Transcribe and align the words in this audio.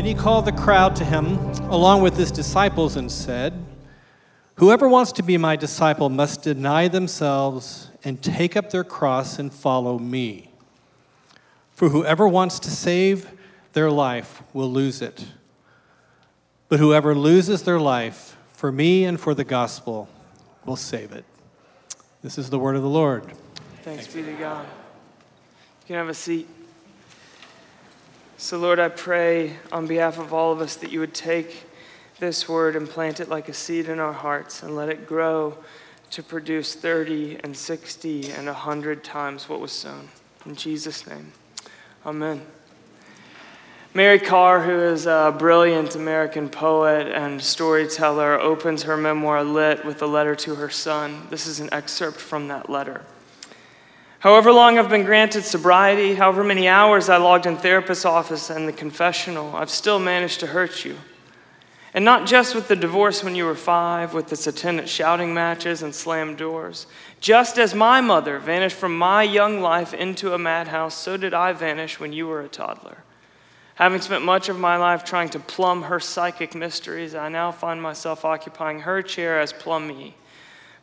Then 0.00 0.06
he 0.06 0.14
called 0.14 0.46
the 0.46 0.52
crowd 0.52 0.96
to 0.96 1.04
him, 1.04 1.36
along 1.68 2.00
with 2.00 2.16
his 2.16 2.30
disciples, 2.30 2.96
and 2.96 3.12
said, 3.12 3.52
Whoever 4.54 4.88
wants 4.88 5.12
to 5.12 5.22
be 5.22 5.36
my 5.36 5.56
disciple 5.56 6.08
must 6.08 6.40
deny 6.40 6.88
themselves 6.88 7.90
and 8.02 8.22
take 8.22 8.56
up 8.56 8.70
their 8.70 8.82
cross 8.82 9.38
and 9.38 9.52
follow 9.52 9.98
me. 9.98 10.52
For 11.72 11.90
whoever 11.90 12.26
wants 12.26 12.58
to 12.60 12.70
save 12.70 13.30
their 13.74 13.90
life 13.90 14.42
will 14.54 14.72
lose 14.72 15.02
it. 15.02 15.26
But 16.70 16.80
whoever 16.80 17.14
loses 17.14 17.64
their 17.64 17.78
life 17.78 18.38
for 18.54 18.72
me 18.72 19.04
and 19.04 19.20
for 19.20 19.34
the 19.34 19.44
gospel 19.44 20.08
will 20.64 20.76
save 20.76 21.12
it. 21.12 21.26
This 22.22 22.38
is 22.38 22.48
the 22.48 22.58
word 22.58 22.74
of 22.74 22.80
the 22.80 22.88
Lord. 22.88 23.24
Thanks, 23.82 24.06
Thanks 24.06 24.14
be 24.14 24.22
to 24.22 24.32
God. 24.32 24.64
You 24.64 25.86
can 25.88 25.96
have 25.96 26.08
a 26.08 26.14
seat. 26.14 26.48
So, 28.42 28.56
Lord, 28.56 28.78
I 28.78 28.88
pray 28.88 29.58
on 29.70 29.86
behalf 29.86 30.18
of 30.18 30.32
all 30.32 30.50
of 30.50 30.62
us 30.62 30.74
that 30.76 30.90
you 30.90 31.00
would 31.00 31.12
take 31.12 31.66
this 32.20 32.48
word 32.48 32.74
and 32.74 32.88
plant 32.88 33.20
it 33.20 33.28
like 33.28 33.50
a 33.50 33.52
seed 33.52 33.86
in 33.86 33.98
our 33.98 34.14
hearts 34.14 34.62
and 34.62 34.74
let 34.74 34.88
it 34.88 35.06
grow 35.06 35.58
to 36.12 36.22
produce 36.22 36.74
30 36.74 37.40
and 37.44 37.54
60 37.54 38.30
and 38.30 38.46
100 38.46 39.04
times 39.04 39.46
what 39.46 39.60
was 39.60 39.72
sown. 39.72 40.08
In 40.46 40.56
Jesus' 40.56 41.06
name, 41.06 41.32
amen. 42.06 42.40
Mary 43.92 44.18
Karr, 44.18 44.62
who 44.62 44.78
is 44.84 45.04
a 45.04 45.36
brilliant 45.38 45.94
American 45.94 46.48
poet 46.48 47.08
and 47.08 47.42
storyteller, 47.42 48.40
opens 48.40 48.84
her 48.84 48.96
memoir 48.96 49.44
Lit 49.44 49.84
with 49.84 50.00
a 50.00 50.06
letter 50.06 50.34
to 50.36 50.54
her 50.54 50.70
son. 50.70 51.26
This 51.28 51.46
is 51.46 51.60
an 51.60 51.68
excerpt 51.72 52.16
from 52.16 52.48
that 52.48 52.70
letter. 52.70 53.02
However 54.20 54.52
long 54.52 54.78
I've 54.78 54.90
been 54.90 55.04
granted 55.04 55.44
sobriety, 55.44 56.14
however 56.14 56.44
many 56.44 56.68
hours 56.68 57.08
I 57.08 57.16
logged 57.16 57.46
in 57.46 57.56
therapist's 57.56 58.04
office 58.04 58.50
and 58.50 58.68
the 58.68 58.72
confessional, 58.72 59.56
I've 59.56 59.70
still 59.70 59.98
managed 59.98 60.40
to 60.40 60.48
hurt 60.48 60.84
you. 60.84 60.98
And 61.94 62.04
not 62.04 62.26
just 62.26 62.54
with 62.54 62.68
the 62.68 62.76
divorce 62.76 63.24
when 63.24 63.34
you 63.34 63.46
were 63.46 63.54
five, 63.54 64.12
with 64.12 64.30
its 64.30 64.46
attendant 64.46 64.90
shouting 64.90 65.32
matches 65.32 65.82
and 65.82 65.94
slammed 65.94 66.36
doors. 66.36 66.86
Just 67.20 67.58
as 67.58 67.74
my 67.74 68.02
mother 68.02 68.38
vanished 68.38 68.76
from 68.76 68.96
my 68.96 69.22
young 69.22 69.62
life 69.62 69.94
into 69.94 70.34
a 70.34 70.38
madhouse, 70.38 70.94
so 70.94 71.16
did 71.16 71.32
I 71.32 71.54
vanish 71.54 71.98
when 71.98 72.12
you 72.12 72.26
were 72.26 72.42
a 72.42 72.48
toddler. 72.48 72.98
Having 73.76 74.02
spent 74.02 74.22
much 74.22 74.50
of 74.50 74.58
my 74.58 74.76
life 74.76 75.02
trying 75.02 75.30
to 75.30 75.38
plumb 75.38 75.84
her 75.84 75.98
psychic 75.98 76.54
mysteries, 76.54 77.14
I 77.14 77.30
now 77.30 77.52
find 77.52 77.80
myself 77.80 78.26
occupying 78.26 78.80
her 78.80 79.00
chair 79.00 79.40
as 79.40 79.54
plumbee. 79.54 80.12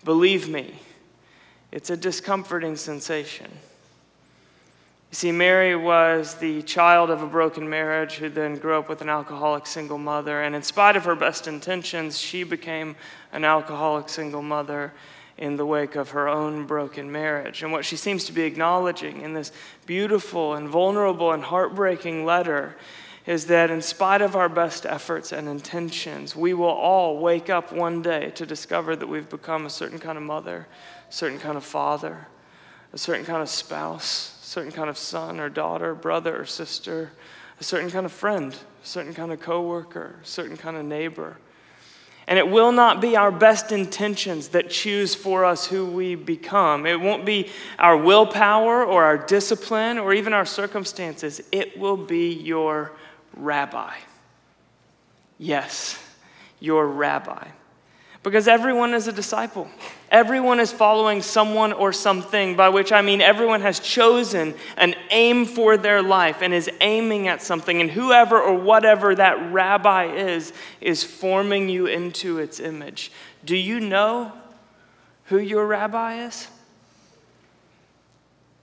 Believe 0.04 0.50
me, 0.50 0.80
it's 1.78 1.92
a 1.92 1.96
discomforting 1.96 2.76
sensation. 2.76 3.46
You 3.52 5.16
see, 5.16 5.32
Mary 5.32 5.76
was 5.76 6.34
the 6.34 6.64
child 6.64 7.12
of 7.12 7.22
a 7.22 7.28
broken 7.28 7.70
marriage 7.70 8.16
who 8.16 8.30
then 8.30 8.56
grew 8.56 8.80
up 8.80 8.90
with 8.90 9.04
an 9.04 9.10
alcoholic 9.10 9.68
single 9.68 10.00
mother. 10.00 10.42
And 10.42 10.56
in 10.56 10.64
spite 10.64 10.96
of 10.96 11.06
her 11.06 11.14
best 11.14 11.48
intentions, 11.48 12.18
she 12.18 12.42
became 12.42 12.96
an 13.32 13.46
alcoholic 13.46 14.10
single 14.10 14.42
mother 14.42 14.92
in 15.38 15.56
the 15.56 15.68
wake 15.68 15.96
of 15.96 16.10
her 16.10 16.28
own 16.28 16.66
broken 16.66 17.12
marriage. 17.12 17.62
And 17.62 17.72
what 17.72 17.86
she 17.86 17.96
seems 17.96 18.26
to 18.26 18.34
be 18.34 18.42
acknowledging 18.42 19.22
in 19.22 19.36
this 19.36 19.52
beautiful 19.86 20.56
and 20.56 20.68
vulnerable 20.68 21.32
and 21.32 21.44
heartbreaking 21.44 22.26
letter 22.26 22.76
is 23.28 23.46
that 23.48 23.70
in 23.70 23.84
spite 23.84 24.24
of 24.24 24.36
our 24.36 24.50
best 24.50 24.88
efforts 24.88 25.32
and 25.32 25.48
intentions, 25.48 26.36
we 26.36 26.56
will 26.56 26.66
all 26.66 27.20
wake 27.20 27.52
up 27.52 27.72
one 27.72 28.02
day 28.02 28.32
to 28.32 28.48
discover 28.48 28.96
that 28.96 29.06
we've 29.06 29.30
become 29.30 29.68
a 29.68 29.70
certain 29.70 30.00
kind 30.00 30.18
of 30.18 30.24
mother 30.24 30.66
certain 31.10 31.40
kind 31.40 31.58
of 31.58 31.64
father, 31.64 32.28
a 32.94 32.98
certain 32.98 33.26
kind 33.26 33.42
of 33.42 33.50
spouse, 33.50 34.40
a 34.42 34.46
certain 34.46 34.72
kind 34.72 34.90
of 34.90 34.98
son 34.98 35.40
or 35.40 35.50
daughter, 35.50 35.94
brother 35.94 36.42
or 36.42 36.46
sister, 36.46 37.12
a 37.60 37.64
certain 37.64 37.90
kind 37.90 38.06
of 38.06 38.12
friend, 38.12 38.54
a 38.54 38.86
certain 38.86 39.14
kind 39.14 39.32
of 39.32 39.40
coworker, 39.40 40.16
a 40.22 40.26
certain 40.26 40.58
kind 40.58 40.78
of 40.78 40.86
neighbor. 40.86 41.38
And 42.28 42.38
it 42.38 42.50
will 42.50 42.74
not 42.74 43.00
be 43.00 43.16
our 43.16 43.32
best 43.32 43.72
intentions 43.72 44.50
that 44.50 44.70
choose 44.70 45.16
for 45.16 45.46
us 45.46 45.66
who 45.66 45.86
we 45.86 46.16
become. 46.16 46.86
It 46.86 47.00
won't 47.00 47.26
be 47.26 47.50
our 47.80 47.96
willpower 47.96 48.84
or 48.84 49.06
our 49.06 49.18
discipline 49.18 49.98
or 49.98 50.14
even 50.14 50.34
our 50.34 50.46
circumstances. 50.46 51.40
It 51.54 51.80
will 51.80 51.96
be 51.96 52.34
your 52.34 52.92
rabbi. 53.34 53.94
Yes, 55.38 55.98
your 56.60 56.86
rabbi. 56.86 57.48
Because 58.28 58.50
everyone 58.50 58.94
is 58.94 59.08
a 59.08 59.14
disciple. 59.14 59.70
Everyone 60.12 60.60
is 60.60 60.70
following 60.70 61.22
someone 61.22 61.72
or 61.72 61.94
something, 61.94 62.58
by 62.58 62.68
which 62.68 62.92
I 62.92 63.02
mean 63.02 63.22
everyone 63.22 63.62
has 63.62 63.80
chosen 63.80 64.54
an 64.76 64.96
aim 65.12 65.46
for 65.46 65.78
their 65.78 66.02
life 66.02 66.42
and 66.42 66.54
is 66.54 66.70
aiming 66.82 67.30
at 67.30 67.42
something. 67.42 67.80
And 67.80 67.90
whoever 67.90 68.38
or 68.38 68.54
whatever 68.54 69.16
that 69.16 69.54
rabbi 69.54 70.14
is, 70.14 70.52
is 70.82 71.06
forming 71.06 71.70
you 71.70 71.86
into 71.86 72.40
its 72.40 72.60
image. 72.60 73.14
Do 73.46 73.56
you 73.56 73.80
know 73.80 74.34
who 75.28 75.38
your 75.38 75.66
rabbi 75.66 76.26
is? 76.26 76.50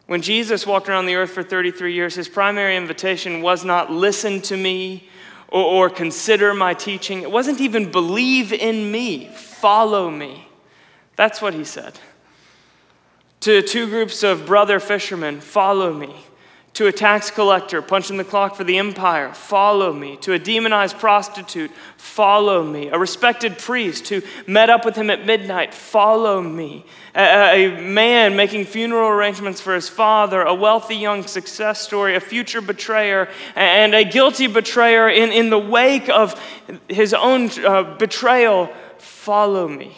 When 0.08 0.20
Jesus 0.20 0.66
walked 0.66 0.90
around 0.90 1.06
the 1.06 1.14
earth 1.14 1.30
for 1.30 1.42
33 1.42 1.94
years, 1.94 2.16
his 2.16 2.28
primary 2.28 2.76
invitation 2.76 3.40
was 3.40 3.64
not 3.64 3.90
listen 3.90 4.42
to 4.42 4.58
me 4.58 5.08
or, 5.54 5.86
or 5.86 5.88
consider 5.88 6.52
my 6.52 6.74
teaching. 6.74 7.22
It 7.22 7.30
wasn't 7.30 7.60
even 7.60 7.92
believe 7.92 8.52
in 8.52 8.90
me, 8.90 9.28
follow 9.28 10.10
me. 10.10 10.48
That's 11.14 11.40
what 11.40 11.54
he 11.54 11.62
said. 11.62 12.00
To 13.40 13.62
two 13.62 13.86
groups 13.86 14.24
of 14.24 14.46
brother 14.46 14.80
fishermen, 14.80 15.40
follow 15.40 15.94
me 15.94 16.12
to 16.74 16.88
a 16.88 16.92
tax 16.92 17.30
collector 17.30 17.80
punching 17.80 18.16
the 18.16 18.24
clock 18.24 18.56
for 18.56 18.64
the 18.64 18.78
empire, 18.78 19.32
follow 19.32 19.92
me. 19.92 20.16
To 20.22 20.32
a 20.32 20.38
demonized 20.40 20.98
prostitute, 20.98 21.70
follow 21.96 22.64
me. 22.64 22.88
A 22.88 22.98
respected 22.98 23.58
priest 23.58 24.08
who 24.08 24.22
met 24.48 24.70
up 24.70 24.84
with 24.84 24.96
him 24.96 25.08
at 25.08 25.24
midnight, 25.24 25.72
follow 25.72 26.42
me. 26.42 26.84
A, 27.14 27.66
a, 27.66 27.80
man 27.80 28.34
making 28.34 28.64
funeral 28.64 29.08
arrangements 29.08 29.60
for 29.60 29.72
his 29.72 29.88
father, 29.88 30.42
a 30.42 30.54
wealthy 30.54 30.96
young 30.96 31.24
success 31.24 31.80
story, 31.80 32.16
a 32.16 32.20
future 32.20 32.60
betrayer, 32.60 33.28
and 33.54 33.94
a 33.94 34.04
guilty 34.04 34.48
betrayer 34.48 35.08
in, 35.08 35.30
in 35.30 35.50
the 35.50 35.58
wake 35.58 36.08
of 36.08 36.40
his 36.88 37.14
own 37.14 37.50
uh, 37.64 37.96
betrayal, 37.98 38.68
follow 38.98 39.68
me. 39.68 39.96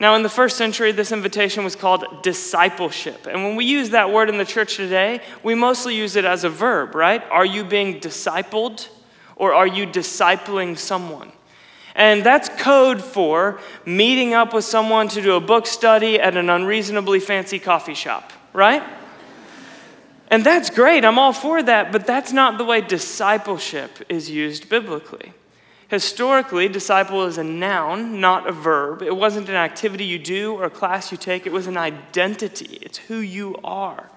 Now, 0.00 0.14
in 0.14 0.22
the 0.22 0.30
first 0.30 0.56
century, 0.56 0.92
this 0.92 1.12
invitation 1.12 1.62
was 1.62 1.76
called 1.76 2.22
discipleship. 2.22 3.26
And 3.26 3.44
when 3.44 3.54
we 3.54 3.66
use 3.66 3.90
that 3.90 4.10
word 4.10 4.30
in 4.30 4.38
the 4.38 4.46
church 4.46 4.76
today, 4.76 5.20
we 5.42 5.54
mostly 5.54 5.94
use 5.94 6.16
it 6.16 6.24
as 6.24 6.42
a 6.42 6.48
verb, 6.48 6.94
right? 6.94 7.22
Are 7.30 7.44
you 7.44 7.64
being 7.64 8.00
discipled 8.00 8.88
or 9.36 9.52
are 9.52 9.66
you 9.66 9.86
discipling 9.86 10.78
someone? 10.78 11.32
And 11.94 12.24
that's 12.24 12.48
code 12.48 13.04
for 13.04 13.60
meeting 13.84 14.32
up 14.32 14.54
with 14.54 14.64
someone 14.64 15.08
to 15.08 15.20
do 15.20 15.34
a 15.34 15.40
book 15.40 15.66
study 15.66 16.18
at 16.18 16.34
an 16.34 16.48
unreasonably 16.48 17.20
fancy 17.20 17.58
coffee 17.58 17.94
shop, 17.94 18.32
right? 18.54 18.82
And 20.28 20.46
that's 20.46 20.70
great, 20.70 21.04
I'm 21.04 21.18
all 21.18 21.34
for 21.34 21.62
that, 21.62 21.92
but 21.92 22.06
that's 22.06 22.32
not 22.32 22.56
the 22.56 22.64
way 22.64 22.80
discipleship 22.80 23.90
is 24.08 24.30
used 24.30 24.70
biblically. 24.70 25.34
Historically, 25.90 26.68
disciple 26.68 27.24
is 27.24 27.36
a 27.36 27.42
noun, 27.42 28.20
not 28.20 28.46
a 28.46 28.52
verb. 28.52 29.02
It 29.02 29.16
wasn't 29.16 29.48
an 29.48 29.56
activity 29.56 30.04
you 30.04 30.20
do 30.20 30.54
or 30.54 30.64
a 30.64 30.70
class 30.70 31.10
you 31.10 31.18
take, 31.18 31.46
it 31.46 31.52
was 31.52 31.66
an 31.66 31.76
identity. 31.76 32.78
It's 32.80 32.96
who 32.96 33.16
you 33.16 33.56
are. 33.64 34.08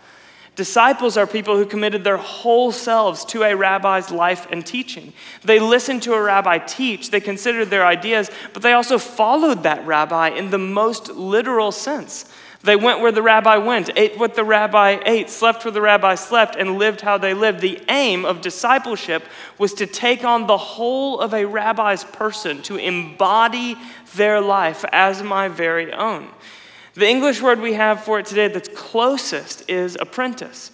Disciples 0.56 1.18
are 1.18 1.26
people 1.26 1.58
who 1.58 1.66
committed 1.66 2.04
their 2.04 2.18
whole 2.18 2.72
selves 2.72 3.26
to 3.26 3.42
a 3.42 3.56
rabbi's 3.56 4.12
life 4.12 4.46
and 4.52 4.64
teaching. 4.64 5.14
They 5.44 5.60
listened 5.60 6.04
to 6.04 6.14
a 6.14 6.22
rabbi 6.22 6.60
teach, 6.60 7.10
they 7.10 7.20
considered 7.20 7.72
their 7.72 7.88
ideas, 7.88 8.30
but 8.54 8.62
they 8.62 8.74
also 8.74 9.00
followed 9.00 9.64
that 9.64 9.84
rabbi 9.88 10.30
in 10.30 10.52
the 10.52 10.60
most 10.60 11.10
literal 11.10 11.72
sense. 11.72 12.32
They 12.64 12.78
went 12.78 13.02
where 13.02 13.12
the 13.12 13.22
rabbi 13.22 13.58
went, 13.58 13.90
ate 13.98 14.18
what 14.18 14.36
the 14.36 14.44
rabbi 14.46 15.02
ate, 15.06 15.30
slept 15.30 15.66
where 15.66 15.72
the 15.74 15.82
rabbi 15.82 16.16
slept, 16.16 16.56
and 16.56 16.78
lived 16.78 17.02
how 17.02 17.18
they 17.18 17.34
lived. 17.34 17.60
The 17.60 17.82
aim 17.90 18.24
of 18.24 18.40
discipleship 18.40 19.24
was 19.58 19.74
to 19.76 19.86
take 19.86 20.24
on 20.24 20.48
the 20.48 20.58
whole 20.58 21.20
of 21.20 21.34
a 21.34 21.46
rabbi's 21.46 22.06
person, 22.06 22.62
to 22.64 22.78
embody 22.78 23.76
their 24.16 24.40
life 24.40 24.86
as 24.94 25.22
my 25.22 25.50
very 25.50 25.92
own. 25.92 26.30
The 26.94 27.08
English 27.08 27.42
word 27.42 27.60
we 27.60 27.74
have 27.74 28.04
for 28.06 28.20
it 28.20 28.28
today 28.28 28.48
that's 28.48 28.70
closest 28.70 29.70
is 29.70 29.98
apprentice. 30.00 30.72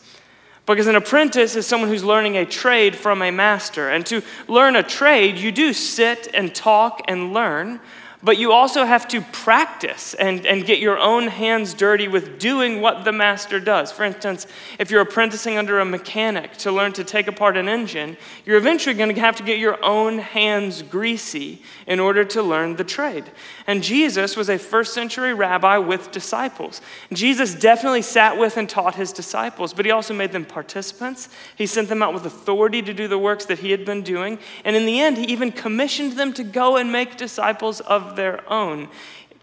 Because 0.67 0.85
an 0.85 0.95
apprentice 0.95 1.55
is 1.55 1.65
someone 1.65 1.89
who's 1.89 2.03
learning 2.03 2.37
a 2.37 2.45
trade 2.45 2.95
from 2.95 3.23
a 3.23 3.31
master. 3.31 3.89
And 3.89 4.05
to 4.05 4.21
learn 4.47 4.75
a 4.75 4.83
trade, 4.83 5.39
you 5.39 5.51
do 5.51 5.73
sit 5.73 6.27
and 6.35 6.53
talk 6.53 7.01
and 7.07 7.33
learn. 7.33 7.79
But 8.21 8.37
you 8.37 8.51
also 8.51 8.83
have 8.83 9.07
to 9.07 9.21
practice 9.21 10.13
and, 10.13 10.45
and 10.45 10.65
get 10.65 10.79
your 10.79 10.99
own 10.99 11.27
hands 11.27 11.73
dirty 11.73 12.09
with 12.09 12.37
doing 12.37 12.81
what 12.81 13.05
the 13.05 13.13
master 13.13 13.61
does. 13.61 13.93
For 13.93 14.03
instance, 14.03 14.45
if 14.77 14.91
you're 14.91 15.01
apprenticing 15.01 15.57
under 15.57 15.79
a 15.79 15.85
mechanic 15.85 16.57
to 16.57 16.71
learn 16.71 16.91
to 16.93 17.05
take 17.05 17.27
apart 17.27 17.55
an 17.55 17.69
engine, 17.69 18.17
you're 18.45 18.57
eventually 18.57 18.93
going 18.93 19.13
to 19.13 19.21
have 19.21 19.37
to 19.37 19.43
get 19.43 19.57
your 19.57 19.83
own 19.83 20.17
hands 20.17 20.81
greasy 20.81 21.61
in 21.87 22.01
order 22.01 22.25
to 22.25 22.43
learn 22.43 22.75
the 22.75 22.83
trade. 22.83 23.23
And 23.67 23.81
Jesus 23.81 24.35
was 24.35 24.49
a 24.49 24.57
first 24.57 24.93
century 24.93 25.33
rabbi 25.33 25.77
with 25.77 26.11
disciples. 26.11 26.81
Jesus 27.13 27.55
definitely 27.55 28.01
sat 28.01 28.37
with 28.37 28.57
and 28.57 28.69
taught 28.69 28.95
his 28.95 29.13
disciples, 29.13 29.73
but 29.73 29.85
he 29.85 29.91
also 29.91 30.13
made 30.13 30.33
them 30.33 30.43
participants. 30.43 31.29
He 31.55 31.65
sent 31.65 31.87
them 31.87 32.03
out 32.03 32.13
with 32.13 32.25
authority 32.25 32.81
to 32.81 32.93
do 32.93 33.07
the 33.07 33.17
works 33.17 33.45
that 33.45 33.59
he 33.59 33.71
had 33.71 33.85
been 33.85 34.01
doing. 34.01 34.39
And 34.65 34.75
in 34.75 34.85
the 34.85 34.99
end, 34.99 35.17
he 35.17 35.23
even 35.25 35.53
commissioned 35.53 36.13
them 36.13 36.33
to 36.33 36.43
go 36.43 36.75
and 36.75 36.91
make 36.91 37.15
disciples 37.15 37.79
of 37.81 38.08
their 38.15 38.47
own. 38.51 38.89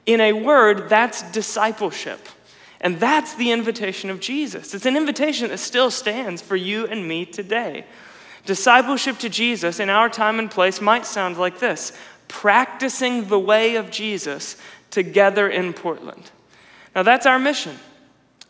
In 0.04 0.20
a 0.20 0.32
word, 0.32 0.88
that's 0.88 1.22
discipleship. 1.32 2.28
And 2.80 3.00
that's 3.00 3.34
the 3.34 3.52
invitation 3.52 4.10
of 4.10 4.20
Jesus. 4.20 4.74
It's 4.74 4.86
an 4.86 4.96
invitation 4.96 5.48
that 5.48 5.58
still 5.58 5.90
stands 5.90 6.42
for 6.42 6.56
you 6.56 6.86
and 6.86 7.08
me 7.08 7.24
today. 7.24 7.86
Discipleship 8.44 9.18
to 9.18 9.28
Jesus 9.28 9.80
in 9.80 9.90
our 9.90 10.08
time 10.08 10.38
and 10.38 10.50
place 10.50 10.80
might 10.80 11.06
sound 11.06 11.36
like 11.36 11.58
this 11.58 11.92
practicing 12.28 13.28
the 13.28 13.38
way 13.38 13.76
of 13.76 13.90
Jesus 13.90 14.56
together 14.90 15.48
in 15.48 15.72
Portland. 15.72 16.30
Now, 16.94 17.02
that's 17.02 17.26
our 17.26 17.38
mission. 17.38 17.76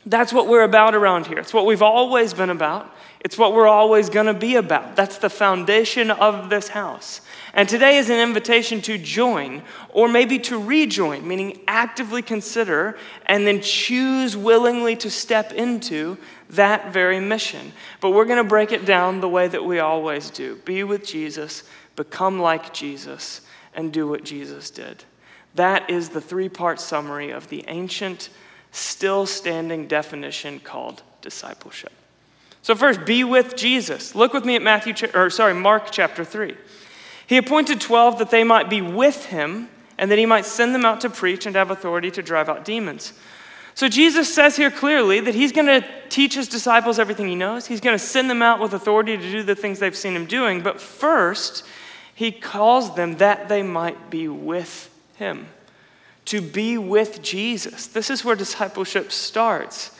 That's 0.06 0.32
what 0.32 0.48
we're 0.48 0.62
about 0.62 0.94
around 0.94 1.26
here. 1.26 1.38
It's 1.38 1.52
what 1.52 1.66
we've 1.66 1.82
always 1.82 2.32
been 2.32 2.50
about. 2.50 2.94
It's 3.20 3.36
what 3.36 3.52
we're 3.52 3.66
always 3.66 4.08
going 4.08 4.26
to 4.26 4.34
be 4.34 4.56
about. 4.56 4.94
That's 4.94 5.18
the 5.18 5.28
foundation 5.28 6.10
of 6.10 6.48
this 6.48 6.68
house. 6.68 7.20
And 7.56 7.66
today 7.66 7.96
is 7.96 8.10
an 8.10 8.20
invitation 8.20 8.82
to 8.82 8.98
join 8.98 9.62
or 9.88 10.10
maybe 10.10 10.38
to 10.40 10.62
rejoin, 10.62 11.26
meaning 11.26 11.62
actively 11.66 12.20
consider 12.20 12.98
and 13.24 13.46
then 13.46 13.62
choose 13.62 14.36
willingly 14.36 14.94
to 14.96 15.10
step 15.10 15.52
into 15.52 16.18
that 16.50 16.92
very 16.92 17.18
mission. 17.18 17.72
But 18.02 18.10
we're 18.10 18.26
going 18.26 18.44
to 18.44 18.48
break 18.48 18.72
it 18.72 18.84
down 18.84 19.22
the 19.22 19.28
way 19.30 19.48
that 19.48 19.64
we 19.64 19.78
always 19.78 20.28
do 20.28 20.56
be 20.66 20.84
with 20.84 21.06
Jesus, 21.06 21.62
become 21.96 22.38
like 22.38 22.74
Jesus, 22.74 23.40
and 23.74 23.90
do 23.90 24.06
what 24.06 24.22
Jesus 24.22 24.68
did. 24.68 25.04
That 25.54 25.88
is 25.88 26.10
the 26.10 26.20
three 26.20 26.50
part 26.50 26.78
summary 26.78 27.30
of 27.30 27.48
the 27.48 27.64
ancient, 27.68 28.28
still 28.70 29.24
standing 29.24 29.88
definition 29.88 30.60
called 30.60 31.02
discipleship. 31.22 31.92
So 32.60 32.74
first, 32.74 33.06
be 33.06 33.24
with 33.24 33.56
Jesus. 33.56 34.14
Look 34.14 34.34
with 34.34 34.44
me 34.44 34.56
at 34.56 34.62
Matthew 34.62 35.08
or 35.14 35.30
sorry, 35.30 35.54
Mark 35.54 35.90
chapter 35.90 36.22
3. 36.22 36.54
He 37.26 37.36
appointed 37.36 37.80
12 37.80 38.18
that 38.18 38.30
they 38.30 38.44
might 38.44 38.70
be 38.70 38.80
with 38.80 39.26
him 39.26 39.68
and 39.98 40.10
that 40.10 40.18
he 40.18 40.26
might 40.26 40.46
send 40.46 40.74
them 40.74 40.84
out 40.84 41.00
to 41.00 41.10
preach 41.10 41.46
and 41.46 41.56
have 41.56 41.70
authority 41.70 42.10
to 42.12 42.22
drive 42.22 42.48
out 42.48 42.64
demons. 42.64 43.12
So 43.74 43.88
Jesus 43.88 44.32
says 44.32 44.56
here 44.56 44.70
clearly 44.70 45.20
that 45.20 45.34
he's 45.34 45.52
going 45.52 45.66
to 45.66 45.86
teach 46.08 46.34
his 46.34 46.48
disciples 46.48 46.98
everything 46.98 47.28
he 47.28 47.34
knows. 47.34 47.66
He's 47.66 47.80
going 47.80 47.94
to 47.98 48.02
send 48.02 48.30
them 48.30 48.42
out 48.42 48.60
with 48.60 48.72
authority 48.72 49.16
to 49.16 49.30
do 49.30 49.42
the 49.42 49.54
things 49.54 49.78
they've 49.78 49.96
seen 49.96 50.14
him 50.14 50.26
doing. 50.26 50.62
But 50.62 50.80
first, 50.80 51.64
he 52.14 52.30
calls 52.32 52.94
them 52.94 53.16
that 53.16 53.48
they 53.48 53.62
might 53.62 54.08
be 54.08 54.28
with 54.28 54.90
him, 55.16 55.48
to 56.26 56.40
be 56.40 56.78
with 56.78 57.20
Jesus. 57.22 57.86
This 57.88 58.08
is 58.08 58.24
where 58.24 58.36
discipleship 58.36 59.12
starts. 59.12 59.90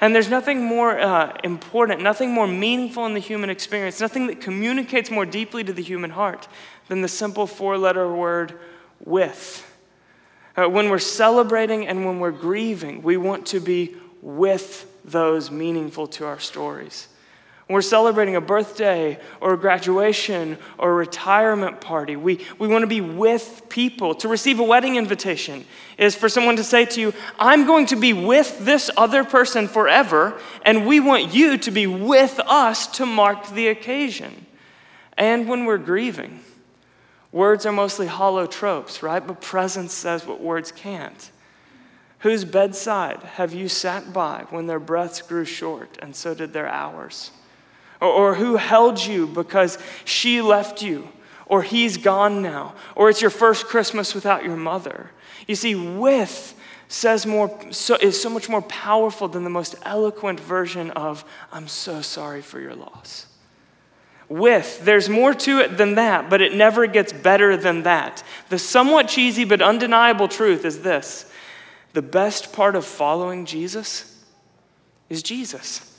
And 0.00 0.14
there's 0.14 0.30
nothing 0.30 0.64
more 0.64 0.98
uh, 0.98 1.36
important, 1.44 2.00
nothing 2.00 2.32
more 2.32 2.46
meaningful 2.46 3.04
in 3.04 3.12
the 3.12 3.20
human 3.20 3.50
experience, 3.50 4.00
nothing 4.00 4.28
that 4.28 4.40
communicates 4.40 5.10
more 5.10 5.26
deeply 5.26 5.62
to 5.64 5.72
the 5.72 5.82
human 5.82 6.10
heart 6.10 6.48
than 6.88 7.02
the 7.02 7.08
simple 7.08 7.46
four 7.46 7.76
letter 7.76 8.10
word 8.10 8.58
with. 9.04 9.66
Uh, 10.56 10.68
when 10.68 10.88
we're 10.88 10.98
celebrating 10.98 11.86
and 11.86 12.04
when 12.06 12.18
we're 12.18 12.30
grieving, 12.30 13.02
we 13.02 13.16
want 13.16 13.46
to 13.46 13.60
be 13.60 13.94
with 14.22 14.86
those 15.04 15.50
meaningful 15.50 16.06
to 16.06 16.26
our 16.26 16.40
stories. 16.40 17.08
When 17.70 17.76
we're 17.76 17.82
celebrating 17.82 18.34
a 18.34 18.40
birthday 18.40 19.16
or 19.40 19.54
a 19.54 19.56
graduation 19.56 20.58
or 20.76 20.90
a 20.90 20.94
retirement 20.94 21.80
party, 21.80 22.16
we, 22.16 22.44
we 22.58 22.66
want 22.66 22.82
to 22.82 22.88
be 22.88 23.00
with 23.00 23.62
people. 23.68 24.12
To 24.16 24.26
receive 24.26 24.58
a 24.58 24.64
wedding 24.64 24.96
invitation 24.96 25.64
is 25.96 26.16
for 26.16 26.28
someone 26.28 26.56
to 26.56 26.64
say 26.64 26.84
to 26.86 27.00
you, 27.00 27.14
I'm 27.38 27.66
going 27.66 27.86
to 27.86 27.94
be 27.94 28.12
with 28.12 28.64
this 28.64 28.90
other 28.96 29.22
person 29.22 29.68
forever, 29.68 30.36
and 30.62 30.84
we 30.84 30.98
want 30.98 31.32
you 31.32 31.58
to 31.58 31.70
be 31.70 31.86
with 31.86 32.40
us 32.44 32.88
to 32.96 33.06
mark 33.06 33.50
the 33.50 33.68
occasion. 33.68 34.46
And 35.16 35.46
when 35.46 35.64
we're 35.64 35.78
grieving, 35.78 36.40
words 37.30 37.66
are 37.66 37.72
mostly 37.72 38.08
hollow 38.08 38.48
tropes, 38.48 39.00
right? 39.00 39.24
But 39.24 39.40
presence 39.40 39.92
says 39.92 40.26
what 40.26 40.40
words 40.40 40.72
can't. 40.72 41.30
Whose 42.18 42.44
bedside 42.44 43.22
have 43.22 43.54
you 43.54 43.68
sat 43.68 44.12
by 44.12 44.46
when 44.50 44.66
their 44.66 44.80
breaths 44.80 45.22
grew 45.22 45.44
short, 45.44 45.98
and 46.02 46.16
so 46.16 46.34
did 46.34 46.52
their 46.52 46.68
hours? 46.68 47.30
Or, 48.00 48.08
or 48.08 48.34
who 48.34 48.56
held 48.56 49.02
you 49.02 49.26
because 49.26 49.78
she 50.04 50.40
left 50.40 50.82
you? 50.82 51.08
Or 51.46 51.62
he's 51.62 51.96
gone 51.96 52.42
now? 52.42 52.74
Or 52.94 53.10
it's 53.10 53.20
your 53.20 53.30
first 53.30 53.66
Christmas 53.66 54.14
without 54.14 54.44
your 54.44 54.56
mother? 54.56 55.10
You 55.46 55.56
see, 55.56 55.74
with 55.74 56.54
says 56.88 57.24
more, 57.24 57.56
so, 57.70 57.96
is 58.00 58.20
so 58.20 58.28
much 58.28 58.48
more 58.48 58.62
powerful 58.62 59.28
than 59.28 59.44
the 59.44 59.50
most 59.50 59.76
eloquent 59.82 60.40
version 60.40 60.90
of, 60.92 61.24
I'm 61.52 61.68
so 61.68 62.02
sorry 62.02 62.42
for 62.42 62.60
your 62.60 62.74
loss. 62.74 63.26
With, 64.28 64.84
there's 64.84 65.08
more 65.08 65.34
to 65.34 65.58
it 65.58 65.76
than 65.76 65.96
that, 65.96 66.30
but 66.30 66.40
it 66.40 66.54
never 66.54 66.86
gets 66.86 67.12
better 67.12 67.56
than 67.56 67.82
that. 67.82 68.22
The 68.48 68.58
somewhat 68.58 69.08
cheesy 69.08 69.44
but 69.44 69.60
undeniable 69.60 70.28
truth 70.28 70.64
is 70.64 70.82
this 70.82 71.30
the 71.92 72.02
best 72.02 72.52
part 72.52 72.76
of 72.76 72.84
following 72.84 73.44
Jesus 73.44 74.24
is 75.08 75.22
Jesus. 75.22 75.89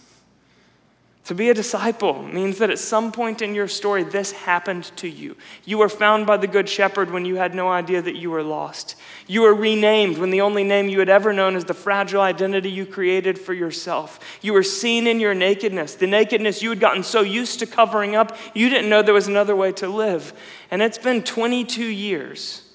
To 1.31 1.35
be 1.35 1.49
a 1.49 1.53
disciple 1.53 2.23
means 2.23 2.57
that 2.57 2.71
at 2.71 2.77
some 2.77 3.09
point 3.09 3.41
in 3.41 3.55
your 3.55 3.69
story, 3.69 4.03
this 4.03 4.33
happened 4.33 4.91
to 4.97 5.07
you. 5.07 5.37
You 5.63 5.77
were 5.77 5.87
found 5.87 6.27
by 6.27 6.35
the 6.35 6.45
Good 6.45 6.67
Shepherd 6.67 7.09
when 7.09 7.23
you 7.23 7.37
had 7.37 7.55
no 7.55 7.69
idea 7.69 8.01
that 8.01 8.17
you 8.17 8.29
were 8.29 8.43
lost. 8.43 8.97
You 9.27 9.43
were 9.43 9.55
renamed 9.55 10.17
when 10.17 10.31
the 10.31 10.41
only 10.41 10.65
name 10.65 10.89
you 10.89 10.99
had 10.99 11.07
ever 11.07 11.31
known 11.31 11.55
is 11.55 11.63
the 11.63 11.73
fragile 11.73 12.19
identity 12.19 12.69
you 12.69 12.85
created 12.85 13.39
for 13.39 13.53
yourself. 13.53 14.19
You 14.41 14.51
were 14.51 14.61
seen 14.61 15.07
in 15.07 15.21
your 15.21 15.33
nakedness, 15.33 15.95
the 15.95 16.05
nakedness 16.05 16.61
you 16.61 16.69
had 16.69 16.81
gotten 16.81 17.01
so 17.01 17.21
used 17.21 17.59
to 17.59 17.65
covering 17.65 18.13
up, 18.13 18.35
you 18.53 18.67
didn't 18.67 18.89
know 18.89 19.01
there 19.01 19.13
was 19.13 19.29
another 19.29 19.55
way 19.55 19.71
to 19.71 19.87
live. 19.87 20.33
And 20.69 20.81
it's 20.81 20.97
been 20.97 21.23
22 21.23 21.81
years, 21.81 22.73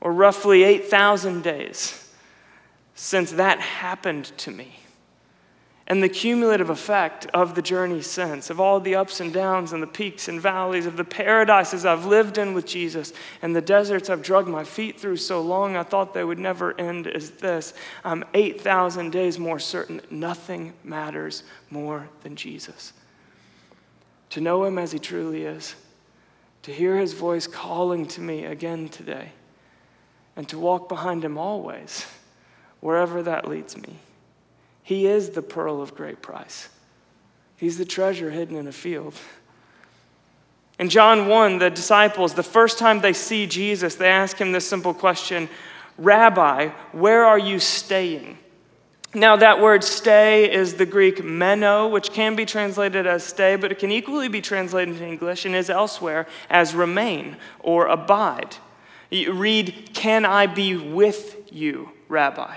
or 0.00 0.12
roughly 0.12 0.64
8,000 0.64 1.44
days, 1.44 2.12
since 2.96 3.30
that 3.30 3.60
happened 3.60 4.36
to 4.38 4.50
me 4.50 4.80
and 5.86 6.02
the 6.02 6.08
cumulative 6.08 6.70
effect 6.70 7.26
of 7.34 7.54
the 7.54 7.60
journey 7.60 8.00
since, 8.00 8.48
of 8.48 8.58
all 8.58 8.80
the 8.80 8.94
ups 8.94 9.20
and 9.20 9.34
downs 9.34 9.74
and 9.74 9.82
the 9.82 9.86
peaks 9.86 10.28
and 10.28 10.40
valleys, 10.40 10.86
of 10.86 10.96
the 10.96 11.04
paradises 11.04 11.84
I've 11.84 12.06
lived 12.06 12.38
in 12.38 12.54
with 12.54 12.66
Jesus 12.66 13.12
and 13.42 13.54
the 13.54 13.60
deserts 13.60 14.08
I've 14.08 14.22
drugged 14.22 14.48
my 14.48 14.64
feet 14.64 14.98
through 14.98 15.18
so 15.18 15.42
long 15.42 15.76
I 15.76 15.82
thought 15.82 16.14
they 16.14 16.24
would 16.24 16.38
never 16.38 16.78
end, 16.80 17.06
is 17.06 17.32
this. 17.32 17.74
I'm 18.02 18.24
8,000 18.32 19.10
days 19.10 19.38
more 19.38 19.58
certain 19.58 19.96
that 19.96 20.10
nothing 20.10 20.72
matters 20.84 21.42
more 21.70 22.08
than 22.22 22.34
Jesus. 22.34 22.94
To 24.30 24.40
know 24.40 24.64
him 24.64 24.78
as 24.78 24.90
he 24.90 24.98
truly 24.98 25.44
is, 25.44 25.74
to 26.62 26.72
hear 26.72 26.96
his 26.96 27.12
voice 27.12 27.46
calling 27.46 28.06
to 28.06 28.22
me 28.22 28.46
again 28.46 28.88
today, 28.88 29.32
and 30.34 30.48
to 30.48 30.58
walk 30.58 30.88
behind 30.88 31.22
him 31.22 31.36
always, 31.36 32.06
wherever 32.80 33.22
that 33.22 33.46
leads 33.46 33.76
me. 33.76 33.98
He 34.84 35.06
is 35.06 35.30
the 35.30 35.42
pearl 35.42 35.80
of 35.82 35.96
great 35.96 36.22
price. 36.22 36.68
He's 37.56 37.78
the 37.78 37.86
treasure 37.86 38.30
hidden 38.30 38.56
in 38.56 38.68
a 38.68 38.72
field. 38.72 39.14
In 40.78 40.90
John 40.90 41.26
1, 41.26 41.58
the 41.58 41.70
disciples, 41.70 42.34
the 42.34 42.42
first 42.42 42.78
time 42.78 43.00
they 43.00 43.14
see 43.14 43.46
Jesus, 43.46 43.94
they 43.94 44.08
ask 44.08 44.36
him 44.36 44.52
this 44.52 44.68
simple 44.68 44.94
question 44.94 45.48
Rabbi, 45.96 46.68
where 46.92 47.24
are 47.24 47.38
you 47.38 47.58
staying? 47.58 48.38
Now, 49.14 49.36
that 49.36 49.60
word 49.60 49.84
stay 49.84 50.52
is 50.52 50.74
the 50.74 50.84
Greek 50.84 51.24
meno, 51.24 51.88
which 51.88 52.10
can 52.10 52.34
be 52.34 52.44
translated 52.44 53.06
as 53.06 53.24
stay, 53.24 53.54
but 53.54 53.70
it 53.70 53.78
can 53.78 53.92
equally 53.92 54.28
be 54.28 54.40
translated 54.40 55.00
in 55.00 55.08
English 55.08 55.44
and 55.44 55.54
is 55.54 55.70
elsewhere 55.70 56.26
as 56.50 56.74
remain 56.74 57.36
or 57.60 57.86
abide. 57.86 58.56
You 59.10 59.32
read, 59.32 59.90
Can 59.94 60.26
I 60.26 60.46
be 60.46 60.76
with 60.76 61.52
you, 61.52 61.90
Rabbi? 62.08 62.56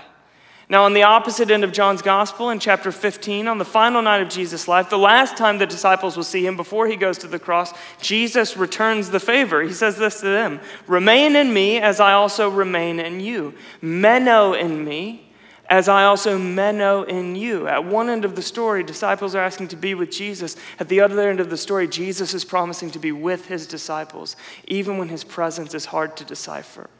Now, 0.70 0.84
on 0.84 0.92
the 0.92 1.04
opposite 1.04 1.50
end 1.50 1.64
of 1.64 1.72
John's 1.72 2.02
gospel, 2.02 2.50
in 2.50 2.58
chapter 2.58 2.92
15, 2.92 3.48
on 3.48 3.56
the 3.56 3.64
final 3.64 4.02
night 4.02 4.20
of 4.20 4.28
Jesus' 4.28 4.68
life, 4.68 4.90
the 4.90 4.98
last 4.98 5.34
time 5.34 5.56
the 5.56 5.66
disciples 5.66 6.14
will 6.14 6.24
see 6.24 6.44
him 6.44 6.58
before 6.58 6.86
he 6.86 6.96
goes 6.96 7.16
to 7.18 7.26
the 7.26 7.38
cross, 7.38 7.72
Jesus 8.02 8.54
returns 8.54 9.08
the 9.08 9.20
favor. 9.20 9.62
He 9.62 9.72
says 9.72 9.96
this 9.96 10.20
to 10.20 10.26
them 10.26 10.60
Remain 10.86 11.36
in 11.36 11.54
me 11.54 11.78
as 11.78 12.00
I 12.00 12.12
also 12.12 12.50
remain 12.50 13.00
in 13.00 13.20
you. 13.20 13.54
Meno 13.80 14.52
in 14.52 14.84
me 14.84 15.32
as 15.70 15.88
I 15.88 16.04
also 16.04 16.38
meno 16.38 17.02
in 17.02 17.34
you. 17.34 17.66
At 17.66 17.86
one 17.86 18.10
end 18.10 18.26
of 18.26 18.36
the 18.36 18.42
story, 18.42 18.82
disciples 18.82 19.34
are 19.34 19.42
asking 19.42 19.68
to 19.68 19.76
be 19.76 19.94
with 19.94 20.10
Jesus. 20.10 20.56
At 20.78 20.88
the 20.88 21.00
other 21.00 21.30
end 21.30 21.40
of 21.40 21.48
the 21.48 21.56
story, 21.56 21.88
Jesus 21.88 22.34
is 22.34 22.44
promising 22.44 22.90
to 22.90 22.98
be 22.98 23.12
with 23.12 23.46
his 23.46 23.66
disciples, 23.66 24.36
even 24.66 24.98
when 24.98 25.08
his 25.08 25.24
presence 25.24 25.74
is 25.74 25.86
hard 25.86 26.14
to 26.18 26.24
decipher. 26.24 26.90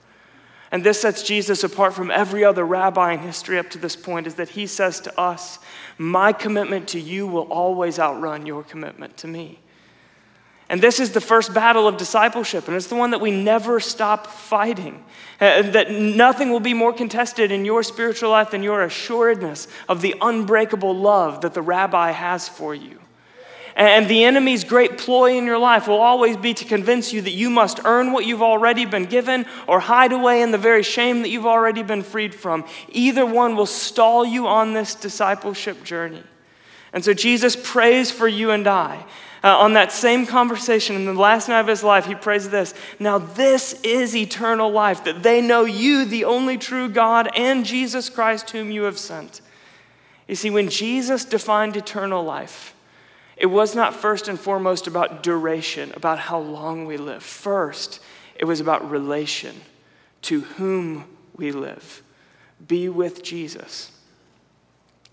And 0.71 0.85
this 0.85 1.01
sets 1.01 1.23
Jesus 1.23 1.65
apart 1.65 1.95
from 1.95 2.11
every 2.11 2.45
other 2.45 2.65
rabbi 2.65 3.13
in 3.13 3.21
history 3.21 3.59
up 3.59 3.71
to 3.71 3.79
this 3.79 3.97
point 3.97 4.27
is 4.27 4.35
that 4.35 4.51
he 4.51 4.67
says 4.67 5.01
to 5.01 5.19
us, 5.19 5.59
My 5.97 6.33
commitment 6.33 6.89
to 6.89 7.01
you 7.01 7.27
will 7.27 7.51
always 7.51 7.99
outrun 7.99 8.45
your 8.45 8.63
commitment 8.63 9.17
to 9.19 9.27
me. 9.27 9.61
And 10.71 10.83
this 10.83 11.01
is 11.01 11.13
the 11.13 11.21
first 11.23 11.55
battle 11.55 11.89
of 11.89 11.97
discipleship, 11.97 12.69
and 12.69 12.77
it's 12.77 12.89
the 12.89 12.95
one 12.95 13.13
that 13.13 13.23
we 13.23 13.31
never 13.31 13.81
stop 13.81 14.27
fighting. 14.27 15.03
Uh, 15.41 15.63
that 15.63 15.91
nothing 15.91 16.51
will 16.51 16.61
be 16.61 16.75
more 16.75 16.93
contested 16.93 17.51
in 17.51 17.65
your 17.65 17.83
spiritual 17.83 18.29
life 18.29 18.51
than 18.51 18.63
your 18.63 18.83
assuredness 18.83 19.67
of 19.89 20.03
the 20.03 20.15
unbreakable 20.21 20.95
love 20.95 21.41
that 21.41 21.55
the 21.55 21.63
rabbi 21.63 22.11
has 22.11 22.47
for 22.49 22.75
you. 22.75 22.99
And 23.79 24.09
the 24.09 24.25
enemy's 24.25 24.65
great 24.65 24.99
ploy 24.99 25.39
in 25.39 25.47
your 25.47 25.57
life 25.57 25.87
will 25.87 26.01
always 26.01 26.37
be 26.37 26.53
to 26.53 26.65
convince 26.65 27.13
you 27.13 27.23
that 27.23 27.31
you 27.31 27.49
must 27.49 27.79
earn 27.85 28.11
what 28.11 28.27
you've 28.27 28.43
already 28.43 28.85
been 28.85 29.05
given 29.05 29.47
or 29.69 29.79
hide 29.79 30.11
away 30.11 30.43
in 30.43 30.51
the 30.51 30.59
very 30.59 30.83
shame 30.83 31.23
that 31.23 31.29
you've 31.29 31.47
already 31.47 31.85
been 31.85 32.03
freed 32.03 32.35
from. 32.35 32.65
Either 32.89 33.25
one 33.25 33.55
will 33.55 33.67
stall 33.67 34.27
you 34.27 34.49
on 34.49 34.73
this 34.73 34.97
discipleship 34.97 35.85
journey. 35.85 36.25
And 36.93 37.05
so 37.05 37.15
Jesus 37.15 37.55
prays 37.55 38.11
for 38.11 38.27
you 38.27 38.51
and 38.51 38.67
I. 38.67 39.07
Uh, 39.45 39.57
on 39.57 39.75
that 39.75 39.93
same 39.93 40.27
conversation, 40.27 40.97
in 40.97 41.05
the 41.05 41.13
last 41.13 41.49
night 41.49 41.61
of 41.61 41.69
his 41.69 41.85
life, 41.85 42.07
he 42.07 42.17
prays 42.17 42.51
this 42.51 42.75
Now, 42.99 43.19
this 43.19 43.81
is 43.85 44.17
eternal 44.17 44.73
life, 44.73 45.05
that 45.05 45.23
they 45.23 45.41
know 45.41 45.65
you, 45.65 46.05
the 46.05 46.25
only 46.25 46.59
true 46.59 46.89
God, 46.89 47.31
and 47.37 47.65
Jesus 47.65 48.11
Christ, 48.11 48.51
whom 48.51 48.73
you 48.73 48.83
have 48.83 48.99
sent. 48.99 49.41
You 50.27 50.35
see, 50.35 50.51
when 50.51 50.69
Jesus 50.69 51.25
defined 51.25 51.77
eternal 51.77 52.25
life, 52.25 52.75
it 53.38 53.47
was 53.47 53.75
not 53.75 53.95
first 53.95 54.26
and 54.26 54.38
foremost 54.38 54.88
about 54.88 55.23
duration, 55.23 55.92
about 55.95 56.18
how 56.18 56.40
long 56.40 56.87
we 56.87 56.97
live. 56.97 57.23
First, 57.23 58.00
it 58.35 58.45
was 58.45 58.59
about 58.59 58.90
relation 58.90 59.54
to 60.23 60.40
whom 60.40 61.04
we 61.37 61.52
live. 61.52 62.02
Be 62.66 62.88
with 62.88 63.23
Jesus. 63.23 63.92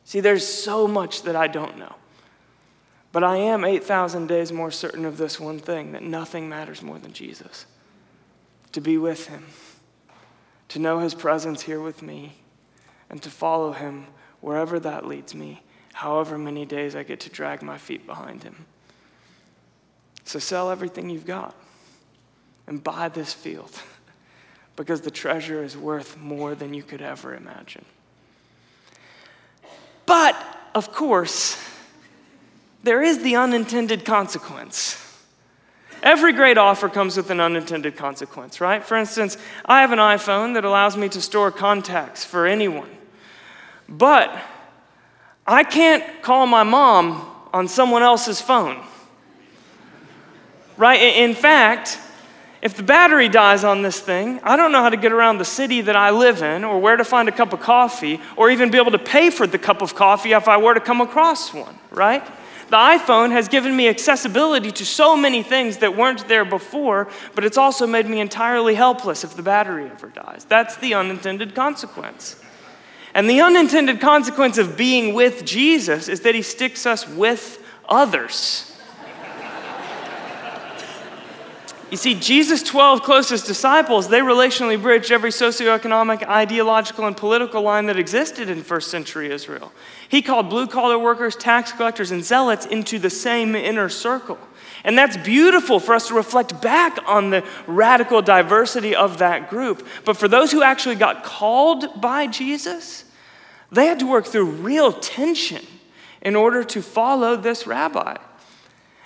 See, 0.05 0.21
there's 0.21 0.45
so 0.45 0.87
much 0.87 1.21
that 1.21 1.35
I 1.35 1.47
don't 1.47 1.77
know. 1.77 1.95
But 3.11 3.23
I 3.23 3.37
am 3.37 3.63
8,000 3.63 4.27
days 4.27 4.51
more 4.51 4.71
certain 4.71 5.05
of 5.05 5.17
this 5.17 5.39
one 5.39 5.59
thing 5.59 5.91
that 5.91 6.03
nothing 6.03 6.49
matters 6.49 6.81
more 6.81 6.97
than 6.97 7.13
Jesus. 7.13 7.67
To 8.71 8.81
be 8.81 8.97
with 8.97 9.27
him, 9.27 9.45
to 10.69 10.79
know 10.79 10.99
his 10.99 11.13
presence 11.13 11.61
here 11.61 11.79
with 11.79 12.01
me, 12.01 12.37
and 13.09 13.21
to 13.21 13.29
follow 13.29 13.71
him 13.71 14.07
wherever 14.41 14.79
that 14.79 15.05
leads 15.05 15.33
me 15.35 15.61
however 15.95 16.37
many 16.37 16.65
days 16.65 16.93
I 16.93 17.03
get 17.03 17.21
to 17.21 17.29
drag 17.29 17.63
my 17.63 17.77
feet 17.77 18.05
behind 18.05 18.43
him. 18.43 18.65
So 20.25 20.39
sell 20.39 20.69
everything 20.69 21.09
you've 21.09 21.25
got 21.25 21.55
and 22.67 22.83
buy 22.83 23.07
this 23.07 23.31
field 23.31 23.71
because 24.75 24.99
the 25.01 25.09
treasure 25.09 25.63
is 25.63 25.77
worth 25.77 26.17
more 26.17 26.53
than 26.53 26.73
you 26.73 26.83
could 26.83 27.01
ever 27.01 27.33
imagine. 27.33 27.85
But, 30.05 30.35
of 30.75 30.91
course, 30.91 31.57
there 32.83 33.01
is 33.01 33.23
the 33.23 33.37
unintended 33.37 34.03
consequence. 34.03 35.01
Every 36.03 36.33
great 36.33 36.57
offer 36.57 36.89
comes 36.89 37.15
with 37.15 37.29
an 37.29 37.39
unintended 37.39 37.95
consequence, 37.95 38.59
right? 38.59 38.83
For 38.83 38.97
instance, 38.97 39.37
I 39.63 39.79
have 39.79 39.93
an 39.93 39.99
iPhone 39.99 40.55
that 40.55 40.65
allows 40.65 40.97
me 40.97 41.07
to 41.07 41.21
store 41.21 41.51
contacts 41.51 42.25
for 42.25 42.45
anyone. 42.45 42.89
But 43.87 44.37
I 45.47 45.63
can't 45.63 46.03
call 46.21 46.47
my 46.47 46.63
mom 46.63 47.29
on 47.53 47.67
someone 47.67 48.01
else's 48.01 48.41
phone. 48.41 48.83
Right? 50.77 50.99
In 51.01 51.35
fact, 51.35 51.99
if 52.61 52.75
the 52.75 52.83
battery 52.83 53.29
dies 53.29 53.63
on 53.63 53.83
this 53.83 53.99
thing, 53.99 54.39
I 54.41 54.55
don't 54.55 54.71
know 54.71 54.81
how 54.81 54.89
to 54.89 54.97
get 54.97 55.11
around 55.11 55.37
the 55.37 55.45
city 55.45 55.81
that 55.81 55.95
I 55.95 56.09
live 56.09 56.41
in, 56.41 56.63
or 56.63 56.79
where 56.79 56.97
to 56.97 57.03
find 57.03 57.29
a 57.29 57.31
cup 57.31 57.53
of 57.53 57.59
coffee, 57.59 58.19
or 58.35 58.49
even 58.49 58.71
be 58.71 58.79
able 58.79 58.91
to 58.91 58.99
pay 58.99 59.29
for 59.29 59.45
the 59.45 59.59
cup 59.59 59.83
of 59.83 59.93
coffee 59.93 60.31
if 60.31 60.47
I 60.47 60.57
were 60.57 60.73
to 60.73 60.79
come 60.79 60.99
across 60.99 61.53
one, 61.53 61.77
right? 61.91 62.25
The 62.69 62.77
iPhone 62.77 63.31
has 63.31 63.47
given 63.47 63.75
me 63.75 63.87
accessibility 63.87 64.71
to 64.71 64.85
so 64.85 65.15
many 65.15 65.43
things 65.43 65.77
that 65.77 65.95
weren't 65.95 66.27
there 66.27 66.43
before, 66.43 67.07
but 67.35 67.45
it's 67.45 67.57
also 67.57 67.85
made 67.85 68.07
me 68.07 68.19
entirely 68.19 68.73
helpless 68.73 69.23
if 69.23 69.35
the 69.35 69.43
battery 69.43 69.85
ever 69.85 70.07
dies. 70.07 70.45
That's 70.49 70.75
the 70.77 70.95
unintended 70.95 71.53
consequence. 71.53 72.41
And 73.15 73.29
the 73.29 73.39
unintended 73.39 74.01
consequence 74.01 74.57
of 74.57 74.75
being 74.75 75.13
with 75.13 75.45
Jesus 75.45 76.09
is 76.09 76.19
that 76.21 76.35
he 76.35 76.41
sticks 76.41 76.85
us 76.85 77.07
with 77.07 77.65
others. 77.87 78.73
You 81.91 81.97
see, 81.97 82.15
Jesus' 82.15 82.61
12 82.61 83.03
closest 83.03 83.45
disciples, 83.45 84.09
they 84.09 84.19
relationally 84.19 84.81
bridged 84.81 85.13
every 85.13 85.29
socioeconomic, 85.29 86.27
ideological, 86.27 87.07
and 87.07 87.15
political 87.15 87.61
line 87.61 87.85
that 87.85 87.97
existed 87.97 88.49
in 88.49 88.63
first 88.63 88.91
century 88.91 89.31
Israel. 89.31 89.71
He 90.09 90.21
called 90.21 90.49
blue 90.49 90.67
collar 90.67 90.99
workers, 90.99 91.37
tax 91.37 91.71
collectors, 91.71 92.11
and 92.11 92.21
zealots 92.21 92.65
into 92.65 92.99
the 92.99 93.09
same 93.09 93.55
inner 93.55 93.87
circle. 93.87 94.37
And 94.83 94.97
that's 94.97 95.15
beautiful 95.15 95.79
for 95.79 95.95
us 95.95 96.09
to 96.09 96.15
reflect 96.15 96.61
back 96.61 96.99
on 97.07 97.29
the 97.29 97.47
radical 97.65 98.21
diversity 98.21 98.93
of 98.93 99.19
that 99.19 99.49
group. 99.49 99.87
But 100.03 100.17
for 100.17 100.27
those 100.27 100.51
who 100.51 100.63
actually 100.63 100.95
got 100.95 101.23
called 101.23 102.01
by 102.01 102.27
Jesus, 102.27 103.04
they 103.71 103.85
had 103.87 103.99
to 103.99 104.07
work 104.07 104.25
through 104.25 104.45
real 104.45 104.93
tension 104.93 105.65
in 106.21 106.35
order 106.35 106.63
to 106.63 106.81
follow 106.81 107.35
this 107.35 107.67
rabbi. 107.67 108.17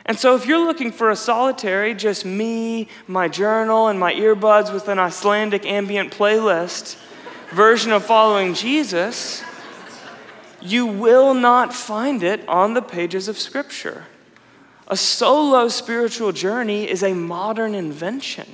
And 0.06 0.18
so, 0.18 0.36
if 0.36 0.48
you're 0.48 0.66
looking 0.66 0.92
for 0.92 1.12
a 1.12 1.16
solitary, 1.16 1.94
just 1.94 2.26
me, 2.26 2.88
my 3.08 3.28
journal, 3.28 3.88
and 3.88 4.00
my 4.00 4.14
earbuds 4.14 4.74
with 4.74 4.88
an 4.88 4.98
Icelandic 4.98 5.66
ambient 5.66 6.12
playlist 6.12 6.98
version 7.52 7.92
of 7.92 8.04
following 8.06 8.54
Jesus, 8.54 9.44
you 10.62 10.88
will 10.88 11.34
not 11.34 11.74
find 11.74 12.24
it 12.24 12.48
on 12.48 12.74
the 12.74 12.82
pages 12.82 13.28
of 13.28 13.38
Scripture. 13.38 14.06
A 14.88 14.98
solo 14.98 15.68
spiritual 15.68 16.32
journey 16.32 16.90
is 16.90 17.04
a 17.04 17.14
modern 17.14 17.76
invention. 17.76 18.48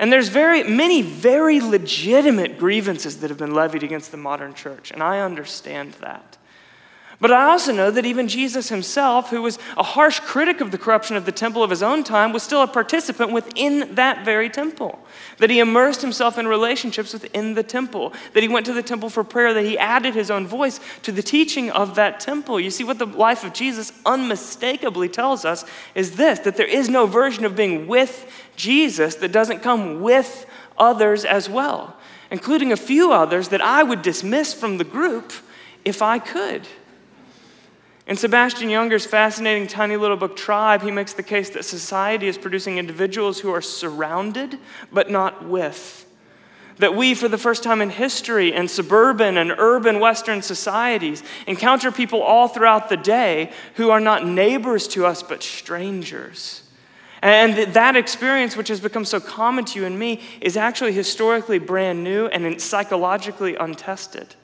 And 0.00 0.10
there's 0.10 0.30
very 0.30 0.62
many 0.62 1.02
very 1.02 1.60
legitimate 1.60 2.58
grievances 2.58 3.18
that 3.18 3.28
have 3.28 3.38
been 3.38 3.52
levied 3.52 3.82
against 3.82 4.10
the 4.10 4.16
modern 4.16 4.54
church, 4.54 4.90
and 4.92 5.02
I 5.02 5.20
understand 5.20 5.92
that. 6.00 6.38
But 7.20 7.32
I 7.32 7.50
also 7.50 7.72
know 7.72 7.90
that 7.90 8.06
even 8.06 8.28
Jesus 8.28 8.70
himself, 8.70 9.28
who 9.28 9.42
was 9.42 9.58
a 9.76 9.82
harsh 9.82 10.20
critic 10.20 10.62
of 10.62 10.70
the 10.70 10.78
corruption 10.78 11.16
of 11.16 11.26
the 11.26 11.32
temple 11.32 11.62
of 11.62 11.68
his 11.68 11.82
own 11.82 12.02
time, 12.02 12.32
was 12.32 12.42
still 12.42 12.62
a 12.62 12.66
participant 12.66 13.30
within 13.30 13.94
that 13.94 14.24
very 14.24 14.48
temple. 14.48 14.98
That 15.36 15.50
he 15.50 15.58
immersed 15.58 16.00
himself 16.00 16.38
in 16.38 16.48
relationships 16.48 17.12
within 17.12 17.52
the 17.52 17.62
temple. 17.62 18.14
That 18.32 18.42
he 18.42 18.48
went 18.48 18.64
to 18.66 18.72
the 18.72 18.82
temple 18.82 19.10
for 19.10 19.22
prayer. 19.22 19.52
That 19.52 19.66
he 19.66 19.78
added 19.78 20.14
his 20.14 20.30
own 20.30 20.46
voice 20.46 20.80
to 21.02 21.12
the 21.12 21.22
teaching 21.22 21.70
of 21.70 21.94
that 21.96 22.20
temple. 22.20 22.58
You 22.58 22.70
see, 22.70 22.84
what 22.84 22.98
the 22.98 23.06
life 23.06 23.44
of 23.44 23.52
Jesus 23.52 23.92
unmistakably 24.06 25.10
tells 25.10 25.44
us 25.44 25.66
is 25.94 26.16
this 26.16 26.38
that 26.40 26.56
there 26.56 26.66
is 26.66 26.88
no 26.88 27.04
version 27.04 27.44
of 27.44 27.54
being 27.54 27.86
with 27.86 28.32
Jesus 28.56 29.16
that 29.16 29.30
doesn't 29.30 29.60
come 29.60 30.00
with 30.00 30.46
others 30.78 31.26
as 31.26 31.50
well, 31.50 31.98
including 32.30 32.72
a 32.72 32.78
few 32.78 33.12
others 33.12 33.48
that 33.48 33.60
I 33.60 33.82
would 33.82 34.00
dismiss 34.00 34.54
from 34.54 34.78
the 34.78 34.84
group 34.84 35.34
if 35.84 36.00
I 36.00 36.18
could. 36.18 36.66
In 38.10 38.16
Sebastian 38.16 38.70
Junger's 38.70 39.06
fascinating 39.06 39.68
tiny 39.68 39.96
little 39.96 40.16
book, 40.16 40.34
Tribe, 40.34 40.82
he 40.82 40.90
makes 40.90 41.12
the 41.12 41.22
case 41.22 41.50
that 41.50 41.64
society 41.64 42.26
is 42.26 42.36
producing 42.36 42.76
individuals 42.76 43.38
who 43.38 43.52
are 43.52 43.62
surrounded 43.62 44.58
but 44.92 45.08
not 45.08 45.44
with. 45.44 46.04
That 46.78 46.96
we, 46.96 47.14
for 47.14 47.28
the 47.28 47.38
first 47.38 47.62
time 47.62 47.80
in 47.80 47.88
history, 47.88 48.52
in 48.52 48.66
suburban 48.66 49.38
and 49.38 49.52
urban 49.56 50.00
Western 50.00 50.42
societies, 50.42 51.22
encounter 51.46 51.92
people 51.92 52.20
all 52.20 52.48
throughout 52.48 52.88
the 52.88 52.96
day 52.96 53.52
who 53.74 53.90
are 53.90 54.00
not 54.00 54.26
neighbors 54.26 54.88
to 54.88 55.06
us 55.06 55.22
but 55.22 55.44
strangers. 55.44 56.64
And 57.22 57.74
that 57.74 57.94
experience, 57.94 58.56
which 58.56 58.68
has 58.70 58.80
become 58.80 59.04
so 59.04 59.20
common 59.20 59.66
to 59.66 59.78
you 59.78 59.86
and 59.86 59.96
me, 59.96 60.20
is 60.40 60.56
actually 60.56 60.94
historically 60.94 61.60
brand 61.60 62.02
new 62.02 62.26
and 62.26 62.60
psychologically 62.60 63.54
untested. 63.54 64.34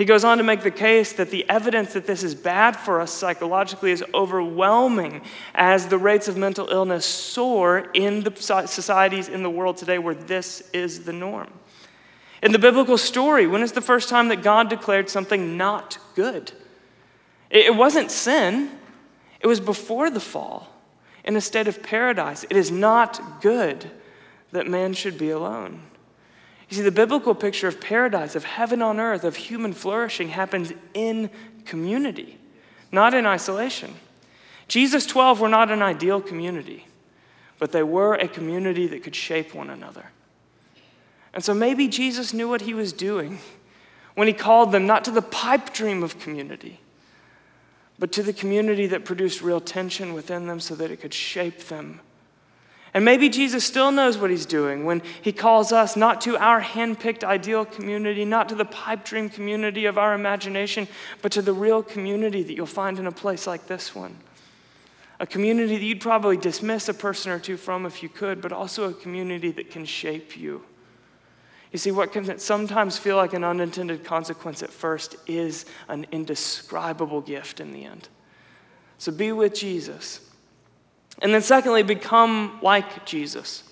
He 0.00 0.06
goes 0.06 0.24
on 0.24 0.38
to 0.38 0.44
make 0.44 0.62
the 0.62 0.70
case 0.70 1.12
that 1.12 1.28
the 1.28 1.44
evidence 1.50 1.92
that 1.92 2.06
this 2.06 2.22
is 2.22 2.34
bad 2.34 2.74
for 2.74 3.02
us 3.02 3.12
psychologically 3.12 3.92
is 3.92 4.02
overwhelming 4.14 5.20
as 5.54 5.88
the 5.88 5.98
rates 5.98 6.26
of 6.26 6.38
mental 6.38 6.70
illness 6.70 7.04
soar 7.04 7.90
in 7.92 8.22
the 8.22 8.34
societies 8.34 9.28
in 9.28 9.42
the 9.42 9.50
world 9.50 9.76
today 9.76 9.98
where 9.98 10.14
this 10.14 10.62
is 10.72 11.04
the 11.04 11.12
norm. 11.12 11.52
In 12.42 12.52
the 12.52 12.58
biblical 12.58 12.96
story, 12.96 13.46
when 13.46 13.60
is 13.60 13.72
the 13.72 13.82
first 13.82 14.08
time 14.08 14.28
that 14.28 14.42
God 14.42 14.70
declared 14.70 15.10
something 15.10 15.58
not 15.58 15.98
good? 16.14 16.52
It 17.50 17.76
wasn't 17.76 18.10
sin, 18.10 18.70
it 19.38 19.48
was 19.48 19.60
before 19.60 20.08
the 20.08 20.18
fall 20.18 20.66
in 21.24 21.36
a 21.36 21.42
state 21.42 21.68
of 21.68 21.82
paradise. 21.82 22.46
It 22.48 22.56
is 22.56 22.70
not 22.70 23.42
good 23.42 23.90
that 24.52 24.66
man 24.66 24.94
should 24.94 25.18
be 25.18 25.28
alone. 25.28 25.82
You 26.70 26.76
see, 26.76 26.82
the 26.82 26.92
biblical 26.92 27.34
picture 27.34 27.66
of 27.66 27.80
paradise, 27.80 28.36
of 28.36 28.44
heaven 28.44 28.80
on 28.80 29.00
earth, 29.00 29.24
of 29.24 29.34
human 29.34 29.72
flourishing 29.72 30.28
happens 30.28 30.72
in 30.94 31.28
community, 31.64 32.38
not 32.92 33.12
in 33.12 33.26
isolation. 33.26 33.94
Jesus' 34.68 35.04
12 35.04 35.40
were 35.40 35.48
not 35.48 35.72
an 35.72 35.82
ideal 35.82 36.20
community, 36.20 36.86
but 37.58 37.72
they 37.72 37.82
were 37.82 38.14
a 38.14 38.28
community 38.28 38.86
that 38.86 39.02
could 39.02 39.16
shape 39.16 39.52
one 39.52 39.68
another. 39.68 40.10
And 41.34 41.42
so 41.42 41.54
maybe 41.54 41.88
Jesus 41.88 42.32
knew 42.32 42.48
what 42.48 42.62
he 42.62 42.72
was 42.72 42.92
doing 42.92 43.40
when 44.14 44.28
he 44.28 44.32
called 44.32 44.70
them 44.70 44.86
not 44.86 45.04
to 45.04 45.10
the 45.10 45.22
pipe 45.22 45.72
dream 45.72 46.04
of 46.04 46.20
community, 46.20 46.80
but 47.98 48.12
to 48.12 48.22
the 48.22 48.32
community 48.32 48.86
that 48.86 49.04
produced 49.04 49.42
real 49.42 49.60
tension 49.60 50.14
within 50.14 50.46
them 50.46 50.60
so 50.60 50.76
that 50.76 50.92
it 50.92 51.00
could 51.00 51.14
shape 51.14 51.64
them. 51.64 52.00
And 52.92 53.04
maybe 53.04 53.28
Jesus 53.28 53.64
still 53.64 53.92
knows 53.92 54.18
what 54.18 54.30
he's 54.30 54.46
doing 54.46 54.84
when 54.84 55.02
he 55.22 55.32
calls 55.32 55.70
us 55.70 55.96
not 55.96 56.20
to 56.22 56.36
our 56.36 56.60
handpicked 56.60 57.22
ideal 57.22 57.64
community, 57.64 58.24
not 58.24 58.48
to 58.48 58.56
the 58.56 58.64
pipe 58.64 59.04
dream 59.04 59.28
community 59.28 59.84
of 59.86 59.96
our 59.96 60.12
imagination, 60.14 60.88
but 61.22 61.30
to 61.32 61.42
the 61.42 61.52
real 61.52 61.82
community 61.82 62.42
that 62.42 62.54
you'll 62.54 62.66
find 62.66 62.98
in 62.98 63.06
a 63.06 63.12
place 63.12 63.46
like 63.46 63.66
this 63.66 63.94
one. 63.94 64.16
A 65.20 65.26
community 65.26 65.76
that 65.76 65.84
you'd 65.84 66.00
probably 66.00 66.36
dismiss 66.36 66.88
a 66.88 66.94
person 66.94 67.30
or 67.30 67.38
two 67.38 67.56
from 67.56 67.86
if 67.86 68.02
you 68.02 68.08
could, 68.08 68.40
but 68.40 68.52
also 68.52 68.88
a 68.88 68.94
community 68.94 69.52
that 69.52 69.70
can 69.70 69.84
shape 69.84 70.36
you. 70.36 70.64
You 71.72 71.78
see, 71.78 71.92
what 71.92 72.12
can 72.12 72.38
sometimes 72.38 72.98
feel 72.98 73.16
like 73.16 73.32
an 73.32 73.44
unintended 73.44 74.02
consequence 74.02 74.62
at 74.62 74.70
first 74.70 75.14
is 75.28 75.66
an 75.88 76.06
indescribable 76.10 77.20
gift 77.20 77.60
in 77.60 77.72
the 77.72 77.84
end. 77.84 78.08
So 78.98 79.12
be 79.12 79.30
with 79.30 79.54
Jesus. 79.54 80.29
And 81.22 81.34
then, 81.34 81.42
secondly, 81.42 81.82
become 81.82 82.58
like 82.62 83.04
Jesus. 83.04 83.64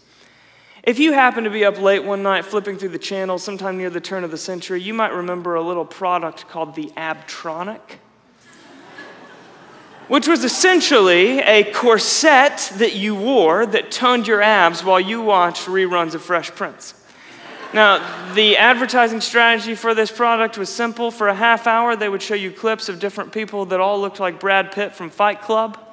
If 0.82 0.98
you 0.98 1.12
happen 1.12 1.44
to 1.44 1.50
be 1.50 1.64
up 1.64 1.78
late 1.78 2.04
one 2.04 2.22
night 2.22 2.44
flipping 2.44 2.78
through 2.78 2.90
the 2.90 2.98
channels 2.98 3.42
sometime 3.42 3.76
near 3.76 3.90
the 3.90 4.00
turn 4.00 4.24
of 4.24 4.30
the 4.30 4.38
century, 4.38 4.80
you 4.80 4.94
might 4.94 5.12
remember 5.12 5.54
a 5.54 5.62
little 5.62 5.84
product 5.84 6.48
called 6.48 6.74
the 6.74 6.86
Abtronic, 6.96 7.98
which 10.08 10.28
was 10.28 10.44
essentially 10.44 11.40
a 11.40 11.64
corset 11.72 12.72
that 12.76 12.94
you 12.94 13.14
wore 13.14 13.66
that 13.66 13.90
toned 13.90 14.26
your 14.26 14.40
abs 14.40 14.84
while 14.84 15.00
you 15.00 15.20
watched 15.20 15.66
reruns 15.66 16.14
of 16.14 16.22
Fresh 16.22 16.52
Prince. 16.52 16.94
Now, 17.74 18.32
the 18.32 18.56
advertising 18.56 19.20
strategy 19.20 19.74
for 19.74 19.94
this 19.94 20.10
product 20.10 20.56
was 20.56 20.70
simple. 20.70 21.10
For 21.10 21.28
a 21.28 21.34
half 21.34 21.66
hour, 21.66 21.96
they 21.96 22.08
would 22.08 22.22
show 22.22 22.34
you 22.34 22.50
clips 22.50 22.88
of 22.88 22.98
different 22.98 23.32
people 23.32 23.66
that 23.66 23.78
all 23.78 24.00
looked 24.00 24.20
like 24.20 24.40
Brad 24.40 24.72
Pitt 24.72 24.94
from 24.94 25.10
Fight 25.10 25.42
Club 25.42 25.87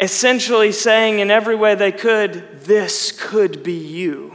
essentially 0.00 0.72
saying 0.72 1.18
in 1.18 1.30
every 1.30 1.54
way 1.54 1.74
they 1.74 1.92
could, 1.92 2.60
This 2.62 3.12
could 3.12 3.62
be 3.62 3.74
you. 3.74 4.34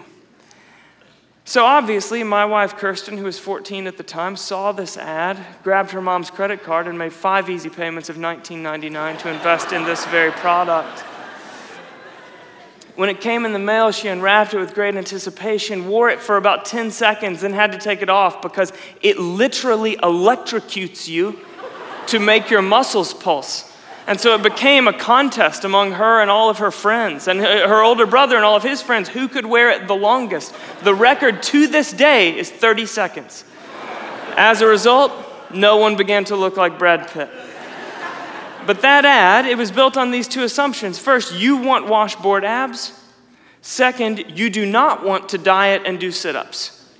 So 1.48 1.64
obviously, 1.64 2.24
my 2.24 2.44
wife 2.44 2.76
Kirsten, 2.76 3.18
who 3.18 3.24
was 3.24 3.40
14 3.40 3.88
at 3.88 3.96
the 3.96 4.04
time, 4.04 4.36
saw 4.36 4.74
this 4.74 4.98
ad, 4.98 5.40
grabbed 5.64 5.92
her 5.92 6.02
mom's 6.02 6.30
credit 6.30 6.62
card, 6.62 6.88
and 6.88 7.00
made 7.00 7.14
five 7.14 7.50
easy 7.50 7.70
payments 7.70 8.10
of 8.10 8.18
$19.99 8.18 9.20
to 9.20 9.30
invest 9.30 9.72
in 9.72 9.86
this 9.86 10.04
very 10.08 10.32
product. 10.32 11.06
When 12.98 13.08
it 13.08 13.22
came 13.22 13.46
in 13.46 13.54
the 13.54 13.60
mail, 13.60 13.92
she 13.92 14.10
unwrapped 14.10 14.56
it 14.56 14.60
with 14.60 14.74
great 14.74 14.96
anticipation, 14.96 15.88
wore 15.88 16.10
it 16.10 16.20
for 16.20 16.36
about 16.36 16.66
10 16.66 16.92
seconds, 16.92 17.40
then 17.40 17.54
had 17.54 17.72
to 17.72 17.78
take 17.78 18.02
it 18.02 18.10
off 18.10 18.42
because 18.42 18.74
it 19.02 19.18
literally 19.18 19.96
electrocutes 19.98 21.08
you 21.08 21.40
to 22.08 22.20
make 22.20 22.50
your 22.50 22.62
muscles 22.62 23.14
pulse. 23.14 23.72
And 24.08 24.20
so 24.20 24.36
it 24.36 24.42
became 24.42 24.88
a 24.88 24.94
contest 24.94 25.66
among 25.66 25.92
her 25.92 26.22
and 26.22 26.32
all 26.32 26.50
of 26.50 26.60
her 26.60 26.72
friends, 26.72 27.28
and 27.28 27.42
her 27.42 27.84
older 27.84 28.06
brother 28.06 28.38
and 28.38 28.46
all 28.46 28.56
of 28.56 28.64
his 28.64 28.82
friends 28.82 29.10
who 29.10 29.28
could 29.28 29.46
wear 29.46 29.70
it 29.70 29.86
the 29.88 29.96
longest. 29.96 30.56
The 30.84 30.96
record 30.96 31.44
to 31.44 31.68
this 31.68 31.92
day 31.92 32.38
is 32.38 32.50
30 32.50 32.86
seconds. 32.86 33.44
As 34.38 34.62
a 34.62 34.68
result, 34.68 35.12
no 35.54 35.76
one 35.76 35.98
began 35.98 36.24
to 36.26 36.38
look 36.38 36.56
like 36.56 36.80
Brad 36.80 37.10
Pitt. 37.10 37.30
But 38.66 38.82
that 38.82 39.04
ad, 39.04 39.46
it 39.46 39.58
was 39.58 39.72
built 39.72 39.98
on 39.98 40.12
these 40.12 40.28
two 40.28 40.44
assumptions. 40.44 40.98
First, 40.98 41.34
you 41.34 41.58
want 41.58 41.88
washboard 41.88 42.46
abs. 42.46 42.94
Second, 43.62 44.38
you 44.38 44.50
do 44.50 44.66
not 44.66 45.04
want 45.04 45.30
to 45.30 45.38
diet 45.38 45.82
and 45.86 46.00
do 46.00 46.12
sit 46.12 46.36
ups. 46.36 46.94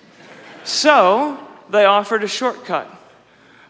So 0.66 1.40
they 1.70 1.86
offered 1.86 2.24
a 2.24 2.28
shortcut. 2.28 2.97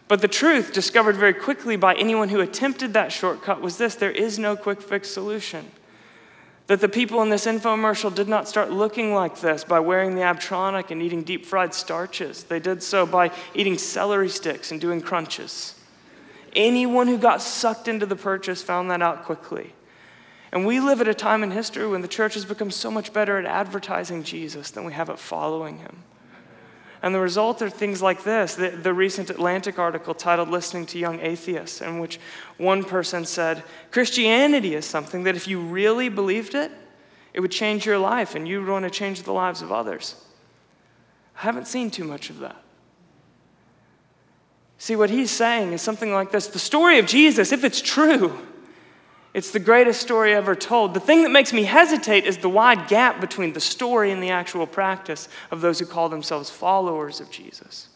But 0.08 0.22
the 0.22 0.28
truth, 0.28 0.72
discovered 0.72 1.16
very 1.16 1.34
quickly 1.34 1.76
by 1.76 1.94
anyone 1.94 2.30
who 2.30 2.40
attempted 2.40 2.94
that 2.94 3.12
shortcut, 3.12 3.60
was 3.60 3.76
this 3.76 3.94
there 3.94 4.10
is 4.10 4.38
no 4.38 4.56
quick 4.56 4.80
fix 4.80 5.10
solution. 5.10 5.70
That 6.66 6.80
the 6.80 6.88
people 6.88 7.22
in 7.22 7.28
this 7.28 7.46
infomercial 7.46 8.14
did 8.14 8.28
not 8.28 8.48
start 8.48 8.70
looking 8.70 9.14
like 9.14 9.40
this 9.40 9.64
by 9.64 9.80
wearing 9.80 10.14
the 10.14 10.22
Abtronic 10.22 10.90
and 10.90 11.02
eating 11.02 11.22
deep 11.22 11.44
fried 11.46 11.74
starches. 11.74 12.44
They 12.44 12.58
did 12.58 12.82
so 12.82 13.06
by 13.06 13.30
eating 13.54 13.78
celery 13.78 14.28
sticks 14.30 14.70
and 14.72 14.80
doing 14.80 15.00
crunches. 15.00 15.74
Anyone 16.54 17.06
who 17.06 17.18
got 17.18 17.42
sucked 17.42 17.88
into 17.88 18.06
the 18.06 18.16
purchase 18.16 18.62
found 18.62 18.90
that 18.90 19.02
out 19.02 19.24
quickly. 19.24 19.74
And 20.52 20.66
we 20.66 20.80
live 20.80 21.02
at 21.02 21.08
a 21.08 21.14
time 21.14 21.42
in 21.42 21.50
history 21.50 21.86
when 21.86 22.00
the 22.00 22.08
church 22.08 22.34
has 22.34 22.46
become 22.46 22.70
so 22.70 22.90
much 22.90 23.12
better 23.12 23.38
at 23.38 23.44
advertising 23.44 24.22
Jesus 24.22 24.70
than 24.70 24.84
we 24.84 24.94
have 24.94 25.10
at 25.10 25.18
following 25.18 25.78
him. 25.78 26.02
And 27.02 27.14
the 27.14 27.20
result 27.20 27.62
are 27.62 27.70
things 27.70 28.02
like 28.02 28.24
this 28.24 28.54
the, 28.54 28.70
the, 28.70 28.92
recent 28.92 29.30
Atlantic 29.30 29.78
article 29.78 30.14
titled 30.14 30.48
Listening 30.48 30.86
to 30.86 30.98
Young 30.98 31.20
Atheists, 31.20 31.80
in 31.80 31.98
which 32.00 32.18
one 32.56 32.82
person 32.82 33.24
said, 33.24 33.62
Christianity 33.90 34.74
is 34.74 34.84
something 34.84 35.24
that 35.24 35.36
if 35.36 35.46
you 35.46 35.60
really 35.60 36.08
believed 36.08 36.54
it, 36.54 36.72
it 37.32 37.40
would 37.40 37.52
change 37.52 37.86
your 37.86 37.98
life 37.98 38.34
and 38.34 38.48
you 38.48 38.60
would 38.60 38.68
want 38.68 38.84
to 38.84 38.90
change 38.90 39.22
the 39.22 39.32
lives 39.32 39.62
of 39.62 39.70
others. 39.70 40.16
I 41.36 41.42
haven't 41.42 41.68
seen 41.68 41.90
too 41.90 42.04
much 42.04 42.30
of 42.30 42.40
that. 42.40 42.56
See, 44.78 44.96
what 44.96 45.10
he's 45.10 45.30
saying 45.30 45.72
is 45.72 45.82
something 45.82 46.12
like 46.12 46.32
this 46.32 46.48
the 46.48 46.58
story 46.58 46.98
of 46.98 47.06
Jesus, 47.06 47.52
if 47.52 47.64
it's 47.64 47.80
true, 47.80 48.38
it's 49.38 49.52
the 49.52 49.60
greatest 49.60 50.00
story 50.00 50.34
ever 50.34 50.56
told. 50.56 50.94
The 50.94 51.00
thing 51.00 51.22
that 51.22 51.30
makes 51.30 51.52
me 51.52 51.62
hesitate 51.62 52.24
is 52.24 52.38
the 52.38 52.48
wide 52.48 52.88
gap 52.88 53.20
between 53.20 53.52
the 53.52 53.60
story 53.60 54.10
and 54.10 54.20
the 54.20 54.30
actual 54.30 54.66
practice 54.66 55.28
of 55.52 55.60
those 55.60 55.78
who 55.78 55.86
call 55.86 56.08
themselves 56.08 56.50
followers 56.50 57.20
of 57.20 57.30
Jesus. 57.30 57.86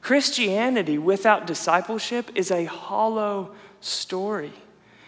Christianity 0.00 0.98
without 0.98 1.46
discipleship 1.46 2.28
is 2.34 2.50
a 2.50 2.64
hollow 2.64 3.54
story. 3.80 4.52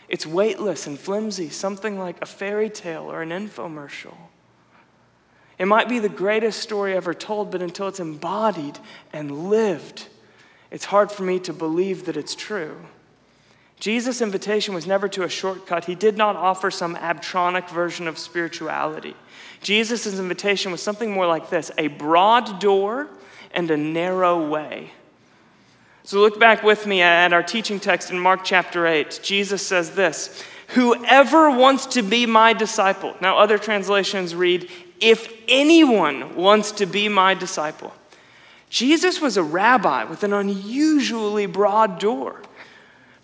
It's 0.09 0.25
weightless 0.25 0.87
and 0.87 0.97
flimsy, 0.97 1.49
something 1.49 1.99
like 1.99 2.23
a 2.23 2.27
fairy 2.27 2.71
tale 2.71 3.11
or 3.11 3.21
an 3.21 3.31
infomercial. 3.31 4.15
It 5.59 5.67
might 5.67 5.89
be 5.89 5.99
the 5.99 6.09
greatest 6.09 6.61
story 6.61 6.95
ever 6.95 7.13
told, 7.13 7.51
but 7.51 7.61
until 7.61 7.89
it's 7.89 7.99
embodied 7.99 8.79
and 9.13 9.51
lived, 9.51 10.07
it's 10.71 10.85
hard 10.85 11.11
for 11.11 11.25
me 11.25 11.41
to 11.41 11.53
believe 11.53 12.05
that 12.05 12.17
it's 12.17 12.37
true. 12.37 12.87
Jesus' 13.81 14.21
invitation 14.21 14.75
was 14.75 14.87
never 14.87 15.09
to 15.09 15.25
a 15.25 15.29
shortcut. 15.29 15.85
He 15.85 15.95
did 15.95 16.17
not 16.17 16.37
offer 16.37 16.71
some 16.71 16.97
abtronic 16.97 17.69
version 17.69 18.09
of 18.09 18.19
spirituality. 18.19 19.17
Jesus' 19.61 20.19
invitation 20.19 20.73
was 20.73 20.83
something 20.83 21.11
more 21.11 21.27
like 21.27 21.51
this 21.51 21.71
a 21.79 21.89
broad 21.89 22.61
door 22.61 23.09
and 23.53 23.71
a 23.71 23.77
narrow 23.77 24.49
way. 24.49 24.91
So 26.03 26.21
look 26.21 26.39
back 26.39 26.63
with 26.63 26.87
me 26.87 27.01
at 27.01 27.33
our 27.33 27.43
teaching 27.43 27.81
text 27.81 28.11
in 28.11 28.19
Mark 28.19 28.45
chapter 28.45 28.87
8. 28.87 29.21
Jesus 29.23 29.67
says 29.67 29.93
this 29.93 30.45
Whoever 30.69 31.51
wants 31.51 31.87
to 31.87 32.03
be 32.03 32.27
my 32.27 32.53
disciple. 32.53 33.15
Now, 33.21 33.39
other 33.39 33.59
translations 33.59 34.35
read, 34.35 34.71
If 35.01 35.33
anyone 35.49 36.37
wants 36.37 36.73
to 36.73 36.87
be 36.87 37.09
my 37.09 37.35
disciple. 37.35 37.93
Jesus 38.69 39.21
was 39.21 39.37
a 39.37 39.43
rabbi 39.43 40.05
with 40.05 40.25
an 40.25 40.33
unusually 40.33 41.47
broad 41.47 41.99
door. 42.01 42.43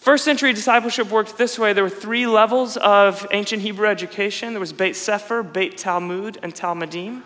First 0.00 0.24
century 0.24 0.54
discipleship 0.54 1.10
worked 1.10 1.36
this 1.36 1.58
way. 1.58 1.74
There 1.74 1.84
were 1.84 1.90
three 1.90 2.26
levels 2.26 2.78
of 2.78 3.26
ancient 3.32 3.60
Hebrew 3.60 3.86
education. 3.86 4.54
There 4.54 4.60
was 4.60 4.72
Beit 4.72 4.96
Sefer, 4.96 5.42
Beit 5.42 5.76
Talmud, 5.76 6.38
and 6.42 6.54
Talmudim 6.54 7.20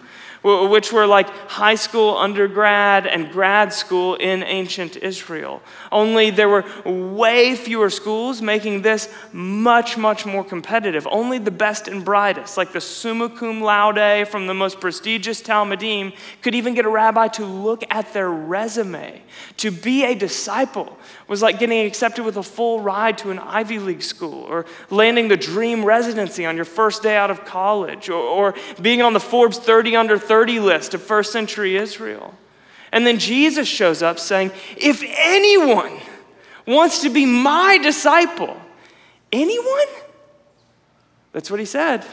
which 0.44 0.92
were 0.92 1.06
like 1.06 1.30
high 1.48 1.74
school, 1.74 2.18
undergrad, 2.18 3.06
and 3.06 3.32
grad 3.32 3.72
school 3.72 4.14
in 4.16 4.42
ancient 4.42 4.96
Israel. 4.96 5.62
Only 5.90 6.28
there 6.28 6.50
were 6.50 6.66
way 6.84 7.56
fewer 7.56 7.88
schools, 7.88 8.42
making 8.42 8.82
this 8.82 9.08
much, 9.32 9.96
much 9.96 10.26
more 10.26 10.44
competitive. 10.44 11.08
Only 11.10 11.38
the 11.38 11.50
best 11.50 11.88
and 11.88 12.04
brightest, 12.04 12.58
like 12.58 12.72
the 12.72 12.80
summa 12.80 13.30
cum 13.30 13.62
laude 13.62 14.28
from 14.28 14.46
the 14.46 14.52
most 14.52 14.80
prestigious 14.80 15.40
Talmudim, 15.40 16.14
could 16.42 16.54
even 16.54 16.74
get 16.74 16.84
a 16.84 16.90
rabbi 16.90 17.28
to 17.28 17.46
look 17.46 17.82
at 17.88 18.12
their 18.12 18.28
resume. 18.28 19.22
To 19.58 19.70
be 19.70 20.04
a 20.04 20.14
disciple 20.14 20.98
was 21.26 21.40
like 21.40 21.58
getting 21.58 21.86
accepted 21.86 22.22
with 22.22 22.36
a 22.36 22.42
full 22.42 22.80
ride 22.80 23.16
to 23.18 23.30
an 23.30 23.38
Ivy 23.38 23.78
League 23.78 24.02
school, 24.02 24.44
or 24.44 24.66
landing 24.90 25.28
the 25.28 25.38
dream 25.38 25.86
residency 25.86 26.44
on 26.44 26.54
your 26.54 26.66
first 26.66 27.02
day 27.02 27.16
out 27.16 27.30
of 27.30 27.46
college, 27.46 28.10
or, 28.10 28.22
or 28.22 28.54
being 28.82 29.00
on 29.00 29.14
the 29.14 29.20
Forbes 29.20 29.56
30 29.56 29.96
under 29.96 30.18
30 30.18 30.33
30 30.34 30.58
list 30.58 30.94
of 30.94 31.00
first 31.00 31.30
century 31.30 31.76
Israel. 31.76 32.34
And 32.90 33.06
then 33.06 33.20
Jesus 33.20 33.68
shows 33.68 34.02
up 34.02 34.18
saying, 34.18 34.50
If 34.76 35.00
anyone 35.06 35.96
wants 36.66 37.02
to 37.02 37.08
be 37.08 37.24
my 37.24 37.78
disciple, 37.78 38.60
anyone? 39.30 39.86
That's 41.30 41.52
what 41.52 41.60
he 41.60 41.66
said. 41.66 42.04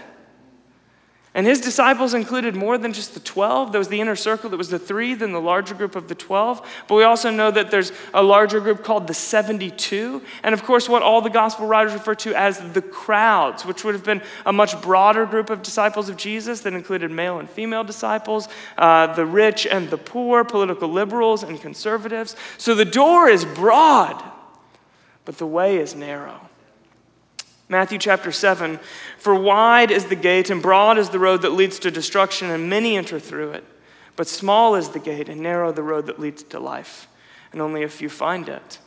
And 1.34 1.48
his 1.48 1.62
disciples 1.62 2.14
included 2.14 2.58
more 2.58 2.78
than 2.78 2.92
just 2.92 3.14
the 3.14 3.22
12. 3.22 3.72
There 3.72 3.80
was 3.80 3.88
the 3.88 4.02
inner 4.02 4.18
circle 4.18 4.50
that 4.50 4.58
was 4.58 4.68
the 4.68 4.78
three, 4.78 5.14
then 5.14 5.32
the 5.32 5.40
larger 5.40 5.74
group 5.74 5.96
of 5.96 6.10
the 6.10 6.16
12. 6.16 6.84
But 6.90 6.96
we 6.96 7.04
also 7.04 7.30
know 7.30 7.50
that 7.52 7.72
there's 7.72 7.94
a 8.14 8.22
larger 8.22 8.60
group 8.60 8.84
called 8.84 9.08
the 9.08 9.14
72. 9.14 10.22
And 10.44 10.54
of 10.54 10.64
course, 10.64 10.90
what 10.90 11.02
all 11.02 11.22
the 11.22 11.30
gospel 11.30 11.68
writers 11.68 11.94
refer 11.94 12.16
to 12.16 12.36
as 12.36 12.60
the 12.74 12.82
crowds, 12.82 13.66
which 13.66 13.86
would 13.86 13.96
have 13.96 14.04
been 14.04 14.22
a 14.46 14.52
much 14.52 14.82
broader 14.82 15.26
group 15.26 15.50
of 15.50 15.64
disciples 15.64 16.10
of 16.10 16.18
Jesus 16.18 16.60
that 16.62 16.74
included 16.74 17.12
male 17.12 17.40
and 17.40 17.50
female 17.50 17.86
disciples, 17.86 18.50
uh, 18.78 19.14
the 19.14 19.26
rich 19.26 19.66
and 19.66 19.90
the 19.90 19.98
poor, 19.98 20.44
political 20.44 20.90
liberals 20.90 21.44
and 21.44 21.62
conservatives. 21.62 22.36
So 22.58 22.76
the 22.76 22.84
door 22.84 23.30
is 23.30 23.46
broad, 23.46 24.22
but 25.24 25.38
the 25.38 25.48
way 25.48 25.78
is 25.78 25.96
narrow. 25.96 26.51
Matthew 27.72 28.00
chapter 28.00 28.34
7 28.34 28.82
For 29.18 29.34
wide 29.34 29.92
is 29.92 30.08
the 30.08 30.16
gate 30.16 30.50
and 30.50 30.62
broad 30.62 30.98
is 30.98 31.10
the 31.10 31.20
road 31.20 31.42
that 31.44 31.54
leads 31.54 31.80
to 31.80 31.90
destruction, 31.90 32.50
and 32.50 32.70
many 32.70 32.98
enter 32.98 33.18
through 33.18 33.52
it. 33.52 33.64
But 34.18 34.28
small 34.28 34.76
is 34.76 34.90
the 34.90 35.00
gate 35.00 35.30
and 35.30 35.40
narrow 35.40 35.72
the 35.72 35.82
road 35.82 36.08
that 36.08 36.20
leads 36.20 36.44
to 36.44 36.60
life, 36.60 37.08
and 37.54 37.62
only 37.62 37.84
a 37.84 37.88
few 37.88 38.10
find 38.10 38.50
it. 38.50 38.80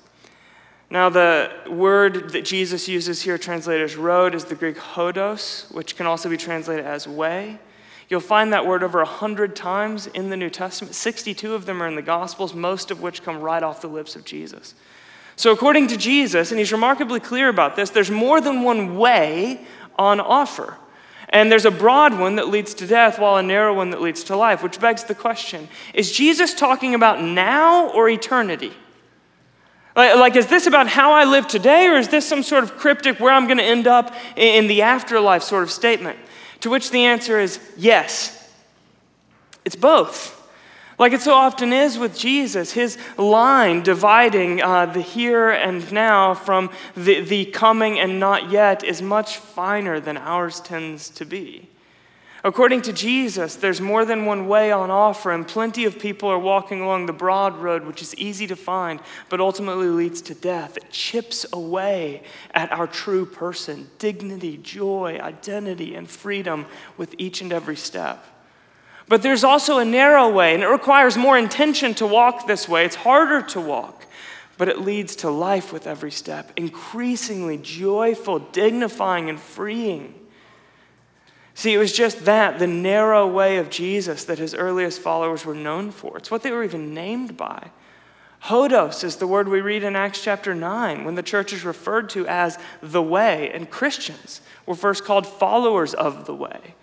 Now, 0.90 1.08
the 1.08 1.50
word 1.66 2.32
that 2.32 2.44
Jesus 2.44 2.86
uses 2.86 3.22
here, 3.22 3.38
translated 3.38 3.84
as 3.84 3.96
road, 3.96 4.34
is 4.34 4.44
the 4.44 4.54
Greek 4.54 4.76
hodos, 4.76 5.72
which 5.72 5.96
can 5.96 6.04
also 6.04 6.28
be 6.28 6.36
translated 6.36 6.84
as 6.84 7.08
way. 7.08 7.58
You'll 8.10 8.20
find 8.20 8.52
that 8.52 8.66
word 8.66 8.82
over 8.82 8.98
100 8.98 9.56
times 9.56 10.08
in 10.08 10.28
the 10.28 10.36
New 10.36 10.50
Testament. 10.50 10.94
62 10.94 11.54
of 11.54 11.64
them 11.64 11.82
are 11.82 11.88
in 11.88 11.94
the 11.94 12.02
Gospels, 12.02 12.52
most 12.52 12.90
of 12.90 13.00
which 13.00 13.22
come 13.22 13.40
right 13.40 13.62
off 13.62 13.80
the 13.80 13.88
lips 13.88 14.14
of 14.14 14.26
Jesus. 14.26 14.74
So, 15.36 15.50
according 15.52 15.88
to 15.88 15.96
Jesus, 15.96 16.50
and 16.50 16.58
he's 16.58 16.72
remarkably 16.72 17.20
clear 17.20 17.48
about 17.48 17.76
this, 17.76 17.90
there's 17.90 18.10
more 18.10 18.40
than 18.40 18.62
one 18.62 18.96
way 18.96 19.66
on 19.98 20.20
offer. 20.20 20.76
And 21.30 21.50
there's 21.50 21.64
a 21.64 21.70
broad 21.70 22.18
one 22.18 22.36
that 22.36 22.48
leads 22.48 22.74
to 22.74 22.86
death, 22.86 23.18
while 23.18 23.36
a 23.36 23.42
narrow 23.42 23.74
one 23.74 23.90
that 23.90 24.00
leads 24.00 24.22
to 24.24 24.36
life, 24.36 24.62
which 24.62 24.78
begs 24.78 25.04
the 25.04 25.14
question 25.14 25.68
is 25.92 26.12
Jesus 26.12 26.54
talking 26.54 26.94
about 26.94 27.20
now 27.20 27.90
or 27.90 28.08
eternity? 28.08 28.72
Like, 29.96 30.34
is 30.34 30.48
this 30.48 30.66
about 30.66 30.88
how 30.88 31.12
I 31.12 31.24
live 31.24 31.46
today, 31.46 31.86
or 31.86 31.96
is 31.96 32.08
this 32.08 32.26
some 32.26 32.42
sort 32.42 32.64
of 32.64 32.76
cryptic 32.76 33.20
where 33.20 33.32
I'm 33.32 33.46
going 33.46 33.58
to 33.58 33.64
end 33.64 33.86
up 33.86 34.12
in 34.36 34.66
the 34.66 34.82
afterlife 34.82 35.44
sort 35.44 35.62
of 35.62 35.70
statement? 35.70 36.18
To 36.60 36.70
which 36.70 36.90
the 36.90 37.04
answer 37.04 37.38
is 37.38 37.60
yes. 37.76 38.52
It's 39.64 39.76
both. 39.76 40.43
Like 40.98 41.12
it 41.12 41.20
so 41.20 41.34
often 41.34 41.72
is 41.72 41.98
with 41.98 42.16
Jesus, 42.16 42.72
his 42.72 42.96
line 43.18 43.82
dividing 43.82 44.62
uh, 44.62 44.86
the 44.86 45.00
here 45.00 45.50
and 45.50 45.90
now 45.92 46.34
from 46.34 46.70
the, 46.96 47.20
the 47.20 47.46
coming 47.46 47.98
and 47.98 48.20
not 48.20 48.50
yet 48.50 48.84
is 48.84 49.02
much 49.02 49.38
finer 49.38 49.98
than 49.98 50.16
ours 50.16 50.60
tends 50.60 51.08
to 51.10 51.24
be. 51.24 51.68
According 52.44 52.82
to 52.82 52.92
Jesus, 52.92 53.56
there's 53.56 53.80
more 53.80 54.04
than 54.04 54.26
one 54.26 54.46
way 54.46 54.70
on 54.70 54.90
offer, 54.90 55.32
and 55.32 55.48
plenty 55.48 55.86
of 55.86 55.98
people 55.98 56.28
are 56.28 56.38
walking 56.38 56.82
along 56.82 57.06
the 57.06 57.12
broad 57.14 57.56
road, 57.56 57.86
which 57.86 58.02
is 58.02 58.14
easy 58.16 58.46
to 58.48 58.54
find, 58.54 59.00
but 59.30 59.40
ultimately 59.40 59.88
leads 59.88 60.20
to 60.22 60.34
death. 60.34 60.76
It 60.76 60.90
chips 60.90 61.46
away 61.54 62.22
at 62.52 62.70
our 62.70 62.86
true 62.86 63.24
person, 63.24 63.88
dignity, 63.98 64.58
joy, 64.58 65.18
identity, 65.22 65.94
and 65.94 66.08
freedom 66.08 66.66
with 66.98 67.14
each 67.16 67.40
and 67.40 67.50
every 67.50 67.76
step. 67.76 68.26
But 69.08 69.22
there's 69.22 69.44
also 69.44 69.78
a 69.78 69.84
narrow 69.84 70.30
way, 70.30 70.54
and 70.54 70.62
it 70.62 70.68
requires 70.68 71.16
more 71.16 71.36
intention 71.36 71.94
to 71.94 72.06
walk 72.06 72.46
this 72.46 72.68
way. 72.68 72.84
It's 72.84 72.96
harder 72.96 73.42
to 73.48 73.60
walk, 73.60 74.06
but 74.56 74.68
it 74.68 74.80
leads 74.80 75.16
to 75.16 75.30
life 75.30 75.72
with 75.72 75.86
every 75.86 76.10
step, 76.10 76.52
increasingly 76.56 77.58
joyful, 77.58 78.38
dignifying, 78.38 79.28
and 79.28 79.38
freeing. 79.38 80.14
See, 81.54 81.72
it 81.72 81.78
was 81.78 81.92
just 81.92 82.24
that, 82.24 82.58
the 82.58 82.66
narrow 82.66 83.26
way 83.26 83.58
of 83.58 83.70
Jesus, 83.70 84.24
that 84.24 84.38
his 84.38 84.54
earliest 84.54 85.00
followers 85.00 85.44
were 85.44 85.54
known 85.54 85.90
for. 85.90 86.16
It's 86.16 86.30
what 86.30 86.42
they 86.42 86.50
were 86.50 86.64
even 86.64 86.94
named 86.94 87.36
by. 87.36 87.70
Hodos 88.44 89.04
is 89.04 89.16
the 89.16 89.26
word 89.26 89.48
we 89.48 89.60
read 89.60 89.84
in 89.84 89.96
Acts 89.96 90.22
chapter 90.22 90.54
9 90.54 91.04
when 91.04 91.14
the 91.14 91.22
church 91.22 91.52
is 91.52 91.64
referred 91.64 92.10
to 92.10 92.26
as 92.26 92.58
the 92.82 93.02
way, 93.02 93.50
and 93.52 93.70
Christians 93.70 94.40
were 94.66 94.74
first 94.74 95.04
called 95.04 95.26
followers 95.26 95.94
of 95.94 96.26
the 96.26 96.34
way. 96.34 96.74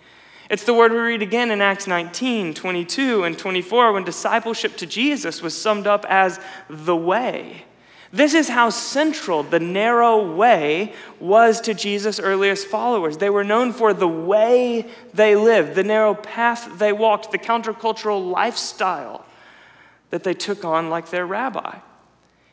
It's 0.50 0.64
the 0.64 0.74
word 0.74 0.92
we 0.92 0.98
read 0.98 1.22
again 1.22 1.50
in 1.50 1.60
Acts 1.60 1.86
19, 1.86 2.54
22, 2.54 3.24
and 3.24 3.38
24 3.38 3.92
when 3.92 4.04
discipleship 4.04 4.76
to 4.78 4.86
Jesus 4.86 5.40
was 5.40 5.58
summed 5.58 5.86
up 5.86 6.04
as 6.08 6.40
the 6.68 6.96
way. 6.96 7.64
This 8.12 8.34
is 8.34 8.50
how 8.50 8.68
central 8.68 9.42
the 9.42 9.60
narrow 9.60 10.34
way 10.34 10.92
was 11.18 11.62
to 11.62 11.72
Jesus' 11.72 12.20
earliest 12.20 12.66
followers. 12.66 13.16
They 13.16 13.30
were 13.30 13.44
known 13.44 13.72
for 13.72 13.94
the 13.94 14.08
way 14.08 14.86
they 15.14 15.34
lived, 15.34 15.74
the 15.74 15.82
narrow 15.82 16.14
path 16.14 16.78
they 16.78 16.92
walked, 16.92 17.32
the 17.32 17.38
countercultural 17.38 18.30
lifestyle 18.30 19.24
that 20.10 20.24
they 20.24 20.34
took 20.34 20.62
on 20.62 20.90
like 20.90 21.08
their 21.08 21.24
rabbi. 21.24 21.78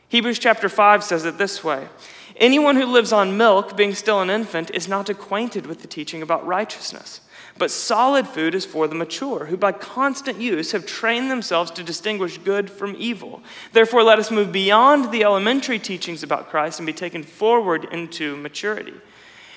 Hebrews 0.08 0.38
chapter 0.38 0.70
5 0.70 1.04
says 1.04 1.26
it 1.26 1.36
this 1.36 1.62
way 1.62 1.88
Anyone 2.36 2.76
who 2.76 2.86
lives 2.86 3.12
on 3.12 3.36
milk, 3.36 3.76
being 3.76 3.94
still 3.94 4.22
an 4.22 4.30
infant, 4.30 4.70
is 4.70 4.88
not 4.88 5.10
acquainted 5.10 5.66
with 5.66 5.82
the 5.82 5.86
teaching 5.86 6.22
about 6.22 6.46
righteousness. 6.46 7.20
But 7.60 7.70
solid 7.70 8.26
food 8.26 8.54
is 8.54 8.64
for 8.64 8.88
the 8.88 8.94
mature, 8.94 9.44
who 9.44 9.56
by 9.58 9.72
constant 9.72 10.40
use 10.40 10.72
have 10.72 10.86
trained 10.86 11.30
themselves 11.30 11.70
to 11.72 11.84
distinguish 11.84 12.38
good 12.38 12.70
from 12.70 12.96
evil. 12.98 13.42
Therefore, 13.74 14.02
let 14.02 14.18
us 14.18 14.30
move 14.30 14.50
beyond 14.50 15.12
the 15.12 15.24
elementary 15.24 15.78
teachings 15.78 16.22
about 16.22 16.48
Christ 16.48 16.78
and 16.78 16.86
be 16.86 16.94
taken 16.94 17.22
forward 17.22 17.84
into 17.92 18.34
maturity. 18.36 18.94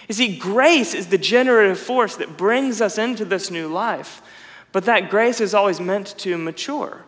You 0.10 0.16
see, 0.16 0.38
grace 0.38 0.94
is 0.94 1.08
the 1.08 1.18
generative 1.18 1.80
force 1.80 2.18
that 2.18 2.36
brings 2.36 2.82
us 2.82 2.98
into 2.98 3.24
this 3.24 3.50
new 3.50 3.70
life, 3.70 4.22
but 4.74 4.84
that 4.84 5.10
grace 5.10 5.40
is 5.40 5.54
always 5.54 5.80
meant 5.80 6.18
to 6.18 6.38
mature. 6.38 7.06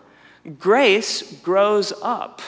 Grace 0.57 1.41
grows 1.41 1.91
up. 2.01 2.41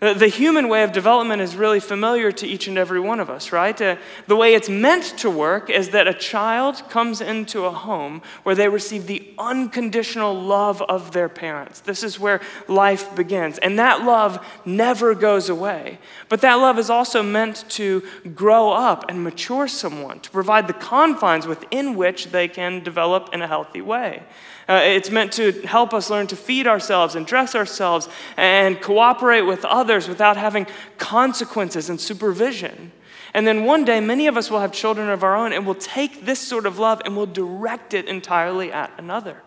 The 0.00 0.28
human 0.28 0.68
way 0.68 0.84
of 0.84 0.92
development 0.92 1.42
is 1.42 1.56
really 1.56 1.80
familiar 1.80 2.30
to 2.30 2.46
each 2.46 2.68
and 2.68 2.78
every 2.78 3.00
one 3.00 3.18
of 3.18 3.28
us, 3.28 3.50
right? 3.50 3.80
Uh, 3.82 3.96
the 4.28 4.36
way 4.36 4.54
it's 4.54 4.68
meant 4.68 5.02
to 5.18 5.28
work 5.28 5.70
is 5.70 5.88
that 5.88 6.06
a 6.06 6.14
child 6.14 6.88
comes 6.88 7.20
into 7.20 7.64
a 7.64 7.72
home 7.72 8.22
where 8.44 8.54
they 8.54 8.68
receive 8.68 9.08
the 9.08 9.28
unconditional 9.38 10.40
love 10.40 10.80
of 10.82 11.10
their 11.10 11.28
parents. 11.28 11.80
This 11.80 12.04
is 12.04 12.20
where 12.20 12.40
life 12.68 13.16
begins. 13.16 13.58
And 13.58 13.76
that 13.80 14.04
love 14.04 14.38
never 14.64 15.16
goes 15.16 15.48
away. 15.48 15.98
But 16.28 16.42
that 16.42 16.54
love 16.54 16.78
is 16.78 16.90
also 16.90 17.20
meant 17.20 17.64
to 17.70 18.04
grow 18.36 18.70
up 18.70 19.06
and 19.08 19.24
mature 19.24 19.66
someone, 19.66 20.20
to 20.20 20.30
provide 20.30 20.68
the 20.68 20.74
confines 20.74 21.48
within 21.48 21.96
which 21.96 22.26
they 22.26 22.46
can 22.46 22.84
develop 22.84 23.30
in 23.32 23.42
a 23.42 23.48
healthy 23.48 23.80
way. 23.80 24.22
Uh, 24.68 24.82
it's 24.84 25.10
meant 25.10 25.32
to 25.32 25.52
help 25.62 25.94
us 25.94 26.10
learn 26.10 26.26
to 26.26 26.36
feed 26.36 26.66
ourselves 26.66 27.14
and 27.14 27.26
dress 27.26 27.54
ourselves 27.54 28.06
and 28.36 28.80
cooperate 28.82 29.42
with 29.42 29.64
others 29.64 30.08
without 30.08 30.36
having 30.36 30.66
consequences 30.98 31.88
and 31.88 31.98
supervision. 31.98 32.92
And 33.32 33.46
then 33.46 33.64
one 33.64 33.84
day, 33.84 34.00
many 34.00 34.26
of 34.26 34.36
us 34.36 34.50
will 34.50 34.60
have 34.60 34.72
children 34.72 35.08
of 35.08 35.22
our 35.22 35.34
own 35.34 35.54
and 35.54 35.64
we'll 35.64 35.74
take 35.74 36.26
this 36.26 36.38
sort 36.38 36.66
of 36.66 36.78
love 36.78 37.00
and 37.04 37.16
we'll 37.16 37.26
direct 37.26 37.94
it 37.94 38.06
entirely 38.06 38.70
at 38.70 38.92
another. 38.98 39.40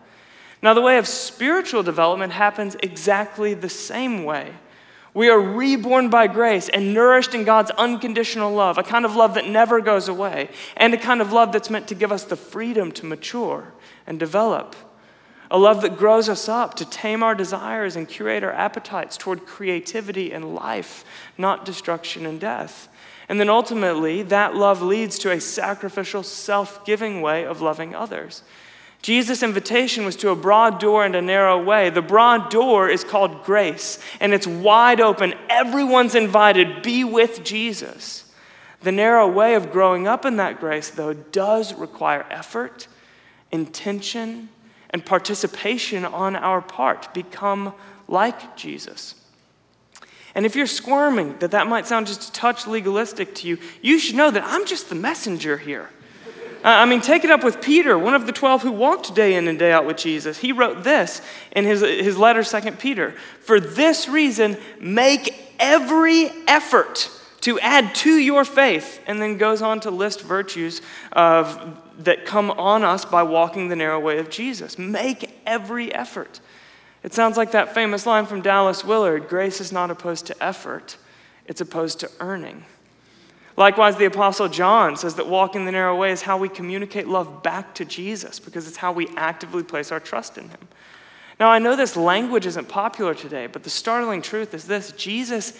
Now, 0.60 0.74
the 0.74 0.80
way 0.80 0.98
of 0.98 1.06
spiritual 1.06 1.82
development 1.82 2.32
happens 2.32 2.76
exactly 2.82 3.54
the 3.54 3.68
same 3.68 4.24
way. 4.24 4.52
We 5.14 5.28
are 5.28 5.38
reborn 5.38 6.08
by 6.08 6.26
grace 6.26 6.68
and 6.68 6.94
nourished 6.94 7.34
in 7.34 7.44
God's 7.44 7.70
unconditional 7.72 8.52
love, 8.52 8.78
a 8.78 8.82
kind 8.82 9.04
of 9.04 9.14
love 9.14 9.34
that 9.34 9.46
never 9.46 9.80
goes 9.80 10.08
away, 10.08 10.48
and 10.76 10.94
a 10.94 10.98
kind 10.98 11.20
of 11.20 11.32
love 11.32 11.52
that's 11.52 11.68
meant 11.68 11.88
to 11.88 11.94
give 11.94 12.10
us 12.10 12.24
the 12.24 12.36
freedom 12.36 12.90
to 12.92 13.06
mature 13.06 13.72
and 14.06 14.18
develop 14.18 14.74
a 15.52 15.58
love 15.58 15.82
that 15.82 15.98
grows 15.98 16.30
us 16.30 16.48
up 16.48 16.74
to 16.76 16.84
tame 16.86 17.22
our 17.22 17.34
desires 17.34 17.94
and 17.94 18.08
curate 18.08 18.42
our 18.42 18.52
appetites 18.52 19.18
toward 19.18 19.44
creativity 19.44 20.32
and 20.32 20.54
life, 20.54 21.04
not 21.36 21.66
destruction 21.66 22.24
and 22.24 22.40
death. 22.40 22.88
And 23.28 23.38
then 23.38 23.50
ultimately, 23.50 24.22
that 24.22 24.56
love 24.56 24.80
leads 24.80 25.18
to 25.20 25.30
a 25.30 25.38
sacrificial, 25.38 26.22
self 26.22 26.86
giving 26.86 27.20
way 27.20 27.44
of 27.44 27.60
loving 27.60 27.94
others. 27.94 28.42
Jesus' 29.02 29.42
invitation 29.42 30.06
was 30.06 30.16
to 30.16 30.30
a 30.30 30.36
broad 30.36 30.80
door 30.80 31.04
and 31.04 31.14
a 31.14 31.20
narrow 31.20 31.62
way. 31.62 31.90
The 31.90 32.00
broad 32.00 32.50
door 32.50 32.88
is 32.88 33.04
called 33.04 33.44
grace, 33.44 33.98
and 34.20 34.32
it's 34.32 34.46
wide 34.46 35.02
open. 35.02 35.34
Everyone's 35.50 36.14
invited. 36.14 36.82
Be 36.82 37.04
with 37.04 37.44
Jesus. 37.44 38.32
The 38.80 38.92
narrow 38.92 39.28
way 39.28 39.54
of 39.54 39.70
growing 39.70 40.06
up 40.06 40.24
in 40.24 40.36
that 40.36 40.60
grace, 40.60 40.88
though, 40.88 41.12
does 41.12 41.74
require 41.74 42.24
effort, 42.30 42.88
intention, 43.50 44.48
and 44.92 45.04
participation 45.04 46.04
on 46.04 46.36
our 46.36 46.60
part. 46.60 47.12
Become 47.14 47.74
like 48.08 48.56
Jesus. 48.56 49.14
And 50.34 50.46
if 50.46 50.56
you're 50.56 50.66
squirming 50.66 51.38
that 51.38 51.50
that 51.50 51.66
might 51.66 51.86
sound 51.86 52.06
just 52.06 52.30
a 52.30 52.32
touch 52.32 52.66
legalistic 52.66 53.34
to 53.36 53.48
you, 53.48 53.58
you 53.82 53.98
should 53.98 54.16
know 54.16 54.30
that 54.30 54.44
I'm 54.44 54.66
just 54.66 54.88
the 54.88 54.94
messenger 54.94 55.58
here. 55.58 55.90
I 56.64 56.86
mean, 56.86 57.00
take 57.00 57.24
it 57.24 57.30
up 57.30 57.42
with 57.42 57.60
Peter, 57.60 57.98
one 57.98 58.14
of 58.14 58.26
the 58.26 58.32
12 58.32 58.62
who 58.62 58.72
walked 58.72 59.14
day 59.14 59.34
in 59.34 59.48
and 59.48 59.58
day 59.58 59.72
out 59.72 59.84
with 59.84 59.96
Jesus. 59.96 60.38
He 60.38 60.52
wrote 60.52 60.84
this 60.84 61.20
in 61.50 61.64
his, 61.64 61.80
his 61.80 62.16
letter, 62.16 62.44
2 62.44 62.72
Peter 62.72 63.12
For 63.40 63.58
this 63.58 64.08
reason, 64.08 64.56
make 64.80 65.54
every 65.58 66.30
effort 66.46 67.10
to 67.42 67.58
add 67.60 67.94
to 67.96 68.18
your 68.18 68.44
faith, 68.44 69.00
and 69.06 69.20
then 69.20 69.36
goes 69.36 69.62
on 69.62 69.80
to 69.80 69.90
list 69.90 70.22
virtues 70.22 70.80
of, 71.12 71.78
that 71.98 72.24
come 72.24 72.50
on 72.52 72.84
us 72.84 73.04
by 73.04 73.22
walking 73.22 73.68
the 73.68 73.76
narrow 73.76 74.00
way 74.00 74.18
of 74.18 74.30
Jesus. 74.30 74.78
Make 74.78 75.30
every 75.44 75.92
effort. 75.92 76.40
It 77.02 77.12
sounds 77.12 77.36
like 77.36 77.50
that 77.52 77.74
famous 77.74 78.06
line 78.06 78.26
from 78.26 78.42
Dallas 78.42 78.84
Willard 78.84 79.28
grace 79.28 79.60
is 79.60 79.72
not 79.72 79.90
opposed 79.90 80.26
to 80.26 80.42
effort, 80.42 80.96
it's 81.46 81.60
opposed 81.60 82.00
to 82.00 82.10
earning. 82.20 82.64
Likewise, 83.56 83.96
the 83.96 84.06
Apostle 84.06 84.48
John 84.48 84.96
says 84.96 85.16
that 85.16 85.26
walking 85.26 85.66
the 85.66 85.72
narrow 85.72 85.96
way 85.96 86.10
is 86.10 86.22
how 86.22 86.38
we 86.38 86.48
communicate 86.48 87.06
love 87.06 87.42
back 87.42 87.74
to 87.74 87.84
Jesus 87.84 88.38
because 88.38 88.66
it's 88.66 88.78
how 88.78 88.92
we 88.92 89.08
actively 89.16 89.62
place 89.62 89.92
our 89.92 90.00
trust 90.00 90.38
in 90.38 90.48
Him. 90.48 90.68
Now, 91.38 91.48
I 91.48 91.58
know 91.58 91.76
this 91.76 91.96
language 91.96 92.46
isn't 92.46 92.68
popular 92.68 93.14
today, 93.14 93.48
but 93.48 93.62
the 93.62 93.68
startling 93.70 94.22
truth 94.22 94.54
is 94.54 94.64
this 94.64 94.92
Jesus 94.92 95.58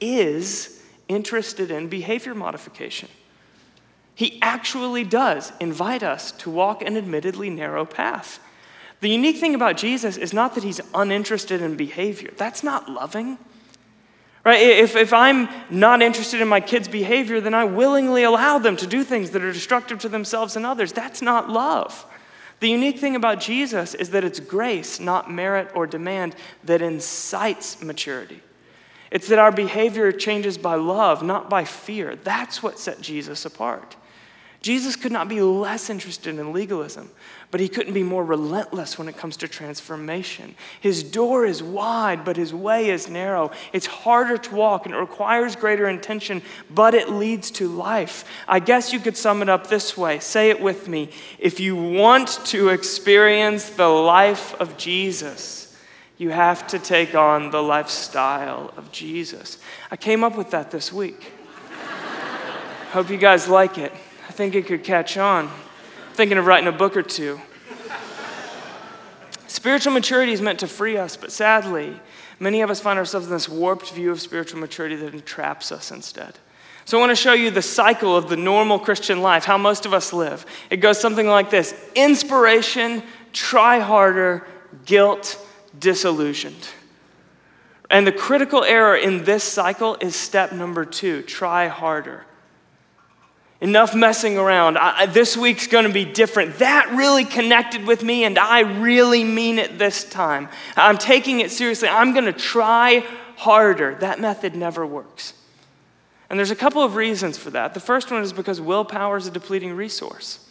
is 0.00 0.73
interested 1.08 1.70
in 1.70 1.88
behavior 1.88 2.34
modification. 2.34 3.08
He 4.14 4.38
actually 4.40 5.04
does 5.04 5.52
invite 5.60 6.02
us 6.02 6.32
to 6.32 6.50
walk 6.50 6.82
an 6.82 6.96
admittedly 6.96 7.50
narrow 7.50 7.84
path. 7.84 8.38
The 9.00 9.08
unique 9.10 9.38
thing 9.38 9.54
about 9.54 9.76
Jesus 9.76 10.16
is 10.16 10.32
not 10.32 10.54
that 10.54 10.64
he's 10.64 10.80
uninterested 10.94 11.60
in 11.60 11.76
behavior, 11.76 12.30
that's 12.36 12.62
not 12.62 12.88
loving. 12.88 13.38
Right? 14.44 14.60
If, 14.60 14.94
if 14.94 15.14
I'm 15.14 15.48
not 15.70 16.02
interested 16.02 16.42
in 16.42 16.48
my 16.48 16.60
kids' 16.60 16.86
behavior, 16.86 17.40
then 17.40 17.54
I 17.54 17.64
willingly 17.64 18.24
allow 18.24 18.58
them 18.58 18.76
to 18.76 18.86
do 18.86 19.02
things 19.02 19.30
that 19.30 19.42
are 19.42 19.52
destructive 19.52 20.00
to 20.00 20.08
themselves 20.10 20.54
and 20.54 20.66
others. 20.66 20.92
That's 20.92 21.22
not 21.22 21.48
love. 21.48 22.04
The 22.60 22.68
unique 22.68 22.98
thing 22.98 23.16
about 23.16 23.40
Jesus 23.40 23.94
is 23.94 24.10
that 24.10 24.22
it's 24.22 24.40
grace, 24.40 25.00
not 25.00 25.30
merit 25.30 25.70
or 25.74 25.86
demand, 25.86 26.36
that 26.64 26.82
incites 26.82 27.82
maturity. 27.82 28.42
It's 29.14 29.28
that 29.28 29.38
our 29.38 29.52
behavior 29.52 30.10
changes 30.10 30.58
by 30.58 30.74
love, 30.74 31.22
not 31.22 31.48
by 31.48 31.62
fear. 31.62 32.16
That's 32.16 32.64
what 32.64 32.80
set 32.80 33.00
Jesus 33.00 33.44
apart. 33.44 33.94
Jesus 34.60 34.96
could 34.96 35.12
not 35.12 35.28
be 35.28 35.40
less 35.40 35.88
interested 35.88 36.36
in 36.36 36.52
legalism, 36.52 37.10
but 37.52 37.60
he 37.60 37.68
couldn't 37.68 37.92
be 37.92 38.02
more 38.02 38.24
relentless 38.24 38.98
when 38.98 39.06
it 39.06 39.16
comes 39.16 39.36
to 39.36 39.46
transformation. 39.46 40.56
His 40.80 41.04
door 41.04 41.46
is 41.46 41.62
wide, 41.62 42.24
but 42.24 42.36
his 42.36 42.52
way 42.52 42.90
is 42.90 43.08
narrow. 43.08 43.52
It's 43.72 43.86
harder 43.86 44.36
to 44.36 44.54
walk 44.54 44.86
and 44.86 44.94
it 44.94 44.98
requires 44.98 45.54
greater 45.54 45.88
intention, 45.88 46.42
but 46.68 46.92
it 46.94 47.08
leads 47.08 47.52
to 47.52 47.68
life. 47.68 48.24
I 48.48 48.58
guess 48.58 48.92
you 48.92 48.98
could 48.98 49.16
sum 49.16 49.42
it 49.42 49.48
up 49.48 49.68
this 49.68 49.96
way 49.96 50.18
say 50.18 50.50
it 50.50 50.60
with 50.60 50.88
me. 50.88 51.10
If 51.38 51.60
you 51.60 51.76
want 51.76 52.40
to 52.46 52.70
experience 52.70 53.70
the 53.70 53.86
life 53.86 54.54
of 54.54 54.76
Jesus, 54.76 55.63
you 56.16 56.30
have 56.30 56.66
to 56.68 56.78
take 56.78 57.14
on 57.14 57.50
the 57.50 57.62
lifestyle 57.62 58.72
of 58.76 58.92
Jesus. 58.92 59.58
I 59.90 59.96
came 59.96 60.22
up 60.22 60.36
with 60.36 60.50
that 60.50 60.70
this 60.70 60.92
week. 60.92 61.32
Hope 62.92 63.10
you 63.10 63.16
guys 63.16 63.48
like 63.48 63.78
it. 63.78 63.92
I 64.28 64.32
think 64.32 64.54
it 64.54 64.66
could 64.66 64.84
catch 64.84 65.16
on. 65.16 65.50
Thinking 66.12 66.38
of 66.38 66.46
writing 66.46 66.68
a 66.68 66.72
book 66.72 66.96
or 66.96 67.02
two. 67.02 67.40
Spiritual 69.48 69.92
maturity 69.92 70.32
is 70.32 70.40
meant 70.40 70.60
to 70.60 70.68
free 70.68 70.96
us, 70.96 71.16
but 71.16 71.32
sadly, 71.32 71.98
many 72.38 72.60
of 72.60 72.70
us 72.70 72.80
find 72.80 72.98
ourselves 72.98 73.26
in 73.26 73.32
this 73.32 73.48
warped 73.48 73.90
view 73.90 74.12
of 74.12 74.20
spiritual 74.20 74.60
maturity 74.60 74.94
that 74.94 75.14
entraps 75.14 75.72
us 75.72 75.90
instead. 75.90 76.38
So, 76.84 76.98
I 76.98 77.00
want 77.00 77.10
to 77.10 77.16
show 77.16 77.32
you 77.32 77.50
the 77.50 77.62
cycle 77.62 78.14
of 78.14 78.28
the 78.28 78.36
normal 78.36 78.78
Christian 78.78 79.22
life, 79.22 79.44
how 79.44 79.56
most 79.56 79.86
of 79.86 79.94
us 79.94 80.12
live. 80.12 80.44
It 80.68 80.76
goes 80.78 81.00
something 81.00 81.26
like 81.26 81.48
this 81.48 81.74
inspiration, 81.94 83.02
try 83.32 83.78
harder, 83.78 84.46
guilt, 84.84 85.38
disillusioned. 85.78 86.68
And 87.90 88.06
the 88.06 88.12
critical 88.12 88.64
error 88.64 88.96
in 88.96 89.24
this 89.24 89.44
cycle 89.44 89.96
is 90.00 90.16
step 90.16 90.52
number 90.52 90.84
two 90.84 91.22
try 91.22 91.68
harder. 91.68 92.24
Enough 93.60 93.94
messing 93.94 94.36
around. 94.36 94.76
I, 94.76 95.06
this 95.06 95.36
week's 95.36 95.68
going 95.68 95.86
to 95.86 95.92
be 95.92 96.04
different. 96.04 96.58
That 96.58 96.90
really 96.94 97.24
connected 97.24 97.86
with 97.86 98.02
me, 98.02 98.24
and 98.24 98.38
I 98.38 98.60
really 98.60 99.24
mean 99.24 99.58
it 99.58 99.78
this 99.78 100.04
time. 100.04 100.48
I'm 100.76 100.98
taking 100.98 101.40
it 101.40 101.50
seriously. 101.50 101.88
I'm 101.88 102.12
going 102.12 102.26
to 102.26 102.32
try 102.32 103.06
harder. 103.36 103.94
That 103.96 104.20
method 104.20 104.54
never 104.54 104.84
works. 104.84 105.32
And 106.28 106.38
there's 106.38 106.50
a 106.50 106.56
couple 106.56 106.82
of 106.82 106.96
reasons 106.96 107.38
for 107.38 107.50
that. 107.50 107.74
The 107.74 107.80
first 107.80 108.10
one 108.10 108.22
is 108.22 108.32
because 108.32 108.60
willpower 108.60 109.16
is 109.16 109.26
a 109.26 109.30
depleting 109.30 109.74
resource. 109.74 110.43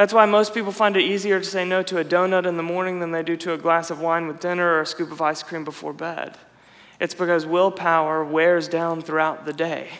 That's 0.00 0.14
why 0.14 0.24
most 0.24 0.54
people 0.54 0.72
find 0.72 0.96
it 0.96 1.02
easier 1.02 1.40
to 1.40 1.44
say 1.44 1.66
no 1.66 1.82
to 1.82 1.98
a 1.98 2.04
donut 2.06 2.46
in 2.46 2.56
the 2.56 2.62
morning 2.62 3.00
than 3.00 3.10
they 3.10 3.22
do 3.22 3.36
to 3.36 3.52
a 3.52 3.58
glass 3.58 3.90
of 3.90 4.00
wine 4.00 4.26
with 4.28 4.40
dinner 4.40 4.66
or 4.66 4.80
a 4.80 4.86
scoop 4.86 5.12
of 5.12 5.20
ice 5.20 5.42
cream 5.42 5.62
before 5.62 5.92
bed. 5.92 6.38
It's 6.98 7.12
because 7.12 7.44
willpower 7.44 8.24
wears 8.24 8.66
down 8.66 9.02
throughout 9.02 9.44
the 9.44 9.52
day. 9.52 9.90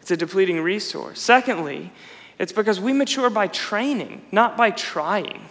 It's 0.00 0.12
a 0.12 0.16
depleting 0.16 0.60
resource. 0.60 1.20
Secondly, 1.20 1.90
it's 2.38 2.52
because 2.52 2.78
we 2.78 2.92
mature 2.92 3.28
by 3.28 3.48
training, 3.48 4.24
not 4.30 4.56
by 4.56 4.70
trying. 4.70 5.48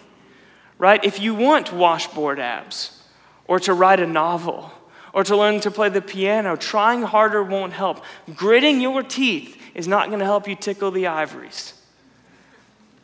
Right? 0.78 1.04
If 1.04 1.20
you 1.20 1.36
want 1.36 1.74
washboard 1.74 2.40
abs, 2.40 3.04
or 3.46 3.60
to 3.60 3.74
write 3.74 4.00
a 4.00 4.08
novel, 4.08 4.72
or 5.12 5.26
to 5.26 5.36
learn 5.36 5.60
to 5.60 5.70
play 5.70 5.90
the 5.90 6.02
piano, 6.02 6.56
trying 6.56 7.02
harder 7.02 7.44
won't 7.44 7.74
help. 7.74 8.06
Gritting 8.36 8.80
your 8.80 9.04
teeth 9.04 9.62
is 9.74 9.86
not 9.86 10.08
going 10.08 10.20
to 10.20 10.26
help 10.26 10.48
you 10.48 10.56
tickle 10.56 10.92
the 10.92 11.08
ivories. 11.08 11.74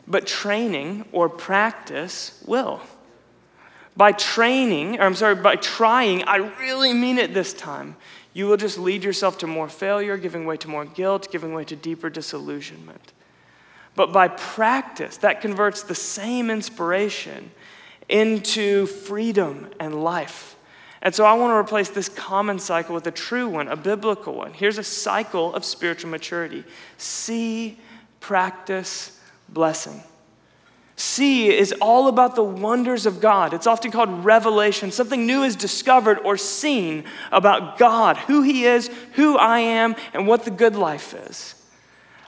But 0.06 0.26
training 0.26 1.04
or 1.12 1.28
practice 1.28 2.42
will. 2.46 2.80
By 3.96 4.12
training, 4.12 4.98
or 4.98 5.02
I'm 5.02 5.14
sorry, 5.14 5.34
by 5.34 5.56
trying, 5.56 6.24
I 6.24 6.36
really 6.36 6.92
mean 6.92 7.18
it 7.18 7.34
this 7.34 7.52
time, 7.52 7.96
you 8.32 8.46
will 8.46 8.56
just 8.56 8.78
lead 8.78 9.04
yourself 9.04 9.38
to 9.38 9.46
more 9.46 9.68
failure, 9.68 10.16
giving 10.16 10.46
way 10.46 10.56
to 10.58 10.68
more 10.68 10.86
guilt, 10.86 11.30
giving 11.30 11.52
way 11.52 11.64
to 11.64 11.76
deeper 11.76 12.08
disillusionment. 12.08 13.12
But 13.94 14.12
by 14.12 14.28
practice, 14.28 15.18
that 15.18 15.42
converts 15.42 15.82
the 15.82 15.94
same 15.94 16.50
inspiration 16.50 17.50
into 18.08 18.86
freedom 18.86 19.68
and 19.78 20.02
life. 20.02 20.56
And 21.02 21.14
so 21.14 21.24
I 21.24 21.34
want 21.34 21.50
to 21.50 21.56
replace 21.56 21.90
this 21.90 22.08
common 22.08 22.58
cycle 22.58 22.94
with 22.94 23.06
a 23.06 23.10
true 23.10 23.48
one, 23.48 23.68
a 23.68 23.76
biblical 23.76 24.34
one. 24.34 24.54
Here's 24.54 24.78
a 24.78 24.84
cycle 24.84 25.54
of 25.54 25.64
spiritual 25.64 26.10
maturity 26.10 26.64
see, 26.96 27.78
practice, 28.20 29.18
blessing. 29.52 30.02
See 30.96 31.48
is 31.48 31.74
all 31.80 32.08
about 32.08 32.36
the 32.36 32.44
wonders 32.44 33.06
of 33.06 33.20
God. 33.20 33.54
It's 33.54 33.66
often 33.66 33.90
called 33.90 34.24
revelation. 34.24 34.92
Something 34.92 35.26
new 35.26 35.42
is 35.42 35.56
discovered 35.56 36.18
or 36.18 36.36
seen 36.36 37.04
about 37.30 37.78
God, 37.78 38.16
who 38.18 38.42
He 38.42 38.66
is, 38.66 38.88
who 39.14 39.36
I 39.36 39.60
am, 39.60 39.96
and 40.12 40.26
what 40.26 40.44
the 40.44 40.50
good 40.50 40.76
life 40.76 41.14
is. 41.14 41.54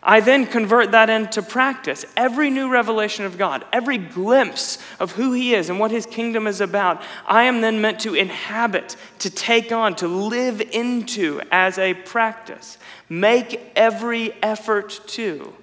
I 0.03 0.21
then 0.21 0.47
convert 0.47 0.91
that 0.91 1.09
into 1.09 1.41
practice. 1.41 2.05
Every 2.15 2.51
new 2.51 2.69
revelation 2.71 3.25
of 3.25 3.39
God, 3.39 3.65
every 3.73 3.97
glimpse 3.97 4.79
of 5.01 5.13
who 5.13 5.33
He 5.33 5.55
is 5.55 5.71
and 5.71 5.79
what 5.81 5.91
His 5.91 6.05
kingdom 6.05 6.47
is 6.47 6.61
about, 6.61 7.03
I 7.27 7.45
am 7.45 7.61
then 7.61 7.81
meant 7.81 8.01
to 8.01 8.15
inhabit, 8.15 8.97
to 9.21 9.31
take 9.31 9.73
on, 9.73 9.95
to 9.97 10.09
live 10.09 10.61
into 10.61 11.41
as 11.51 11.79
a 11.79 11.95
practice. 11.95 12.77
Make 13.09 13.73
every 13.77 14.35
effort 14.43 15.01
to. 15.09 15.55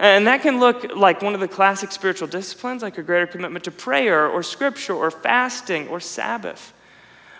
And 0.00 0.26
that 0.28 0.40
can 0.40 0.58
look 0.58 0.96
like 0.96 1.20
one 1.20 1.34
of 1.34 1.40
the 1.40 1.46
classic 1.46 1.92
spiritual 1.92 2.26
disciplines, 2.26 2.82
like 2.82 2.96
a 2.96 3.02
greater 3.02 3.26
commitment 3.26 3.66
to 3.66 3.70
prayer 3.70 4.26
or 4.26 4.42
scripture 4.42 4.94
or 4.94 5.10
fasting 5.10 5.88
or 5.88 6.00
Sabbath. 6.00 6.72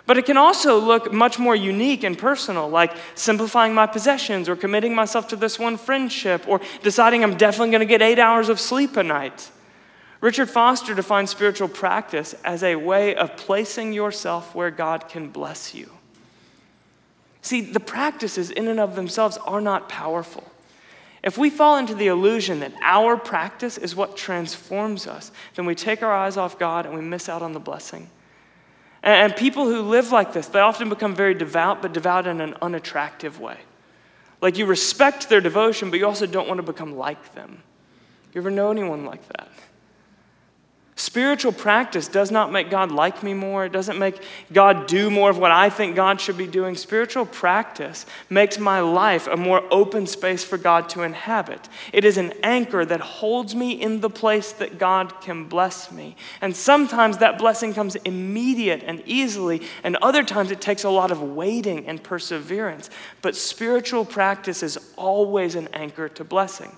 But 0.05 0.19
it 0.19 0.27
can 0.27 0.37
also 0.37 0.79
look 0.79 1.11
much 1.11 1.39
more 1.39 1.57
unique 1.57 2.05
and 2.05 2.19
personal, 2.19 2.69
like 2.69 2.93
simplifying 3.15 3.73
my 3.73 3.87
possessions 3.87 4.47
or 4.47 4.57
committing 4.57 4.95
myself 4.95 5.27
to 5.29 5.37
this 5.37 5.59
one 5.59 5.79
friendship 5.79 6.47
or 6.47 6.61
deciding 6.83 7.25
I'm 7.25 7.39
definitely 7.39 7.71
going 7.71 7.81
to 7.81 7.87
get 7.87 8.03
eight 8.03 8.19
hours 8.19 8.51
of 8.51 8.61
sleep 8.61 8.99
a 8.99 9.03
night. 9.03 9.51
Richard 10.21 10.51
Foster 10.51 10.95
defines 10.95 11.31
spiritual 11.31 11.69
practice 11.69 12.35
as 12.45 12.63
a 12.63 12.77
way 12.77 13.17
of 13.17 13.39
placing 13.39 13.95
yourself 13.95 14.55
where 14.55 14.71
God 14.71 15.09
can 15.09 15.31
bless 15.31 15.75
you. 15.75 15.91
See, 17.41 17.63
the 17.63 17.81
practices 17.81 18.51
in 18.51 18.69
and 18.69 18.79
of 18.79 18.97
themselves 18.97 19.39
are 19.39 19.63
not 19.63 19.89
powerful. 19.89 20.45
If 21.23 21.37
we 21.37 21.51
fall 21.51 21.77
into 21.77 21.95
the 21.95 22.07
illusion 22.07 22.61
that 22.61 22.73
our 22.83 23.17
practice 23.17 23.77
is 23.77 23.95
what 23.95 24.17
transforms 24.17 25.07
us, 25.07 25.31
then 25.55 25.67
we 25.67 25.75
take 25.75 26.03
our 26.03 26.13
eyes 26.13 26.37
off 26.37 26.59
God 26.59 26.87
and 26.87 26.95
we 26.95 27.03
miss 27.03 27.29
out 27.29 27.43
on 27.43 27.53
the 27.53 27.61
blessing. 27.61 28.09
And 29.03 29.35
people 29.37 29.67
who 29.67 29.83
live 29.83 30.13
like 30.13 30.33
this, 30.33 30.47
they 30.47 30.61
often 30.61 30.89
become 30.89 31.15
very 31.15 31.35
devout, 31.35 31.83
but 31.83 31.93
devout 31.93 32.27
in 32.27 32.41
an 32.41 32.55
unattractive 32.63 33.41
way. 33.41 33.59
Like 34.41 34.57
you 34.57 34.67
respect 34.67 35.29
their 35.29 35.41
devotion, 35.41 35.91
but 35.91 35.99
you 35.99 36.07
also 36.07 36.27
don't 36.27 36.49
want 36.49 36.59
to 36.59 36.63
become 36.63 36.97
like 36.97 37.35
them. 37.35 37.63
You 38.33 38.41
ever 38.41 38.51
know 38.51 38.71
anyone 38.71 39.05
like 39.05 39.27
that? 39.29 39.49
Spiritual 41.01 41.53
practice 41.53 42.09
does 42.09 42.31
not 42.31 42.53
make 42.53 42.69
God 42.69 42.93
like 42.93 43.23
me 43.23 43.33
more. 43.33 43.65
It 43.65 43.73
doesn't 43.73 43.99
make 43.99 44.23
God 44.53 44.87
do 44.87 45.09
more 45.09 45.31
of 45.31 45.39
what 45.39 45.51
I 45.51 45.71
think 45.71 45.97
God 45.97 46.21
should 46.21 46.37
be 46.37 46.47
doing. 46.47 46.77
Spiritual 46.77 47.25
practice 47.25 48.05
makes 48.29 48.59
my 48.59 48.81
life 48.81 49.27
a 49.27 49.35
more 49.35 49.65
open 49.71 50.07
space 50.07 50.45
for 50.45 50.59
God 50.59 50.91
to 50.91 51.01
inhabit. 51.01 51.71
It 51.95 52.05
is 52.05 52.19
an 52.19 52.35
anchor 52.43 52.85
that 52.85 53.01
holds 53.01 53.55
me 53.55 53.71
in 53.81 54.03
the 54.03 54.11
place 54.11 54.53
that 54.53 54.77
God 54.79 55.23
can 55.23 55.47
bless 55.47 55.91
me. 55.91 56.17
And 56.43 56.55
sometimes 56.55 57.17
that 57.17 57.39
blessing 57.39 57.73
comes 57.73 57.97
immediate 57.97 58.83
and 58.85 59.03
easily, 59.07 59.63
and 59.83 59.97
other 60.03 60.23
times 60.23 60.51
it 60.51 60.61
takes 60.61 60.85
a 60.85 60.91
lot 60.91 61.11
of 61.11 61.23
waiting 61.23 61.87
and 61.87 62.03
perseverance. 62.03 62.91
But 63.23 63.37
spiritual 63.37 64.05
practice 64.05 64.63
is 64.63 64.79
always 64.97 65.55
an 65.55 65.69
anchor 65.73 66.11
to 66.11 66.25
blessing. 66.25 66.77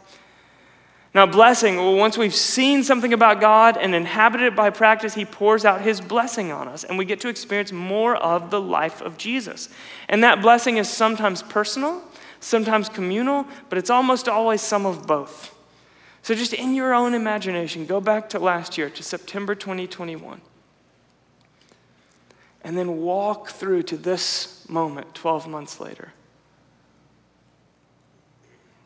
Now, 1.15 1.27
blessing, 1.27 1.77
well, 1.77 1.95
once 1.95 2.17
we've 2.17 2.35
seen 2.35 2.83
something 2.83 3.13
about 3.13 3.39
God 3.39 3.77
and 3.77 3.95
inhabited 3.95 4.47
it 4.47 4.57
by 4.57 4.71
practice, 4.71 5.13
He 5.13 5.27
pours 5.27 5.67
out 5.67 5.83
His 5.83 6.01
blessing 6.01 6.51
on 6.51 6.69
us, 6.69 6.85
and 6.85 6.97
we 6.97 7.05
get 7.05 7.21
to 7.21 7.29
experience 7.29 7.71
more 7.71 8.17
of 8.17 8.51
the 8.51 8.61
life 8.61 9.03
of 9.03 9.19
Jesus. 9.19 9.69
And 10.09 10.25
that 10.25 10.41
blessing 10.41 10.79
is 10.79 10.89
sometimes 10.89 11.43
personal, 11.43 12.03
sometimes 12.41 12.89
communal, 12.89 13.47
but 13.69 13.77
it's 13.77 13.91
almost 13.91 14.27
always 14.27 14.63
some 14.63 14.87
of 14.87 15.07
both. 15.07 15.55
So, 16.23 16.35
just 16.35 16.55
in 16.55 16.75
your 16.75 16.95
own 16.95 17.13
imagination, 17.13 17.85
go 17.85 18.01
back 18.01 18.31
to 18.31 18.39
last 18.39 18.79
year, 18.79 18.89
to 18.89 19.03
September 19.03 19.55
2021, 19.55 20.41
and 22.63 22.79
then 22.79 23.03
walk 23.03 23.51
through 23.51 23.83
to 23.83 23.99
this 23.99 24.67
moment 24.67 25.15
12 25.15 25.47
months 25.47 25.79
later. 25.79 26.15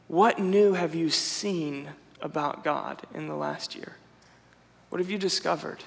What 0.09 0.41
new 0.41 0.73
have 0.73 0.95
you 0.95 1.09
seen 1.11 1.91
about 2.27 2.63
God 2.63 3.03
in 3.15 3.29
the 3.29 3.35
last 3.35 3.75
year? 3.75 3.97
What 4.91 5.01
have 5.01 5.11
you 5.11 5.17
discovered? 5.17 5.83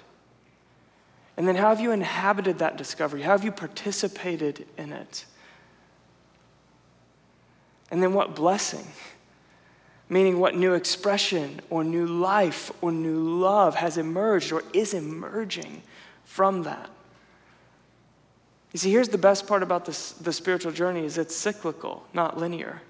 And 1.37 1.47
then 1.47 1.55
how 1.55 1.69
have 1.69 1.79
you 1.79 1.91
inhabited 1.91 2.57
that 2.59 2.77
discovery? 2.77 3.21
How 3.21 3.31
have 3.31 3.43
you 3.43 3.51
participated 3.51 4.65
in 4.77 4.91
it? 4.91 5.25
And 7.91 8.01
then 8.01 8.13
what 8.13 8.35
blessing? 8.35 8.87
Meaning, 10.09 10.39
what 10.39 10.55
new 10.55 10.73
expression 10.73 11.61
or 11.69 11.83
new 11.83 12.07
life 12.07 12.71
or 12.81 12.91
new 12.91 13.19
love 13.19 13.75
has 13.75 13.97
emerged 13.97 14.51
or 14.51 14.63
is 14.73 14.93
emerging 14.93 15.83
from 16.23 16.63
that? 16.63 16.89
You 18.71 18.79
see, 18.79 18.91
here's 18.91 19.09
the 19.09 19.17
best 19.17 19.47
part 19.47 19.61
about 19.61 19.85
this, 19.85 20.13
the 20.13 20.33
spiritual 20.33 20.71
journey 20.71 21.05
is 21.05 21.17
it's 21.17 21.35
cyclical, 21.35 22.05
not 22.13 22.37
linear. 22.37 22.81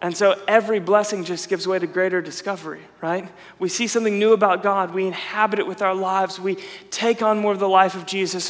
And 0.00 0.16
so 0.16 0.40
every 0.46 0.78
blessing 0.78 1.24
just 1.24 1.48
gives 1.48 1.66
way 1.66 1.80
to 1.80 1.86
greater 1.88 2.22
discovery, 2.22 2.82
right? 3.00 3.28
We 3.58 3.68
see 3.68 3.88
something 3.88 4.16
new 4.16 4.32
about 4.32 4.62
God. 4.62 4.94
We 4.94 5.08
inhabit 5.08 5.58
it 5.58 5.66
with 5.66 5.82
our 5.82 5.94
lives. 5.94 6.38
We 6.38 6.56
take 6.90 7.20
on 7.20 7.40
more 7.40 7.50
of 7.50 7.58
the 7.58 7.68
life 7.68 7.96
of 7.96 8.06
Jesus 8.06 8.48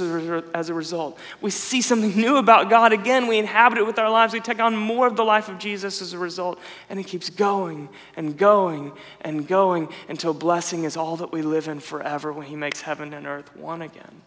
as 0.52 0.68
a 0.68 0.74
result. 0.74 1.18
We 1.40 1.50
see 1.50 1.80
something 1.80 2.14
new 2.14 2.36
about 2.36 2.68
God 2.68 2.92
again. 2.92 3.28
We 3.28 3.38
inhabit 3.38 3.78
it 3.78 3.86
with 3.86 3.98
our 3.98 4.10
lives. 4.10 4.34
We 4.34 4.40
take 4.40 4.60
on 4.60 4.76
more 4.76 5.06
of 5.06 5.16
the 5.16 5.24
life 5.24 5.48
of 5.48 5.58
Jesus 5.58 6.02
as 6.02 6.12
a 6.12 6.18
result. 6.18 6.58
And 6.90 7.00
it 7.00 7.04
keeps 7.04 7.30
going 7.30 7.88
and 8.14 8.36
going 8.36 8.92
and 9.22 9.48
going 9.48 9.88
until 10.10 10.34
blessing 10.34 10.84
is 10.84 10.98
all 10.98 11.16
that 11.16 11.32
we 11.32 11.40
live 11.40 11.66
in 11.66 11.80
forever 11.80 12.30
when 12.30 12.46
He 12.46 12.56
makes 12.56 12.82
heaven 12.82 13.14
and 13.14 13.26
earth 13.26 13.56
one 13.56 13.80
again. 13.80 14.20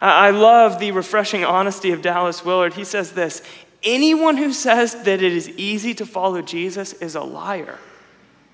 I 0.00 0.30
love 0.30 0.78
the 0.78 0.92
refreshing 0.92 1.44
honesty 1.44 1.90
of 1.90 2.00
Dallas 2.00 2.44
Willard. 2.44 2.74
He 2.74 2.84
says 2.84 3.12
this 3.12 3.42
Anyone 3.84 4.36
who 4.36 4.52
says 4.52 4.94
that 5.02 5.22
it 5.22 5.32
is 5.32 5.48
easy 5.50 5.94
to 5.94 6.06
follow 6.06 6.42
Jesus 6.42 6.92
is 6.94 7.14
a 7.14 7.22
liar. 7.22 7.78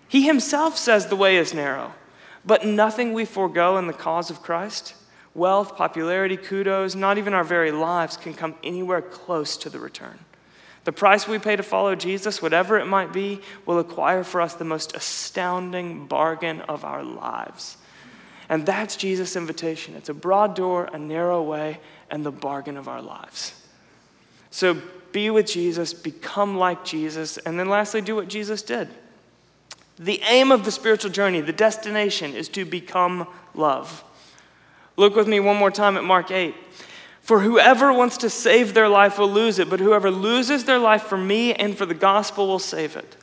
He 0.09 0.27
himself 0.27 0.79
says 0.79 1.07
the 1.07 1.17
way 1.17 1.37
is 1.37 1.53
narrow, 1.53 1.93
but 2.45 2.64
nothing 2.64 3.12
we 3.12 3.27
forego 3.27 3.77
in 3.77 3.87
the 3.87 3.93
cause 3.93 4.31
of 4.31 4.43
Christ 4.43 4.95
wealth, 5.35 5.77
popularity, 5.77 6.37
kudos, 6.37 6.95
not 6.95 7.17
even 7.17 7.33
our 7.33 7.45
very 7.45 7.71
lives 7.71 8.17
can 8.17 8.35
come 8.35 8.55
anywhere 8.64 9.01
close 9.01 9.57
to 9.57 9.71
the 9.71 9.79
return. 9.79 10.19
The 10.85 10.93
price 10.93 11.29
we 11.29 11.38
pay 11.38 11.55
to 11.55 11.62
follow 11.62 11.95
Jesus, 11.95 12.43
whatever 12.43 12.79
it 12.79 12.87
might 12.87 13.12
be, 13.12 13.41
will 13.64 13.79
acquire 13.79 14.25
for 14.25 14.41
us 14.41 14.55
the 14.55 14.64
most 14.64 14.97
astounding 14.97 16.07
bargain 16.07 16.62
of 16.62 16.85
our 16.85 17.05
lives. 17.05 17.77
And 18.49 18.64
that's 18.64 18.97
Jesus' 18.97 19.37
invitation. 19.37 19.95
It's 19.95 20.09
a 20.09 20.14
broad 20.14 20.57
door, 20.57 20.88
a 20.93 20.99
narrow 20.99 21.43
way, 21.43 21.79
and 22.11 22.25
the 22.25 22.33
bargain 22.33 22.77
of 22.77 22.88
our 22.88 23.03
lives. 23.03 23.55
So 24.51 24.79
be 25.12 25.31
with 25.31 25.47
Jesus, 25.47 25.92
become 25.94 26.57
like 26.57 26.85
Jesus, 26.85 27.38
and 27.38 27.59
then 27.59 27.68
lastly, 27.68 28.01
do 28.01 28.14
what 28.14 28.29
Jesus 28.29 28.62
did. 28.62 28.88
The 29.99 30.21
aim 30.23 30.53
of 30.53 30.64
the 30.64 30.71
spiritual 30.71 31.11
journey, 31.11 31.40
the 31.40 31.53
destination, 31.53 32.35
is 32.35 32.49
to 32.51 32.64
become 32.64 33.27
love. 33.55 34.05
Look 34.97 35.16
with 35.16 35.29
me 35.29 35.40
one 35.40 35.57
more 35.57 35.71
time 35.71 35.97
at 35.97 36.05
Mark 36.05 36.31
8. 36.31 36.55
For 37.23 37.40
whoever 37.40 37.92
wants 37.92 38.16
to 38.18 38.31
save 38.31 38.75
their 38.75 38.88
life 38.88 39.18
will 39.18 39.31
lose 39.31 39.59
it, 39.59 39.68
but 39.68 39.81
whoever 39.81 40.11
loses 40.11 40.64
their 40.64 40.79
life 40.79 41.03
for 41.03 41.18
me 41.18 41.53
and 41.53 41.77
for 41.77 41.85
the 41.85 41.94
gospel 41.94 42.47
will 42.47 42.59
save 42.59 42.97
it. 42.97 43.16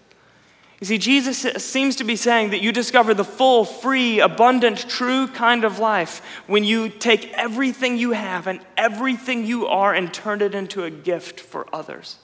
You 0.86 0.90
see, 0.90 0.98
Jesus 1.00 1.40
seems 1.66 1.96
to 1.96 2.04
be 2.04 2.16
saying 2.16 2.52
that 2.52 2.62
you 2.62 2.72
discover 2.72 3.16
the 3.16 3.24
full, 3.24 3.66
free, 3.66 4.20
abundant, 4.20 4.88
true 4.88 5.26
kind 5.26 5.64
of 5.66 5.80
life 5.80 6.22
when 6.46 6.64
you 6.64 6.90
take 6.90 7.34
everything 7.34 7.98
you 7.98 8.12
have 8.12 8.46
and 8.46 8.60
everything 8.78 9.48
you 9.48 9.66
are 9.66 9.96
and 9.96 10.14
turn 10.14 10.44
it 10.44 10.54
into 10.54 10.84
a 10.84 10.92
gift 10.92 11.40
for 11.40 11.66
others. 11.74 12.18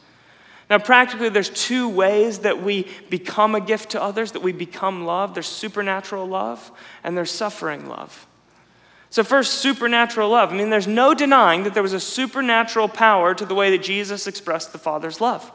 Now, 0.70 0.78
practically, 0.78 1.30
there's 1.30 1.50
two 1.50 1.90
ways 1.90 2.38
that 2.40 2.62
we 2.62 2.86
become 3.10 3.56
a 3.56 3.62
gift 3.62 3.90
to 3.92 4.02
others, 4.04 4.34
that 4.34 4.44
we 4.44 4.52
become 4.52 5.06
love. 5.06 5.34
There's 5.34 5.48
supernatural 5.48 6.28
love 6.28 6.72
and 7.04 7.18
there's 7.18 7.32
suffering 7.32 7.90
love. 7.90 8.28
So, 9.10 9.24
first, 9.24 9.56
supernatural 9.56 10.30
love. 10.30 10.54
I 10.54 10.56
mean, 10.56 10.70
there's 10.70 10.86
no 10.86 11.16
denying 11.16 11.64
that 11.64 11.74
there 11.74 11.82
was 11.82 11.94
a 11.94 12.00
supernatural 12.00 12.90
power 12.90 13.34
to 13.34 13.44
the 13.44 13.56
way 13.56 13.72
that 13.72 13.82
Jesus 13.82 14.28
expressed 14.28 14.72
the 14.72 14.78
Father's 14.78 15.20
love. 15.20 15.52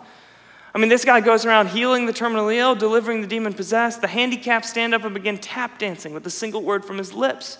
I 0.76 0.78
mean, 0.78 0.90
this 0.90 1.06
guy 1.06 1.22
goes 1.22 1.46
around 1.46 1.68
healing 1.68 2.04
the 2.04 2.12
terminally 2.12 2.56
ill, 2.56 2.74
delivering 2.74 3.22
the 3.22 3.26
demon 3.26 3.54
possessed. 3.54 4.02
The 4.02 4.08
handicapped 4.08 4.66
stand 4.66 4.92
up 4.92 5.04
and 5.04 5.14
begin 5.14 5.38
tap 5.38 5.78
dancing 5.78 6.12
with 6.12 6.26
a 6.26 6.30
single 6.30 6.62
word 6.62 6.84
from 6.84 6.98
his 6.98 7.14
lips. 7.14 7.56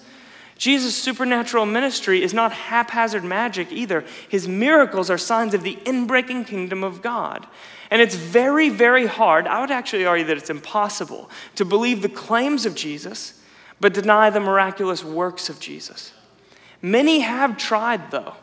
Jesus' 0.58 0.94
supernatural 0.94 1.64
ministry 1.64 2.22
is 2.22 2.34
not 2.34 2.52
haphazard 2.52 3.24
magic 3.24 3.72
either. 3.72 4.04
His 4.28 4.46
miracles 4.46 5.08
are 5.08 5.16
signs 5.16 5.54
of 5.54 5.62
the 5.62 5.76
inbreaking 5.86 6.46
kingdom 6.46 6.84
of 6.84 7.00
God. 7.00 7.46
And 7.90 8.02
it's 8.02 8.14
very, 8.14 8.68
very 8.68 9.06
hard, 9.06 9.46
I 9.46 9.62
would 9.62 9.70
actually 9.70 10.04
argue 10.04 10.26
that 10.26 10.36
it's 10.36 10.50
impossible, 10.50 11.30
to 11.54 11.64
believe 11.64 12.02
the 12.02 12.10
claims 12.10 12.66
of 12.66 12.74
Jesus, 12.74 13.40
but 13.80 13.94
deny 13.94 14.28
the 14.28 14.40
miraculous 14.40 15.02
works 15.02 15.48
of 15.48 15.58
Jesus. 15.58 16.12
Many 16.82 17.20
have 17.20 17.56
tried, 17.56 18.10
though. 18.10 18.34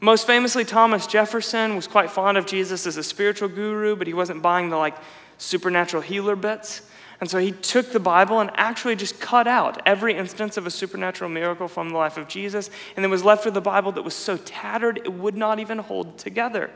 Most 0.00 0.26
famously, 0.26 0.64
Thomas 0.64 1.06
Jefferson 1.06 1.74
was 1.74 1.86
quite 1.86 2.10
fond 2.10 2.36
of 2.36 2.46
Jesus 2.46 2.86
as 2.86 2.96
a 2.96 3.02
spiritual 3.02 3.48
guru, 3.48 3.96
but 3.96 4.06
he 4.06 4.14
wasn't 4.14 4.42
buying 4.42 4.68
the 4.68 4.76
like 4.76 4.96
supernatural 5.38 6.02
healer 6.02 6.36
bits. 6.36 6.82
And 7.20 7.30
so 7.30 7.38
he 7.38 7.52
took 7.52 7.92
the 7.92 8.00
Bible 8.00 8.40
and 8.40 8.50
actually 8.54 8.94
just 8.94 9.18
cut 9.20 9.46
out 9.46 9.80
every 9.86 10.14
instance 10.14 10.58
of 10.58 10.66
a 10.66 10.70
supernatural 10.70 11.30
miracle 11.30 11.66
from 11.66 11.88
the 11.88 11.96
life 11.96 12.18
of 12.18 12.28
Jesus, 12.28 12.68
and 12.94 13.02
then 13.02 13.10
was 13.10 13.24
left 13.24 13.46
with 13.46 13.56
a 13.56 13.62
Bible 13.62 13.92
that 13.92 14.02
was 14.02 14.14
so 14.14 14.36
tattered 14.36 14.98
it 14.98 15.12
would 15.12 15.36
not 15.36 15.58
even 15.58 15.78
hold 15.78 16.18
together. 16.18 16.70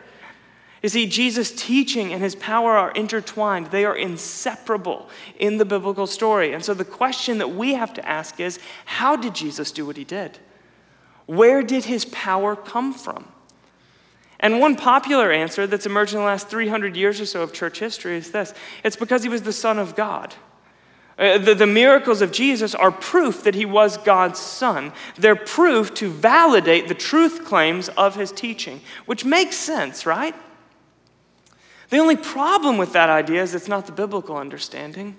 You 0.82 0.88
see, 0.88 1.06
Jesus' 1.06 1.52
teaching 1.52 2.14
and 2.14 2.22
his 2.22 2.34
power 2.34 2.72
are 2.72 2.90
intertwined, 2.92 3.66
they 3.66 3.84
are 3.84 3.94
inseparable 3.94 5.10
in 5.38 5.58
the 5.58 5.66
biblical 5.66 6.06
story. 6.06 6.54
And 6.54 6.64
so 6.64 6.72
the 6.72 6.86
question 6.86 7.36
that 7.36 7.50
we 7.50 7.74
have 7.74 7.92
to 7.94 8.08
ask 8.08 8.40
is 8.40 8.58
how 8.86 9.14
did 9.14 9.34
Jesus 9.34 9.72
do 9.72 9.84
what 9.84 9.98
he 9.98 10.04
did? 10.04 10.38
Where 11.30 11.62
did 11.62 11.84
his 11.84 12.06
power 12.06 12.56
come 12.56 12.92
from? 12.92 13.24
And 14.40 14.58
one 14.58 14.74
popular 14.74 15.30
answer 15.30 15.64
that's 15.64 15.86
emerged 15.86 16.12
in 16.12 16.18
the 16.18 16.24
last 16.24 16.48
300 16.48 16.96
years 16.96 17.20
or 17.20 17.26
so 17.26 17.42
of 17.42 17.52
church 17.52 17.78
history 17.78 18.16
is 18.16 18.32
this 18.32 18.52
it's 18.82 18.96
because 18.96 19.22
he 19.22 19.28
was 19.28 19.42
the 19.42 19.52
Son 19.52 19.78
of 19.78 19.94
God. 19.94 20.34
Uh, 21.16 21.38
the, 21.38 21.54
the 21.54 21.68
miracles 21.68 22.20
of 22.20 22.32
Jesus 22.32 22.74
are 22.74 22.90
proof 22.90 23.44
that 23.44 23.54
he 23.54 23.64
was 23.64 23.96
God's 23.96 24.40
Son. 24.40 24.92
They're 25.16 25.36
proof 25.36 25.94
to 25.94 26.10
validate 26.10 26.88
the 26.88 26.94
truth 26.94 27.44
claims 27.44 27.88
of 27.90 28.16
his 28.16 28.32
teaching, 28.32 28.80
which 29.06 29.24
makes 29.24 29.54
sense, 29.54 30.04
right? 30.04 30.34
The 31.90 31.98
only 31.98 32.16
problem 32.16 32.76
with 32.76 32.92
that 32.94 33.08
idea 33.08 33.40
is 33.40 33.54
it's 33.54 33.68
not 33.68 33.86
the 33.86 33.92
biblical 33.92 34.36
understanding, 34.36 35.16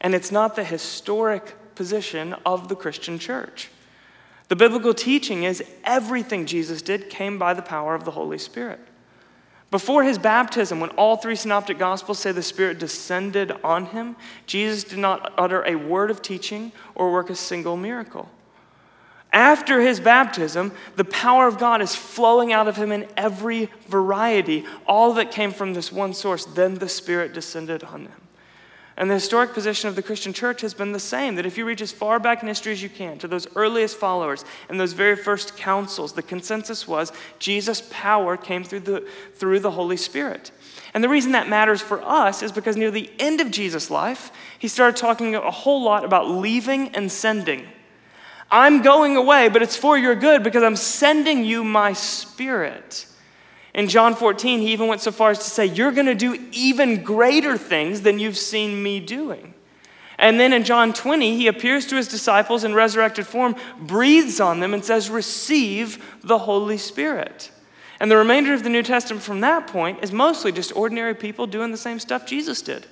and 0.00 0.12
it's 0.12 0.32
not 0.32 0.56
the 0.56 0.64
historic 0.64 1.54
position 1.76 2.34
of 2.44 2.68
the 2.68 2.74
Christian 2.74 3.20
church. 3.20 3.70
The 4.50 4.56
biblical 4.56 4.94
teaching 4.94 5.44
is 5.44 5.62
everything 5.84 6.44
Jesus 6.44 6.82
did 6.82 7.08
came 7.08 7.38
by 7.38 7.54
the 7.54 7.62
power 7.62 7.94
of 7.94 8.04
the 8.04 8.10
Holy 8.10 8.36
Spirit. 8.36 8.80
Before 9.70 10.02
his 10.02 10.18
baptism, 10.18 10.80
when 10.80 10.90
all 10.90 11.16
three 11.16 11.36
synoptic 11.36 11.78
gospels 11.78 12.18
say 12.18 12.32
the 12.32 12.42
Spirit 12.42 12.80
descended 12.80 13.52
on 13.62 13.86
him, 13.86 14.16
Jesus 14.46 14.82
did 14.82 14.98
not 14.98 15.32
utter 15.38 15.62
a 15.64 15.76
word 15.76 16.10
of 16.10 16.20
teaching 16.20 16.72
or 16.96 17.12
work 17.12 17.30
a 17.30 17.36
single 17.36 17.76
miracle. 17.76 18.28
After 19.32 19.80
his 19.80 20.00
baptism, 20.00 20.72
the 20.96 21.04
power 21.04 21.46
of 21.46 21.58
God 21.58 21.80
is 21.80 21.94
flowing 21.94 22.52
out 22.52 22.66
of 22.66 22.74
him 22.74 22.90
in 22.90 23.06
every 23.16 23.70
variety, 23.86 24.64
all 24.84 25.14
that 25.14 25.30
came 25.30 25.52
from 25.52 25.74
this 25.74 25.92
one 25.92 26.12
source. 26.12 26.44
Then 26.44 26.74
the 26.74 26.88
Spirit 26.88 27.32
descended 27.32 27.84
on 27.84 28.06
him. 28.06 28.20
And 29.00 29.08
the 29.08 29.14
historic 29.14 29.54
position 29.54 29.88
of 29.88 29.96
the 29.96 30.02
Christian 30.02 30.34
church 30.34 30.60
has 30.60 30.74
been 30.74 30.92
the 30.92 31.00
same 31.00 31.36
that 31.36 31.46
if 31.46 31.56
you 31.56 31.64
reach 31.64 31.80
as 31.80 31.90
far 31.90 32.20
back 32.20 32.42
in 32.42 32.48
history 32.48 32.72
as 32.72 32.82
you 32.82 32.90
can 32.90 33.16
to 33.20 33.28
those 33.28 33.46
earliest 33.56 33.96
followers 33.96 34.44
and 34.68 34.78
those 34.78 34.92
very 34.92 35.16
first 35.16 35.56
councils, 35.56 36.12
the 36.12 36.22
consensus 36.22 36.86
was 36.86 37.10
Jesus' 37.38 37.82
power 37.88 38.36
came 38.36 38.62
through 38.62 38.80
the, 38.80 39.08
through 39.36 39.60
the 39.60 39.70
Holy 39.70 39.96
Spirit. 39.96 40.50
And 40.92 41.02
the 41.02 41.08
reason 41.08 41.32
that 41.32 41.48
matters 41.48 41.80
for 41.80 42.02
us 42.02 42.42
is 42.42 42.52
because 42.52 42.76
near 42.76 42.90
the 42.90 43.10
end 43.18 43.40
of 43.40 43.50
Jesus' 43.50 43.90
life, 43.90 44.32
he 44.58 44.68
started 44.68 44.98
talking 44.98 45.34
a 45.34 45.50
whole 45.50 45.82
lot 45.82 46.04
about 46.04 46.28
leaving 46.28 46.88
and 46.90 47.10
sending. 47.10 47.66
I'm 48.50 48.82
going 48.82 49.16
away, 49.16 49.48
but 49.48 49.62
it's 49.62 49.76
for 49.76 49.96
your 49.96 50.14
good 50.14 50.42
because 50.42 50.62
I'm 50.62 50.76
sending 50.76 51.42
you 51.42 51.64
my 51.64 51.94
spirit. 51.94 53.06
In 53.74 53.88
John 53.88 54.14
14, 54.14 54.60
he 54.60 54.72
even 54.72 54.88
went 54.88 55.00
so 55.00 55.12
far 55.12 55.30
as 55.30 55.38
to 55.38 55.44
say, 55.44 55.66
You're 55.66 55.92
going 55.92 56.06
to 56.06 56.14
do 56.14 56.48
even 56.52 57.02
greater 57.02 57.56
things 57.56 58.02
than 58.02 58.18
you've 58.18 58.36
seen 58.36 58.82
me 58.82 59.00
doing. 59.00 59.54
And 60.18 60.38
then 60.38 60.52
in 60.52 60.64
John 60.64 60.92
20, 60.92 61.36
he 61.36 61.46
appears 61.46 61.86
to 61.86 61.96
his 61.96 62.06
disciples 62.06 62.62
in 62.62 62.74
resurrected 62.74 63.26
form, 63.26 63.56
breathes 63.80 64.38
on 64.38 64.60
them, 64.60 64.74
and 64.74 64.84
says, 64.84 65.08
Receive 65.08 66.18
the 66.22 66.38
Holy 66.38 66.76
Spirit. 66.76 67.50
And 68.00 68.10
the 68.10 68.16
remainder 68.16 68.52
of 68.52 68.62
the 68.62 68.70
New 68.70 68.82
Testament 68.82 69.22
from 69.22 69.40
that 69.40 69.66
point 69.66 70.02
is 70.02 70.12
mostly 70.12 70.52
just 70.52 70.76
ordinary 70.76 71.14
people 71.14 71.46
doing 71.46 71.70
the 71.70 71.76
same 71.76 71.98
stuff 71.98 72.26
Jesus 72.26 72.60
did. 72.60 72.86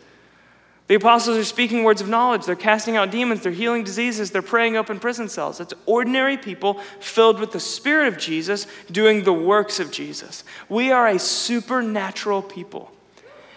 The 0.89 0.95
apostles 0.95 1.37
are 1.37 1.45
speaking 1.45 1.85
words 1.85 2.01
of 2.01 2.09
knowledge. 2.09 2.47
They're 2.47 2.57
casting 2.57 2.97
out 2.97 3.11
demons. 3.11 3.43
They're 3.43 3.53
healing 3.53 3.85
diseases. 3.85 4.31
They're 4.31 4.41
praying 4.41 4.77
open 4.77 4.99
prison 4.99 5.29
cells. 5.29 5.61
It's 5.61 5.75
ordinary 5.85 6.39
people 6.39 6.81
filled 6.99 7.39
with 7.39 7.53
the 7.53 7.61
Spirit 7.61 8.09
of 8.09 8.19
Jesus 8.19 8.67
doing 8.91 9.23
the 9.23 9.33
works 9.33 9.81
of 9.81 9.93
Jesus. 9.93 10.45
We 10.69 10.91
are 10.91 11.07
a 11.07 11.19
supernatural 11.19 12.41
people. 12.41 12.91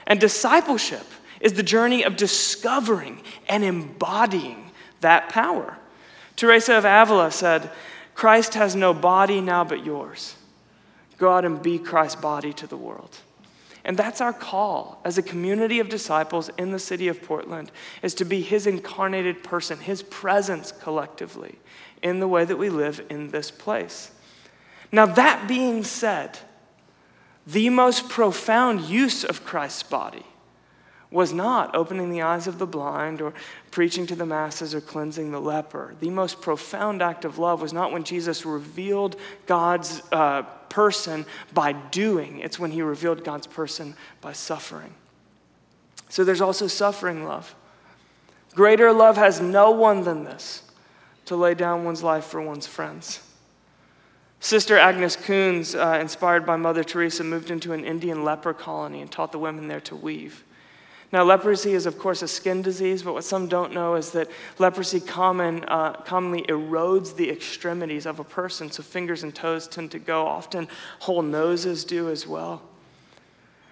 And 0.06 0.20
discipleship 0.20 1.06
is 1.40 1.54
the 1.54 1.64
journey 1.64 2.04
of 2.04 2.18
discovering 2.18 3.22
and 3.48 3.64
embodying 3.64 4.72
that 5.00 5.30
power. 5.30 5.78
Teresa 6.36 6.74
of 6.74 6.86
Avila 6.86 7.32
said, 7.32 7.72
Christ 8.14 8.56
has 8.56 8.76
no 8.76 8.94
body 8.94 9.40
now 9.40 9.64
but 9.64 9.86
yours. 9.86 10.36
Go 11.18 11.32
out 11.32 11.46
and 11.46 11.64
be 11.64 11.80
Christ's 11.80 12.20
body 12.20 12.52
to 12.54 12.68
the 12.68 12.78
world. 12.78 13.18
And 13.84 13.98
that's 13.98 14.22
our 14.22 14.34
call 14.34 15.02
as 15.04 15.18
a 15.18 15.24
community 15.24 15.80
of 15.80 15.90
disciples 15.90 16.50
in 16.58 16.72
the 16.72 16.80
city 16.80 17.08
of 17.08 17.22
Portland 17.22 17.72
is 18.04 18.14
to 18.16 18.26
be 18.26 18.42
his 18.42 18.68
incarnated 18.68 19.44
person, 19.44 19.80
his 19.80 20.04
presence 20.04 20.72
collectively 20.72 21.58
in 22.04 22.20
the 22.20 22.28
way 22.28 22.46
that 22.46 22.58
we 22.58 22.70
live 22.70 23.04
in 23.10 23.30
this 23.30 23.50
place. 23.50 24.12
Now 24.92 25.06
that 25.06 25.48
being 25.48 25.84
said, 25.84 26.38
the 27.48 27.70
most 27.70 28.10
profound 28.10 28.82
use 28.82 29.24
of 29.24 29.44
Christ's 29.44 29.84
body 29.84 30.26
was 31.12 31.34
not 31.34 31.76
opening 31.76 32.10
the 32.10 32.22
eyes 32.22 32.48
of 32.48 32.58
the 32.58 32.66
blind 32.66 33.22
or 33.22 33.34
preaching 33.70 34.08
to 34.08 34.16
the 34.16 34.26
masses 34.26 34.74
or 34.74 34.80
cleansing 34.80 35.32
the 35.32 35.42
leper. 35.42 35.94
The 36.00 36.10
most 36.10 36.42
profound 36.42 37.02
act 37.02 37.26
of 37.26 37.38
love 37.38 37.62
was 37.62 37.74
not 37.74 37.92
when 37.92 38.06
Jesus 38.06 38.46
revealed 38.46 39.18
God's 39.46 40.02
uh, 40.14 40.44
person 40.70 41.26
by 41.54 41.74
doing, 41.74 42.40
it's 42.40 42.58
when 42.58 42.72
he 42.72 42.82
revealed 42.82 43.26
God's 43.26 43.46
person 43.46 43.94
by 44.22 44.32
suffering. 44.32 44.94
So 46.08 46.24
there's 46.24 46.42
also 46.42 46.68
suffering 46.68 47.26
love. 47.26 47.54
Greater 48.56 48.92
love 48.92 49.18
has 49.18 49.42
no 49.42 49.72
one 49.72 50.04
than 50.04 50.24
this 50.24 50.64
to 51.26 51.36
lay 51.36 51.54
down 51.54 51.84
one's 51.84 52.04
life 52.04 52.26
for 52.26 52.42
one's 52.42 52.68
friends. 52.68 53.22
Sister 54.40 54.78
Agnes 54.78 55.16
Kunz, 55.16 55.76
uh, 55.76 56.00
inspired 56.00 56.46
by 56.46 56.56
Mother 56.56 56.84
Teresa, 56.84 57.24
moved 57.24 57.52
into 57.52 57.74
an 57.74 57.86
Indian 57.86 58.24
leper 58.24 58.54
colony 58.54 59.02
and 59.02 59.12
taught 59.12 59.32
the 59.32 59.40
women 59.40 59.68
there 59.68 59.82
to 59.82 59.96
weave. 59.96 60.44
Now, 61.12 61.26
leprosy 61.26 61.74
is, 61.74 61.86
of 61.86 62.00
course, 62.00 62.22
a 62.22 62.28
skin 62.28 62.62
disease, 62.62 63.04
but 63.04 63.14
what 63.14 63.26
some 63.26 63.48
don't 63.48 63.74
know 63.74 63.96
is 63.96 64.12
that 64.12 64.30
leprosy 64.60 65.02
common, 65.02 65.66
uh, 65.66 65.94
commonly 65.94 66.44
erodes 66.44 67.16
the 67.16 67.30
extremities 67.30 68.06
of 68.06 68.20
a 68.20 68.24
person, 68.24 68.72
so 68.72 68.82
fingers 68.82 69.24
and 69.24 69.36
toes 69.36 69.68
tend 69.68 69.92
to 69.92 70.00
go. 70.00 70.26
Often, 70.26 70.70
whole 71.00 71.22
noses 71.22 71.84
do 71.84 72.10
as 72.10 72.26
well. 72.26 72.62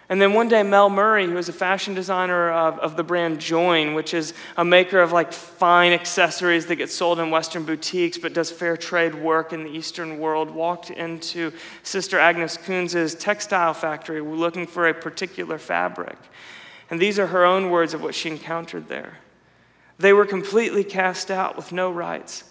And 0.10 0.20
then 0.20 0.34
one 0.34 0.50
day, 0.50 0.64
Mel 0.64 0.90
Murray, 0.90 1.28
who 1.28 1.38
is 1.38 1.50
a 1.50 1.54
fashion 1.54 1.94
designer 1.94 2.52
of, 2.52 2.80
of 2.80 2.98
the 2.98 3.04
brand 3.04 3.40
Join, 3.40 3.94
which 3.94 4.16
is 4.16 4.34
a 4.58 4.66
maker 4.66 5.00
of 5.00 5.12
like 5.12 5.32
fine 5.32 5.94
accessories 5.94 6.66
that 6.66 6.78
get 6.78 6.90
sold 6.90 7.20
in 7.20 7.30
Western 7.30 7.64
boutiques 7.64 8.18
but 8.18 8.34
does 8.34 8.50
fair 8.50 8.76
trade 8.76 9.14
work 9.14 9.54
in 9.54 9.64
the 9.64 9.70
Eastern 9.70 10.18
world, 10.18 10.50
walked 10.50 10.90
into 10.90 11.54
Sister 11.84 12.18
Agnes 12.18 12.58
Kunz's 12.58 13.14
textile 13.14 13.76
factory 13.76 14.20
looking 14.20 14.66
for 14.66 14.88
a 14.88 14.96
particular 14.96 15.60
fabric. 15.60 16.18
And 16.90 17.00
these 17.00 17.20
are 17.20 17.28
her 17.28 17.46
own 17.46 17.70
words 17.70 17.94
of 17.94 18.02
what 18.02 18.16
she 18.16 18.30
encountered 18.30 18.88
there. 18.88 19.18
They 19.98 20.14
were 20.14 20.26
completely 20.26 20.84
cast 20.84 21.30
out 21.30 21.56
with 21.56 21.72
no 21.72 21.92
rights. 21.92 22.44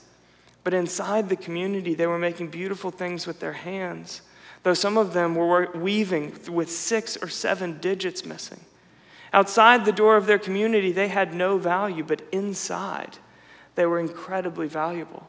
But 0.64 0.74
inside 0.74 1.28
the 1.28 1.36
community, 1.36 1.95
they 1.95 2.07
were 2.07 2.18
making 2.18 2.49
beautiful 2.49 2.91
things 2.91 3.26
with 3.26 3.41
their 3.41 3.55
hands, 3.55 4.22
though 4.62 4.74
some 4.74 4.99
of 4.99 5.14
them 5.14 5.34
were 5.34 5.70
weaving 5.74 6.39
with 6.51 6.70
six 6.70 7.16
or 7.16 7.28
seven 7.28 7.78
digits 7.78 8.24
missing. 8.26 8.61
Outside 9.32 9.84
the 9.84 9.93
door 9.93 10.16
of 10.16 10.26
their 10.26 10.39
community, 10.39 10.93
they 10.93 11.09
had 11.09 11.34
no 11.34 11.59
value, 11.59 12.05
but 12.05 12.22
inside, 12.32 13.18
they 13.74 13.86
were 13.86 13.99
incredibly 14.01 14.68
valuable. 14.68 15.28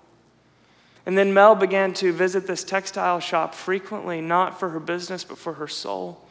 And 1.05 1.17
then 1.17 1.33
Mel 1.33 1.55
began 1.55 1.93
to 1.95 2.13
visit 2.13 2.45
this 2.47 2.63
textile 2.63 3.19
shop 3.19 3.55
frequently, 3.55 4.21
not 4.21 4.59
for 4.59 4.69
her 4.69 4.79
business, 4.79 5.23
but 5.23 5.37
for 5.37 5.53
her 5.53 5.67
soul. 5.67 6.25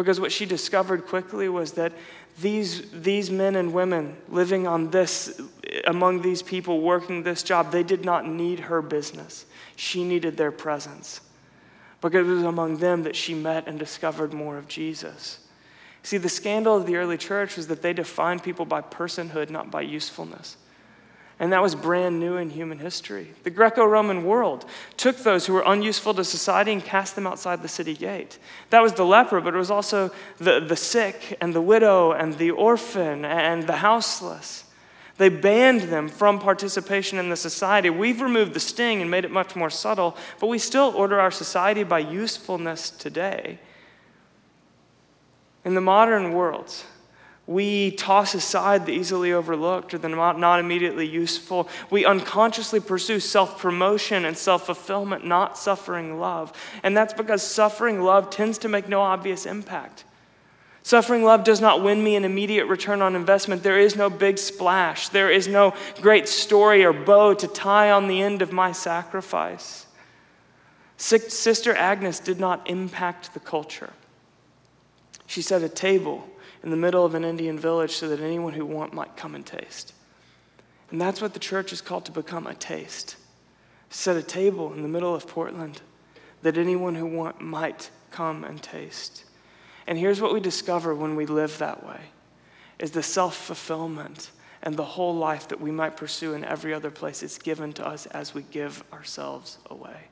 Because 0.00 0.18
what 0.18 0.32
she 0.32 0.46
discovered 0.46 1.06
quickly 1.06 1.50
was 1.50 1.72
that 1.72 1.92
these, 2.40 2.90
these 2.90 3.30
men 3.30 3.54
and 3.54 3.74
women 3.74 4.16
living 4.30 4.66
on 4.66 4.90
this, 4.90 5.38
among 5.86 6.22
these 6.22 6.40
people 6.40 6.80
working 6.80 7.22
this 7.22 7.42
job, 7.42 7.70
they 7.70 7.82
did 7.82 8.02
not 8.02 8.26
need 8.26 8.60
her 8.60 8.80
business. 8.80 9.44
She 9.76 10.02
needed 10.02 10.38
their 10.38 10.52
presence. 10.52 11.20
Because 12.00 12.26
it 12.26 12.30
was 12.30 12.44
among 12.44 12.78
them 12.78 13.02
that 13.02 13.14
she 13.14 13.34
met 13.34 13.68
and 13.68 13.78
discovered 13.78 14.32
more 14.32 14.56
of 14.56 14.68
Jesus. 14.68 15.46
See, 16.02 16.16
the 16.16 16.30
scandal 16.30 16.78
of 16.78 16.86
the 16.86 16.96
early 16.96 17.18
church 17.18 17.58
was 17.58 17.66
that 17.66 17.82
they 17.82 17.92
defined 17.92 18.42
people 18.42 18.64
by 18.64 18.80
personhood, 18.80 19.50
not 19.50 19.70
by 19.70 19.82
usefulness. 19.82 20.56
And 21.40 21.54
that 21.54 21.62
was 21.62 21.74
brand 21.74 22.20
new 22.20 22.36
in 22.36 22.50
human 22.50 22.78
history. 22.78 23.28
The 23.44 23.50
Greco 23.50 23.82
Roman 23.86 24.24
world 24.24 24.66
took 24.98 25.16
those 25.16 25.46
who 25.46 25.54
were 25.54 25.64
unuseful 25.64 26.12
to 26.14 26.22
society 26.22 26.70
and 26.70 26.84
cast 26.84 27.14
them 27.14 27.26
outside 27.26 27.62
the 27.62 27.68
city 27.68 27.94
gate. 27.94 28.38
That 28.68 28.82
was 28.82 28.92
the 28.92 29.06
leper, 29.06 29.40
but 29.40 29.54
it 29.54 29.56
was 29.56 29.70
also 29.70 30.10
the, 30.36 30.60
the 30.60 30.76
sick 30.76 31.38
and 31.40 31.54
the 31.54 31.62
widow 31.62 32.12
and 32.12 32.36
the 32.36 32.50
orphan 32.50 33.24
and 33.24 33.66
the 33.66 33.76
houseless. 33.76 34.64
They 35.16 35.30
banned 35.30 35.82
them 35.82 36.08
from 36.08 36.38
participation 36.38 37.18
in 37.18 37.30
the 37.30 37.36
society. 37.36 37.88
We've 37.88 38.20
removed 38.20 38.52
the 38.52 38.60
sting 38.60 39.00
and 39.00 39.10
made 39.10 39.24
it 39.24 39.30
much 39.30 39.56
more 39.56 39.70
subtle, 39.70 40.18
but 40.40 40.48
we 40.48 40.58
still 40.58 40.92
order 40.94 41.18
our 41.18 41.30
society 41.30 41.84
by 41.84 42.00
usefulness 42.00 42.90
today. 42.90 43.58
In 45.64 45.74
the 45.74 45.80
modern 45.80 46.32
world, 46.34 46.74
we 47.50 47.90
toss 47.90 48.36
aside 48.36 48.86
the 48.86 48.92
easily 48.92 49.32
overlooked 49.32 49.92
or 49.92 49.98
the 49.98 50.08
not 50.08 50.60
immediately 50.60 51.04
useful. 51.04 51.68
We 51.90 52.04
unconsciously 52.04 52.78
pursue 52.78 53.18
self 53.18 53.58
promotion 53.58 54.24
and 54.24 54.38
self 54.38 54.66
fulfillment, 54.66 55.26
not 55.26 55.58
suffering 55.58 56.20
love. 56.20 56.52
And 56.84 56.96
that's 56.96 57.12
because 57.12 57.42
suffering 57.42 58.02
love 58.02 58.30
tends 58.30 58.56
to 58.58 58.68
make 58.68 58.88
no 58.88 59.00
obvious 59.00 59.46
impact. 59.46 60.04
Suffering 60.84 61.24
love 61.24 61.42
does 61.42 61.60
not 61.60 61.82
win 61.82 62.04
me 62.04 62.14
an 62.14 62.24
immediate 62.24 62.66
return 62.66 63.02
on 63.02 63.16
investment. 63.16 63.64
There 63.64 63.80
is 63.80 63.96
no 63.96 64.08
big 64.08 64.38
splash. 64.38 65.08
There 65.08 65.28
is 65.28 65.48
no 65.48 65.74
great 66.00 66.28
story 66.28 66.84
or 66.84 66.92
bow 66.92 67.34
to 67.34 67.48
tie 67.48 67.90
on 67.90 68.06
the 68.06 68.22
end 68.22 68.42
of 68.42 68.52
my 68.52 68.70
sacrifice. 68.70 69.86
Sister 70.96 71.74
Agnes 71.74 72.20
did 72.20 72.38
not 72.38 72.70
impact 72.70 73.34
the 73.34 73.40
culture. 73.40 73.90
She 75.26 75.42
set 75.42 75.62
a 75.62 75.68
table 75.68 76.29
in 76.62 76.70
the 76.70 76.76
middle 76.76 77.04
of 77.04 77.14
an 77.14 77.24
Indian 77.24 77.58
village 77.58 77.92
so 77.92 78.08
that 78.08 78.20
anyone 78.20 78.52
who 78.52 78.66
want 78.66 78.92
might 78.92 79.16
come 79.16 79.34
and 79.34 79.46
taste. 79.46 79.94
And 80.90 81.00
that's 81.00 81.22
what 81.22 81.32
the 81.32 81.40
church 81.40 81.72
is 81.72 81.80
called 81.80 82.04
to 82.06 82.12
become 82.12 82.46
a 82.46 82.54
taste. 82.54 83.16
Set 83.88 84.16
a 84.16 84.22
table 84.22 84.72
in 84.72 84.82
the 84.82 84.88
middle 84.88 85.14
of 85.14 85.26
Portland 85.26 85.80
that 86.42 86.58
anyone 86.58 86.94
who 86.94 87.06
want 87.06 87.40
might 87.40 87.90
come 88.10 88.44
and 88.44 88.62
taste. 88.62 89.24
And 89.86 89.98
here's 89.98 90.20
what 90.20 90.32
we 90.32 90.40
discover 90.40 90.94
when 90.94 91.16
we 91.16 91.26
live 91.26 91.58
that 91.58 91.86
way 91.86 92.00
is 92.78 92.92
the 92.92 93.02
self-fulfillment 93.02 94.30
and 94.62 94.76
the 94.76 94.84
whole 94.84 95.14
life 95.14 95.48
that 95.48 95.60
we 95.60 95.70
might 95.70 95.96
pursue 95.96 96.34
in 96.34 96.44
every 96.44 96.72
other 96.74 96.90
place 96.90 97.22
is 97.22 97.38
given 97.38 97.72
to 97.74 97.86
us 97.86 98.06
as 98.06 98.34
we 98.34 98.42
give 98.42 98.82
ourselves 98.92 99.58
away. 99.66 100.08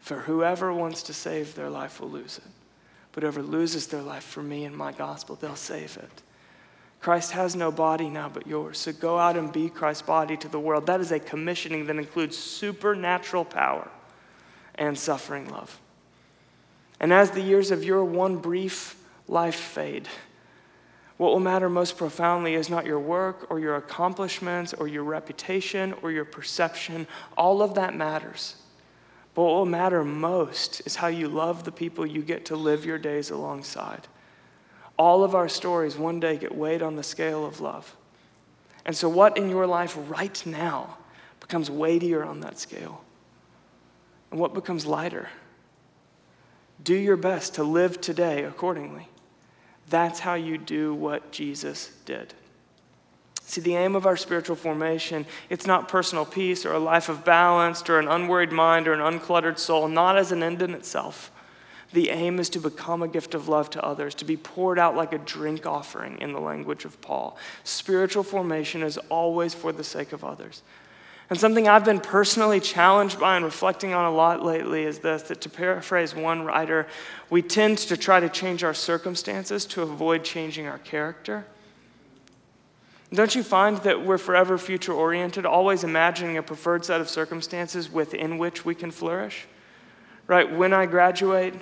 For 0.00 0.20
whoever 0.20 0.72
wants 0.72 1.02
to 1.04 1.14
save 1.14 1.54
their 1.54 1.70
life 1.70 2.00
will 2.00 2.10
lose 2.10 2.38
it. 2.38 2.59
But 3.12 3.22
whoever 3.22 3.42
loses 3.42 3.88
their 3.88 4.02
life 4.02 4.24
for 4.24 4.42
me 4.42 4.64
and 4.64 4.76
my 4.76 4.92
gospel, 4.92 5.36
they'll 5.36 5.56
save 5.56 5.96
it. 5.96 6.22
Christ 7.00 7.32
has 7.32 7.56
no 7.56 7.72
body 7.72 8.08
now 8.08 8.28
but 8.28 8.46
yours. 8.46 8.78
So 8.78 8.92
go 8.92 9.18
out 9.18 9.36
and 9.36 9.52
be 9.52 9.70
Christ's 9.70 10.02
body 10.02 10.36
to 10.36 10.48
the 10.48 10.60
world. 10.60 10.86
That 10.86 11.00
is 11.00 11.12
a 11.12 11.18
commissioning 11.18 11.86
that 11.86 11.96
includes 11.96 12.36
supernatural 12.36 13.46
power 13.46 13.90
and 14.74 14.98
suffering 14.98 15.48
love. 15.48 15.80
And 17.00 17.12
as 17.12 17.30
the 17.30 17.40
years 17.40 17.70
of 17.70 17.82
your 17.82 18.04
one 18.04 18.36
brief 18.36 19.02
life 19.26 19.54
fade, 19.54 20.08
what 21.16 21.32
will 21.32 21.40
matter 21.40 21.68
most 21.68 21.96
profoundly 21.96 22.54
is 22.54 22.70
not 22.70 22.86
your 22.86 22.98
work 22.98 23.46
or 23.50 23.58
your 23.58 23.76
accomplishments 23.76 24.72
or 24.74 24.86
your 24.88 25.04
reputation 25.04 25.94
or 26.02 26.10
your 26.10 26.24
perception. 26.24 27.06
All 27.36 27.62
of 27.62 27.74
that 27.74 27.94
matters. 27.94 28.56
But 29.34 29.42
what 29.42 29.54
will 29.54 29.66
matter 29.66 30.04
most 30.04 30.82
is 30.86 30.96
how 30.96 31.06
you 31.06 31.28
love 31.28 31.64
the 31.64 31.72
people 31.72 32.04
you 32.04 32.22
get 32.22 32.46
to 32.46 32.56
live 32.56 32.84
your 32.84 32.98
days 32.98 33.30
alongside. 33.30 34.08
All 34.98 35.24
of 35.24 35.34
our 35.34 35.48
stories 35.48 35.96
one 35.96 36.20
day 36.20 36.36
get 36.36 36.54
weighed 36.54 36.82
on 36.82 36.96
the 36.96 37.02
scale 37.02 37.46
of 37.46 37.60
love. 37.60 37.96
And 38.84 38.96
so, 38.96 39.08
what 39.08 39.36
in 39.36 39.48
your 39.48 39.66
life 39.66 39.96
right 40.08 40.44
now 40.44 40.98
becomes 41.38 41.70
weightier 41.70 42.24
on 42.24 42.40
that 42.40 42.58
scale? 42.58 43.02
And 44.30 44.40
what 44.40 44.54
becomes 44.54 44.86
lighter? 44.86 45.28
Do 46.82 46.94
your 46.94 47.16
best 47.16 47.54
to 47.54 47.64
live 47.64 48.00
today 48.00 48.44
accordingly. 48.44 49.08
That's 49.88 50.20
how 50.20 50.34
you 50.34 50.56
do 50.56 50.94
what 50.94 51.30
Jesus 51.30 51.92
did. 52.04 52.32
See, 53.50 53.60
the 53.60 53.74
aim 53.74 53.96
of 53.96 54.06
our 54.06 54.16
spiritual 54.16 54.54
formation, 54.54 55.26
it's 55.48 55.66
not 55.66 55.88
personal 55.88 56.24
peace 56.24 56.64
or 56.64 56.72
a 56.72 56.78
life 56.78 57.08
of 57.08 57.24
balance 57.24 57.82
or 57.90 57.98
an 57.98 58.06
unworried 58.06 58.52
mind 58.52 58.86
or 58.86 58.92
an 58.92 59.00
uncluttered 59.00 59.58
soul, 59.58 59.88
not 59.88 60.16
as 60.16 60.30
an 60.30 60.44
end 60.44 60.62
in 60.62 60.72
itself. 60.72 61.32
The 61.92 62.10
aim 62.10 62.38
is 62.38 62.48
to 62.50 62.60
become 62.60 63.02
a 63.02 63.08
gift 63.08 63.34
of 63.34 63.48
love 63.48 63.68
to 63.70 63.84
others, 63.84 64.14
to 64.14 64.24
be 64.24 64.36
poured 64.36 64.78
out 64.78 64.94
like 64.94 65.12
a 65.12 65.18
drink 65.18 65.66
offering, 65.66 66.18
in 66.20 66.32
the 66.32 66.38
language 66.38 66.84
of 66.84 67.00
Paul. 67.00 67.36
Spiritual 67.64 68.22
formation 68.22 68.84
is 68.84 68.98
always 69.08 69.52
for 69.52 69.72
the 69.72 69.82
sake 69.82 70.12
of 70.12 70.22
others. 70.22 70.62
And 71.28 71.36
something 71.36 71.66
I've 71.66 71.84
been 71.84 71.98
personally 71.98 72.60
challenged 72.60 73.18
by 73.18 73.34
and 73.34 73.44
reflecting 73.44 73.94
on 73.94 74.04
a 74.04 74.14
lot 74.14 74.44
lately 74.44 74.84
is 74.84 75.00
this 75.00 75.22
that 75.22 75.40
to 75.40 75.48
paraphrase 75.48 76.14
one 76.14 76.44
writer, 76.44 76.86
we 77.30 77.42
tend 77.42 77.78
to 77.78 77.96
try 77.96 78.20
to 78.20 78.28
change 78.28 78.62
our 78.62 78.74
circumstances 78.74 79.64
to 79.66 79.82
avoid 79.82 80.22
changing 80.22 80.68
our 80.68 80.78
character. 80.78 81.46
Don't 83.12 83.34
you 83.34 83.42
find 83.42 83.78
that 83.78 84.04
we're 84.04 84.18
forever 84.18 84.56
future 84.56 84.92
oriented, 84.92 85.44
always 85.44 85.82
imagining 85.82 86.36
a 86.36 86.42
preferred 86.42 86.84
set 86.84 87.00
of 87.00 87.08
circumstances 87.08 87.90
within 87.90 88.38
which 88.38 88.64
we 88.64 88.74
can 88.74 88.90
flourish? 88.90 89.46
Right? 90.28 90.50
When 90.50 90.72
I 90.72 90.86
graduate, 90.86 91.54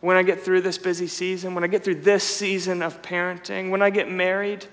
when 0.00 0.16
I 0.16 0.22
get 0.22 0.40
through 0.40 0.60
this 0.60 0.78
busy 0.78 1.08
season, 1.08 1.54
when 1.54 1.64
I 1.64 1.66
get 1.66 1.82
through 1.82 2.02
this 2.02 2.22
season 2.22 2.82
of 2.82 3.02
parenting, 3.02 3.70
when 3.70 3.82
I 3.82 3.90
get 3.90 4.10
married, 4.10 4.66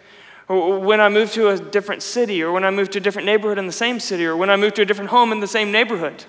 or 0.47 0.79
when 0.79 1.01
I 1.01 1.09
move 1.09 1.31
to 1.33 1.49
a 1.49 1.57
different 1.57 2.03
city, 2.03 2.43
or 2.43 2.51
when 2.51 2.63
I 2.63 2.69
move 2.69 2.91
to 2.91 2.99
a 2.99 3.01
different 3.01 3.25
neighborhood 3.25 3.57
in 3.57 3.65
the 3.65 3.71
same 3.71 3.99
city, 3.99 4.25
or 4.25 4.37
when 4.37 4.51
I 4.51 4.55
move 4.55 4.75
to 4.75 4.83
a 4.83 4.85
different 4.85 5.09
home 5.09 5.31
in 5.31 5.39
the 5.39 5.47
same 5.47 5.71
neighborhood, 5.71 6.25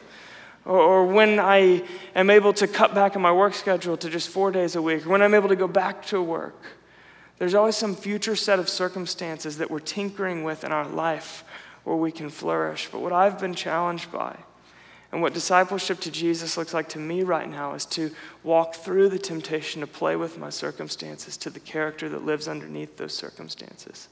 or, 0.67 1.07
when 1.07 1.41
I 1.41 1.83
am 2.15 2.29
able 2.29 2.53
to 2.55 2.69
cut 2.69 2.95
back 2.95 3.17
on 3.17 3.23
my 3.23 3.33
work 3.33 3.55
schedule 3.55 3.97
to 3.97 4.11
just 4.11 4.29
four 4.29 4.51
days 4.51 4.77
a 4.77 4.83
week, 4.83 5.07
or 5.07 5.09
when 5.09 5.23
I'm 5.23 5.35
able 5.35 5.49
to 5.49 5.57
go 5.57 5.67
back 5.67 6.05
to 6.07 6.23
work. 6.23 6.63
There's 7.41 7.55
always 7.55 7.75
some 7.75 7.97
future 7.97 8.37
set 8.37 8.59
of 8.59 8.69
circumstances 8.69 9.57
that 9.59 9.71
we're 9.71 9.81
tinkering 9.81 10.45
with 10.45 10.63
in 10.63 10.73
our 10.73 10.87
life 10.87 11.43
where 11.85 11.97
we 11.97 12.13
can 12.13 12.29
flourish. 12.29 12.91
But 12.93 13.01
what 13.01 13.15
I've 13.15 13.41
been 13.41 13.55
challenged 13.55 14.13
by, 14.13 14.37
and 15.11 15.23
what 15.23 15.33
discipleship 15.33 16.01
to 16.01 16.11
Jesus 16.11 16.59
looks 16.59 16.75
like 16.75 16.91
to 16.91 16.99
me 16.99 17.23
right 17.23 17.49
now 17.49 17.73
is 17.73 17.87
to 17.87 18.11
walk 18.45 18.75
through 18.75 19.09
the 19.09 19.19
temptation 19.19 19.81
to 19.81 19.87
play 19.87 20.17
with 20.17 20.37
my 20.37 20.51
circumstances 20.51 21.39
to 21.39 21.49
the 21.49 21.61
character 21.61 22.11
that 22.11 22.27
lives 22.27 22.47
underneath 22.47 22.99
those 22.99 23.15
circumstances. 23.15 24.09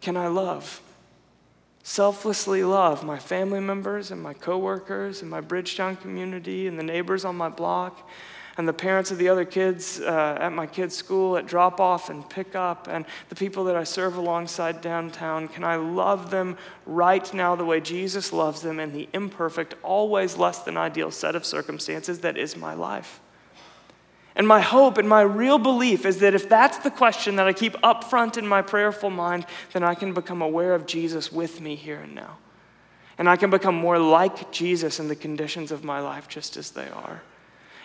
Can 0.00 0.16
I 0.16 0.26
love? 0.26 0.82
Selflessly 1.84 2.64
love 2.64 3.04
my 3.04 3.20
family 3.20 3.60
members 3.60 4.10
and 4.10 4.20
my 4.20 4.34
coworkers 4.34 5.22
and 5.22 5.30
my 5.30 5.40
Bridgetown 5.40 5.94
community 5.94 6.66
and 6.66 6.76
the 6.76 6.82
neighbors 6.82 7.24
on 7.24 7.36
my 7.36 7.48
block 7.48 8.10
and 8.56 8.68
the 8.68 8.72
parents 8.72 9.10
of 9.10 9.18
the 9.18 9.28
other 9.28 9.44
kids 9.44 10.00
uh, 10.00 10.38
at 10.40 10.52
my 10.52 10.66
kids' 10.66 10.94
school 10.94 11.36
at 11.36 11.46
drop 11.46 11.80
off 11.80 12.08
and 12.08 12.28
pick 12.30 12.54
up, 12.54 12.86
and 12.88 13.04
the 13.28 13.34
people 13.34 13.64
that 13.64 13.76
I 13.76 13.84
serve 13.84 14.16
alongside 14.16 14.80
downtown, 14.80 15.48
can 15.48 15.64
I 15.64 15.76
love 15.76 16.30
them 16.30 16.56
right 16.86 17.32
now 17.34 17.56
the 17.56 17.64
way 17.64 17.80
Jesus 17.80 18.32
loves 18.32 18.62
them 18.62 18.78
in 18.78 18.92
the 18.92 19.08
imperfect, 19.12 19.74
always 19.82 20.36
less 20.36 20.60
than 20.60 20.76
ideal 20.76 21.10
set 21.10 21.34
of 21.34 21.44
circumstances 21.44 22.20
that 22.20 22.38
is 22.38 22.56
my 22.56 22.74
life? 22.74 23.20
And 24.36 24.48
my 24.48 24.60
hope 24.60 24.98
and 24.98 25.08
my 25.08 25.22
real 25.22 25.58
belief 25.58 26.04
is 26.04 26.18
that 26.18 26.34
if 26.34 26.48
that's 26.48 26.78
the 26.78 26.90
question 26.90 27.36
that 27.36 27.46
I 27.46 27.52
keep 27.52 27.76
up 27.82 28.04
front 28.04 28.36
in 28.36 28.46
my 28.46 28.62
prayerful 28.62 29.10
mind, 29.10 29.46
then 29.72 29.84
I 29.84 29.94
can 29.94 30.12
become 30.12 30.42
aware 30.42 30.74
of 30.74 30.86
Jesus 30.86 31.30
with 31.30 31.60
me 31.60 31.76
here 31.76 32.00
and 32.00 32.14
now. 32.14 32.38
And 33.16 33.28
I 33.28 33.36
can 33.36 33.50
become 33.50 33.76
more 33.76 33.98
like 33.98 34.50
Jesus 34.50 34.98
in 34.98 35.06
the 35.06 35.14
conditions 35.14 35.70
of 35.70 35.84
my 35.84 36.00
life 36.00 36.28
just 36.28 36.56
as 36.56 36.72
they 36.72 36.88
are. 36.88 37.22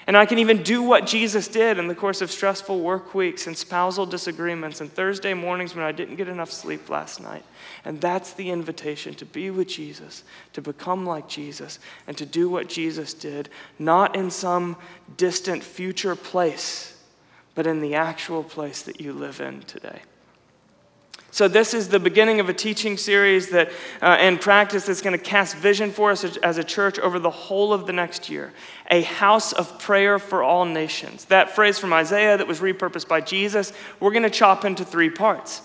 And 0.07 0.17
I 0.17 0.25
can 0.25 0.39
even 0.39 0.63
do 0.63 0.81
what 0.81 1.05
Jesus 1.05 1.47
did 1.47 1.77
in 1.77 1.87
the 1.87 1.95
course 1.95 2.21
of 2.21 2.31
stressful 2.31 2.79
work 2.79 3.13
weeks 3.13 3.45
and 3.45 3.55
spousal 3.55 4.05
disagreements 4.05 4.81
and 4.81 4.91
Thursday 4.91 5.33
mornings 5.33 5.75
when 5.75 5.85
I 5.85 5.91
didn't 5.91 6.15
get 6.15 6.27
enough 6.27 6.51
sleep 6.51 6.89
last 6.89 7.21
night. 7.21 7.43
And 7.85 8.01
that's 8.01 8.33
the 8.33 8.49
invitation 8.49 9.13
to 9.15 9.25
be 9.25 9.51
with 9.51 9.67
Jesus, 9.67 10.23
to 10.53 10.61
become 10.61 11.05
like 11.05 11.27
Jesus, 11.27 11.79
and 12.07 12.17
to 12.17 12.25
do 12.25 12.49
what 12.49 12.69
Jesus 12.69 13.13
did, 13.13 13.49
not 13.77 14.15
in 14.15 14.31
some 14.31 14.77
distant 15.17 15.63
future 15.63 16.15
place, 16.15 16.97
but 17.53 17.67
in 17.67 17.79
the 17.79 17.95
actual 17.95 18.43
place 18.43 18.81
that 18.83 18.99
you 18.99 19.13
live 19.13 19.39
in 19.41 19.61
today. 19.61 20.01
So, 21.31 21.47
this 21.47 21.75
is 21.75 21.89
the 21.89 21.99
beginning 21.99 22.39
of 22.39 22.49
a 22.49 22.53
teaching 22.53 22.97
series 22.97 23.49
that, 23.49 23.69
uh, 24.01 24.17
and 24.19 24.41
practice 24.41 24.87
that's 24.87 25.01
going 25.01 25.17
to 25.17 25.23
cast 25.23 25.55
vision 25.57 25.91
for 25.91 26.09
us 26.09 26.23
as 26.37 26.57
a 26.57 26.63
church 26.63 26.97
over 26.97 27.19
the 27.19 27.29
whole 27.29 27.71
of 27.71 27.85
the 27.85 27.93
next 27.93 28.29
year. 28.29 28.51
A 28.89 29.03
house 29.03 29.53
of 29.53 29.77
prayer 29.79 30.17
for 30.17 30.41
all 30.41 30.65
nations. 30.65 31.25
That 31.25 31.51
phrase 31.51 31.77
from 31.77 31.93
Isaiah 31.93 32.37
that 32.37 32.47
was 32.47 32.61
repurposed 32.61 33.07
by 33.07 33.21
Jesus, 33.21 33.73
we're 33.99 34.11
going 34.11 34.23
to 34.23 34.29
chop 34.31 34.65
into 34.65 34.83
three 34.83 35.11
parts. 35.11 35.61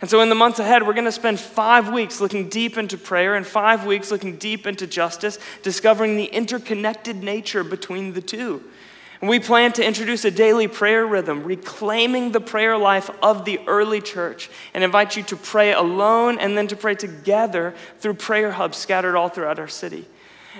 And 0.00 0.10
so, 0.10 0.20
in 0.20 0.28
the 0.28 0.34
months 0.34 0.58
ahead, 0.58 0.84
we're 0.84 0.94
going 0.94 1.04
to 1.04 1.12
spend 1.12 1.38
five 1.38 1.92
weeks 1.92 2.20
looking 2.20 2.48
deep 2.48 2.76
into 2.76 2.98
prayer 2.98 3.36
and 3.36 3.46
five 3.46 3.86
weeks 3.86 4.10
looking 4.10 4.36
deep 4.36 4.66
into 4.66 4.86
justice, 4.86 5.38
discovering 5.62 6.16
the 6.16 6.24
interconnected 6.24 7.22
nature 7.22 7.62
between 7.62 8.14
the 8.14 8.20
two. 8.20 8.64
We 9.28 9.40
plan 9.40 9.72
to 9.74 9.86
introduce 9.86 10.24
a 10.24 10.30
daily 10.30 10.68
prayer 10.68 11.06
rhythm, 11.06 11.44
reclaiming 11.44 12.32
the 12.32 12.40
prayer 12.40 12.76
life 12.76 13.10
of 13.22 13.44
the 13.44 13.60
early 13.66 14.00
church, 14.00 14.50
and 14.74 14.84
invite 14.84 15.16
you 15.16 15.22
to 15.24 15.36
pray 15.36 15.72
alone 15.72 16.38
and 16.38 16.58
then 16.58 16.66
to 16.68 16.76
pray 16.76 16.94
together 16.94 17.74
through 18.00 18.14
prayer 18.14 18.52
hubs 18.52 18.76
scattered 18.76 19.16
all 19.16 19.28
throughout 19.28 19.58
our 19.58 19.68
city. 19.68 20.04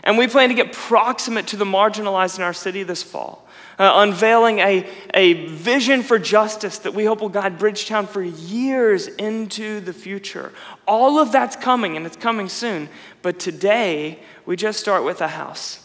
And 0.03 0.17
we 0.17 0.27
plan 0.27 0.49
to 0.49 0.55
get 0.55 0.73
proximate 0.73 1.49
to 1.49 1.57
the 1.57 1.65
marginalized 1.65 2.39
in 2.39 2.43
our 2.43 2.53
city 2.53 2.83
this 2.85 3.03
fall, 3.03 3.47
uh, 3.79 3.93
unveiling 3.97 4.61
a, 4.61 4.89
a 5.13 5.47
vision 5.47 6.03
for 6.03 6.19
justice 6.19 6.79
that 6.79 6.95
we 6.95 7.05
hope 7.05 7.21
will 7.21 7.29
guide 7.29 7.59
Bridgetown 7.59 8.07
for 8.07 8.23
years 8.23 9.09
into 9.09 9.81
the 9.81 9.93
future. 9.93 10.53
All 10.89 11.19
of 11.19 11.33
that's 11.33 11.55
coming, 11.55 11.97
and 11.97 12.07
it's 12.07 12.17
coming 12.17 12.49
soon. 12.49 12.89
But 13.21 13.39
today, 13.39 14.21
we 14.47 14.57
just 14.57 14.81
start 14.81 15.05
with 15.05 15.21
a 15.21 15.29
house 15.29 15.84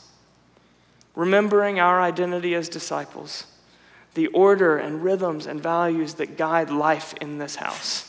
remembering 1.15 1.79
our 1.79 2.01
identity 2.01 2.55
as 2.55 2.69
disciples, 2.69 3.45
the 4.13 4.27
order 4.27 4.77
and 4.77 5.03
rhythms 5.03 5.45
and 5.45 5.61
values 5.61 6.15
that 6.15 6.37
guide 6.37 6.69
life 6.69 7.13
in 7.21 7.37
this 7.37 7.55
house. 7.55 8.05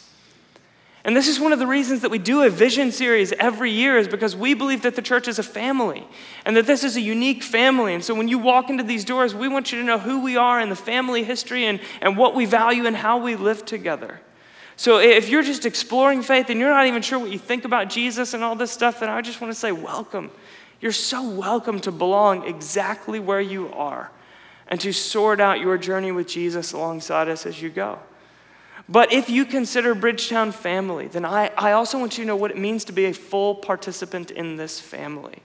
And 1.02 1.16
this 1.16 1.28
is 1.28 1.40
one 1.40 1.52
of 1.52 1.58
the 1.58 1.66
reasons 1.66 2.02
that 2.02 2.10
we 2.10 2.18
do 2.18 2.42
a 2.42 2.50
vision 2.50 2.92
series 2.92 3.32
every 3.32 3.70
year, 3.70 3.96
is 3.96 4.06
because 4.06 4.36
we 4.36 4.52
believe 4.52 4.82
that 4.82 4.96
the 4.96 5.02
church 5.02 5.28
is 5.28 5.38
a 5.38 5.42
family 5.42 6.06
and 6.44 6.54
that 6.56 6.66
this 6.66 6.84
is 6.84 6.94
a 6.96 7.00
unique 7.00 7.42
family. 7.42 7.94
And 7.94 8.04
so 8.04 8.14
when 8.14 8.28
you 8.28 8.38
walk 8.38 8.68
into 8.68 8.82
these 8.82 9.04
doors, 9.04 9.34
we 9.34 9.48
want 9.48 9.72
you 9.72 9.78
to 9.78 9.84
know 9.84 9.98
who 9.98 10.22
we 10.22 10.36
are 10.36 10.60
and 10.60 10.70
the 10.70 10.76
family 10.76 11.24
history 11.24 11.64
and, 11.64 11.80
and 12.02 12.18
what 12.18 12.34
we 12.34 12.44
value 12.44 12.84
and 12.84 12.94
how 12.94 13.16
we 13.16 13.34
live 13.34 13.64
together. 13.64 14.20
So 14.76 14.98
if 14.98 15.30
you're 15.30 15.42
just 15.42 15.64
exploring 15.64 16.22
faith 16.22 16.50
and 16.50 16.60
you're 16.60 16.70
not 16.70 16.86
even 16.86 17.00
sure 17.00 17.18
what 17.18 17.30
you 17.30 17.38
think 17.38 17.64
about 17.64 17.88
Jesus 17.88 18.34
and 18.34 18.44
all 18.44 18.54
this 18.54 18.70
stuff, 18.70 19.00
then 19.00 19.08
I 19.08 19.22
just 19.22 19.40
want 19.40 19.52
to 19.52 19.58
say, 19.58 19.72
welcome. 19.72 20.30
You're 20.80 20.92
so 20.92 21.28
welcome 21.28 21.80
to 21.80 21.92
belong 21.92 22.46
exactly 22.46 23.20
where 23.20 23.40
you 23.40 23.72
are 23.72 24.10
and 24.68 24.80
to 24.80 24.92
sort 24.92 25.40
out 25.40 25.60
your 25.60 25.76
journey 25.76 26.12
with 26.12 26.26
Jesus 26.26 26.72
alongside 26.72 27.28
us 27.28 27.44
as 27.44 27.60
you 27.60 27.68
go. 27.68 27.98
But 28.88 29.12
if 29.12 29.28
you 29.28 29.44
consider 29.44 29.94
Bridgetown 29.94 30.52
family, 30.52 31.06
then 31.06 31.24
I, 31.24 31.50
I 31.56 31.72
also 31.72 31.98
want 31.98 32.18
you 32.18 32.24
to 32.24 32.28
know 32.28 32.36
what 32.36 32.50
it 32.50 32.56
means 32.56 32.84
to 32.84 32.92
be 32.92 33.04
a 33.04 33.12
full 33.12 33.54
participant 33.54 34.30
in 34.30 34.56
this 34.56 34.80
family. 34.80 35.42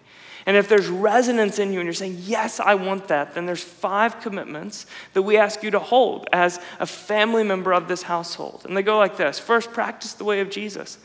And 0.47 0.55
if 0.55 0.69
there's 0.69 0.87
resonance 0.87 1.59
in 1.59 1.73
you 1.73 1.79
and 1.79 1.85
you're 1.87 1.93
saying, 1.93 2.17
Yes, 2.21 2.59
I 2.59 2.75
want 2.75 3.07
that, 3.07 3.33
then 3.33 3.45
there's 3.45 3.63
five 3.63 4.19
commitments 4.21 4.85
that 5.13 5.23
we 5.23 5.37
ask 5.37 5.63
you 5.63 5.71
to 5.71 5.79
hold 5.79 6.27
as 6.31 6.59
a 6.79 6.85
family 6.85 7.43
member 7.43 7.73
of 7.73 7.87
this 7.87 8.03
household. 8.03 8.61
And 8.65 8.77
they 8.77 8.83
go 8.83 8.97
like 8.97 9.17
this 9.17 9.39
First, 9.39 9.73
practice 9.73 10.13
the 10.13 10.23
way 10.23 10.39
of 10.39 10.49
Jesus. 10.49 10.97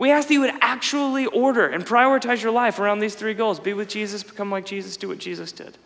We 0.00 0.10
ask 0.12 0.28
that 0.28 0.34
you 0.34 0.40
would 0.40 0.54
actually 0.62 1.26
order 1.26 1.66
and 1.66 1.84
prioritize 1.84 2.42
your 2.42 2.52
life 2.52 2.78
around 2.78 3.00
these 3.00 3.14
three 3.14 3.34
goals 3.34 3.60
be 3.60 3.74
with 3.74 3.90
Jesus, 3.90 4.22
become 4.22 4.50
like 4.50 4.64
Jesus, 4.64 4.96
do 4.96 5.08
what 5.08 5.18
Jesus 5.18 5.52
did. 5.52 5.76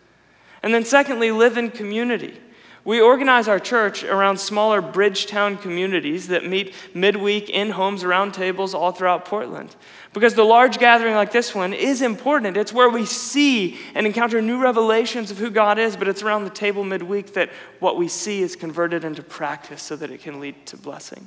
And 0.63 0.73
then, 0.73 0.85
secondly, 0.85 1.33
live 1.33 1.59
in 1.59 1.73
community. 1.73 2.39
We 2.85 3.01
organize 3.01 3.49
our 3.49 3.59
church 3.59 4.05
around 4.05 4.39
smaller 4.39 4.81
Bridgetown 4.81 5.57
communities 5.57 6.29
that 6.29 6.47
meet 6.47 6.75
midweek 6.95 7.51
in 7.51 7.71
homes 7.71 8.05
around 8.05 8.35
tables 8.35 8.73
all 8.73 8.93
throughout 8.93 9.25
Portland. 9.25 9.75
Because 10.13 10.35
the 10.35 10.45
large 10.45 10.79
gathering 10.79 11.17
like 11.17 11.33
this 11.33 11.53
one 11.53 11.73
is 11.73 12.01
important. 12.01 12.57
It's 12.57 12.73
where 12.73 12.91
we 12.91 13.07
see 13.07 13.81
and 13.97 14.07
encounter 14.07 14.41
new 14.41 14.63
revelations 14.63 15.33
of 15.33 15.39
who 15.39 15.51
God 15.51 15.77
is, 15.77 15.97
but 15.97 16.07
it's 16.07 16.23
around 16.23 16.45
the 16.45 16.51
table 16.51 16.85
midweek 16.85 17.35
that 17.35 17.51
what 17.81 17.97
we 17.97 18.07
see 18.07 18.43
is 18.43 18.55
converted 18.55 19.03
into 19.05 19.25
practice 19.25 19.83
so 19.83 19.97
that 19.97 20.13
it 20.13 20.21
can 20.21 20.39
lead 20.39 20.67
to 20.67 20.77
blessing. 20.77 21.27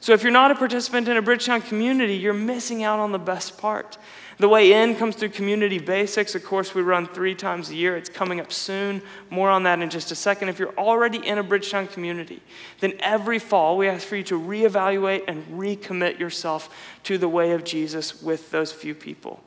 So 0.00 0.14
if 0.14 0.22
you're 0.22 0.32
not 0.32 0.50
a 0.50 0.54
participant 0.54 1.08
in 1.08 1.18
a 1.18 1.22
Bridgetown 1.22 1.60
community, 1.60 2.16
you're 2.16 2.32
missing 2.32 2.82
out 2.82 2.98
on 2.98 3.12
the 3.12 3.18
best 3.18 3.58
part. 3.58 3.98
The 4.38 4.48
way 4.48 4.72
in 4.72 4.96
comes 4.96 5.16
through 5.16 5.28
community 5.28 5.78
basics. 5.78 6.34
Of 6.34 6.42
course, 6.42 6.74
we 6.74 6.80
run 6.80 7.06
three 7.06 7.34
times 7.34 7.68
a 7.68 7.74
year. 7.74 7.98
It's 7.98 8.08
coming 8.08 8.40
up 8.40 8.50
soon. 8.50 9.02
More 9.28 9.50
on 9.50 9.64
that 9.64 9.80
in 9.80 9.90
just 9.90 10.10
a 10.10 10.14
second. 10.14 10.48
If 10.48 10.58
you're 10.58 10.74
already 10.78 11.18
in 11.18 11.36
a 11.36 11.42
Bridgetown 11.42 11.86
community, 11.88 12.42
then 12.80 12.94
every 13.00 13.38
fall 13.38 13.76
we 13.76 13.88
ask 13.88 14.06
for 14.06 14.16
you 14.16 14.22
to 14.24 14.40
reevaluate 14.40 15.24
and 15.28 15.44
recommit 15.48 16.18
yourself 16.18 16.74
to 17.04 17.18
the 17.18 17.28
way 17.28 17.52
of 17.52 17.64
Jesus 17.64 18.22
with 18.22 18.50
those 18.50 18.72
few 18.72 18.94
people. 18.94 19.42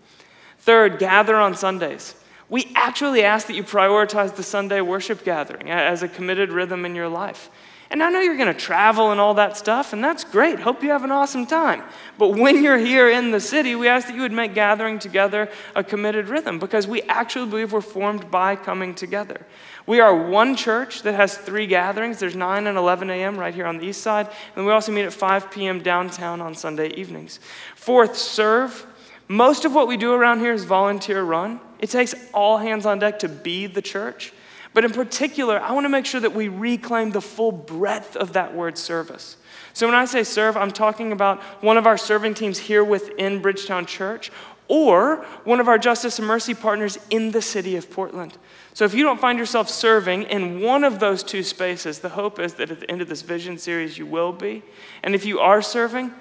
Third, 0.60 1.00
gather 1.00 1.38
on 1.38 1.56
Sundays. 1.56 2.14
We 2.48 2.72
actually 2.76 3.24
ask 3.24 3.48
that 3.48 3.56
you 3.56 3.64
prioritize 3.64 4.36
the 4.36 4.44
Sunday 4.44 4.82
worship 4.82 5.24
gathering 5.24 5.72
as 5.72 6.04
a 6.04 6.08
committed 6.08 6.52
rhythm 6.52 6.86
in 6.86 6.94
your 6.94 7.10
life. 7.10 7.50
And 7.94 8.02
I 8.02 8.10
know 8.10 8.22
you're 8.22 8.38
going 8.38 8.52
to 8.52 8.60
travel 8.60 9.12
and 9.12 9.22
all 9.22 9.36
that 9.36 9.56
stuff, 9.56 9.94
and 9.94 10.04
that's 10.04 10.24
great. 10.24 10.60
Hope 10.60 10.82
you 10.82 10.90
have 10.90 11.04
an 11.04 11.12
awesome 11.12 11.46
time. 11.46 11.84
But 12.18 12.30
when 12.30 12.64
you're 12.64 12.80
here 12.80 13.08
in 13.08 13.30
the 13.30 13.40
city, 13.40 13.76
we 13.76 13.88
ask 13.88 14.08
that 14.08 14.16
you 14.16 14.24
would 14.24 14.32
make 14.32 14.56
gathering 14.56 14.98
together 14.98 15.48
a 15.76 15.84
committed 15.84 16.28
rhythm 16.28 16.58
because 16.58 16.88
we 16.88 17.04
actually 17.04 17.48
believe 17.52 17.72
we're 17.72 17.82
formed 17.82 18.32
by 18.32 18.56
coming 18.56 18.96
together. 18.96 19.46
We 19.86 20.00
are 20.00 20.28
one 20.28 20.56
church 20.56 21.04
that 21.04 21.14
has 21.14 21.38
three 21.38 21.68
gatherings. 21.68 22.18
There's 22.18 22.36
9 22.36 22.66
and 22.66 22.80
11 22.80 23.12
a.m. 23.12 23.38
right 23.38 23.54
here 23.54 23.68
on 23.68 23.78
the 23.78 23.86
east 23.86 24.02
side, 24.02 24.28
and 24.56 24.66
we 24.66 24.72
also 24.72 24.92
meet 24.92 25.06
at 25.06 25.14
5 25.14 25.52
p.m. 25.52 25.84
downtown 25.84 26.42
on 26.42 26.56
Sunday 26.56 26.88
evenings. 26.96 27.40
Fourth, 27.76 28.18
serve. 28.18 28.88
Most 29.28 29.66
of 29.66 29.76
what 29.76 29.88
we 29.88 29.98
do 29.98 30.14
around 30.14 30.40
here 30.40 30.54
is 30.54 30.64
volunteer 30.64 31.22
run. 31.22 31.60
It 31.78 31.92
takes 31.92 32.16
all 32.34 32.58
hands 32.58 32.88
on 32.88 32.98
deck 32.98 33.20
to 33.20 33.30
be 33.30 33.68
the 33.68 33.84
church. 33.84 34.34
But 34.74 34.86
in 34.86 34.92
particular, 34.92 35.60
I 35.60 35.72
want 35.72 35.86
to 35.86 35.90
make 35.90 36.06
sure 36.06 36.22
that 36.22 36.34
we 36.34 36.48
reclaim 36.48 37.12
the 37.12 37.22
full 37.22 37.52
breadth 37.52 38.16
of 38.16 38.34
that 38.34 38.56
word 38.56 38.78
service. 38.78 39.38
So 39.74 39.88
when 39.88 39.96
I 39.96 40.06
say 40.06 40.24
serve, 40.24 40.56
I'm 40.58 40.72
talking 40.72 41.12
about 41.12 41.42
one 41.64 41.78
of 41.78 41.88
our 41.88 41.98
serving 41.98 42.36
teams 42.36 42.60
here 42.60 42.84
within 42.84 43.42
Bridgetown 43.42 43.86
Church 43.86 44.32
or 44.68 45.18
one 45.44 45.60
of 45.60 45.68
our 45.68 45.78
justice 45.78 46.20
and 46.20 46.28
mercy 46.28 46.54
partners 46.54 46.98
in 47.10 47.32
the 47.32 47.42
city 47.42 47.76
of 47.76 47.92
Portland. 47.92 48.38
So 48.74 48.86
if 48.86 48.94
you 48.94 49.04
don't 49.04 49.20
find 49.20 49.38
yourself 49.38 49.70
serving 49.70 50.24
in 50.24 50.62
one 50.62 50.84
of 50.84 51.00
those 51.00 51.22
two 51.22 51.44
spaces, 51.44 52.00
the 52.00 52.10
hope 52.10 52.40
is 52.40 52.56
that 52.56 52.72
at 52.72 52.80
the 52.80 52.90
end 52.90 53.02
of 53.02 53.10
this 53.10 53.22
vision 53.22 53.58
series 53.58 53.98
you 53.98 54.06
will 54.06 54.32
be. 54.32 54.64
And 55.04 55.14
if 55.14 55.26
you 55.26 55.40
are 55.40 55.62
serving, 55.62 56.12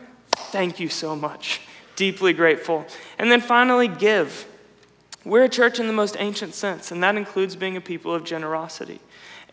thank 0.51 0.81
you 0.81 0.89
so 0.89 1.17
much. 1.17 1.61
Deeply 1.97 2.33
grateful. 2.33 2.85
And 3.19 3.31
then 3.31 3.41
finally, 3.41 3.89
give. 3.89 4.47
We're 5.25 5.45
a 5.45 5.49
church 5.49 5.79
in 5.79 5.87
the 5.87 5.93
most 5.93 6.17
ancient 6.19 6.55
sense, 6.55 6.91
and 6.91 7.03
that 7.03 7.17
includes 7.17 7.55
being 7.55 7.77
a 7.77 7.81
people 7.81 8.15
of 8.15 8.25
generosity. 8.25 9.01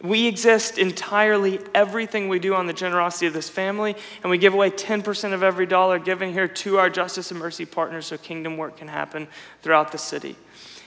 We 0.01 0.28
exist 0.28 0.78
entirely, 0.78 1.59
everything 1.76 2.30
we 2.30 2.39
do 2.39 2.55
on 2.55 2.67
the 2.67 2.74
generosity 2.74 3.28
of 3.28 3.34
this 3.34 3.49
family, 3.49 3.95
and 4.24 4.32
we 4.32 4.38
give 4.38 4.53
away 4.53 4.72
10% 4.72 5.34
of 5.34 5.43
every 5.43 5.65
dollar 5.65 5.99
given 5.99 6.32
here 6.32 6.47
to 6.47 6.78
our 6.78 6.89
justice 6.89 7.32
and 7.32 7.39
mercy 7.39 7.65
partners 7.65 8.07
so 8.07 8.17
kingdom 8.17 8.57
work 8.57 8.78
can 8.78 8.88
happen 8.88 9.28
throughout 9.61 9.91
the 9.91 9.97
city. 9.97 10.38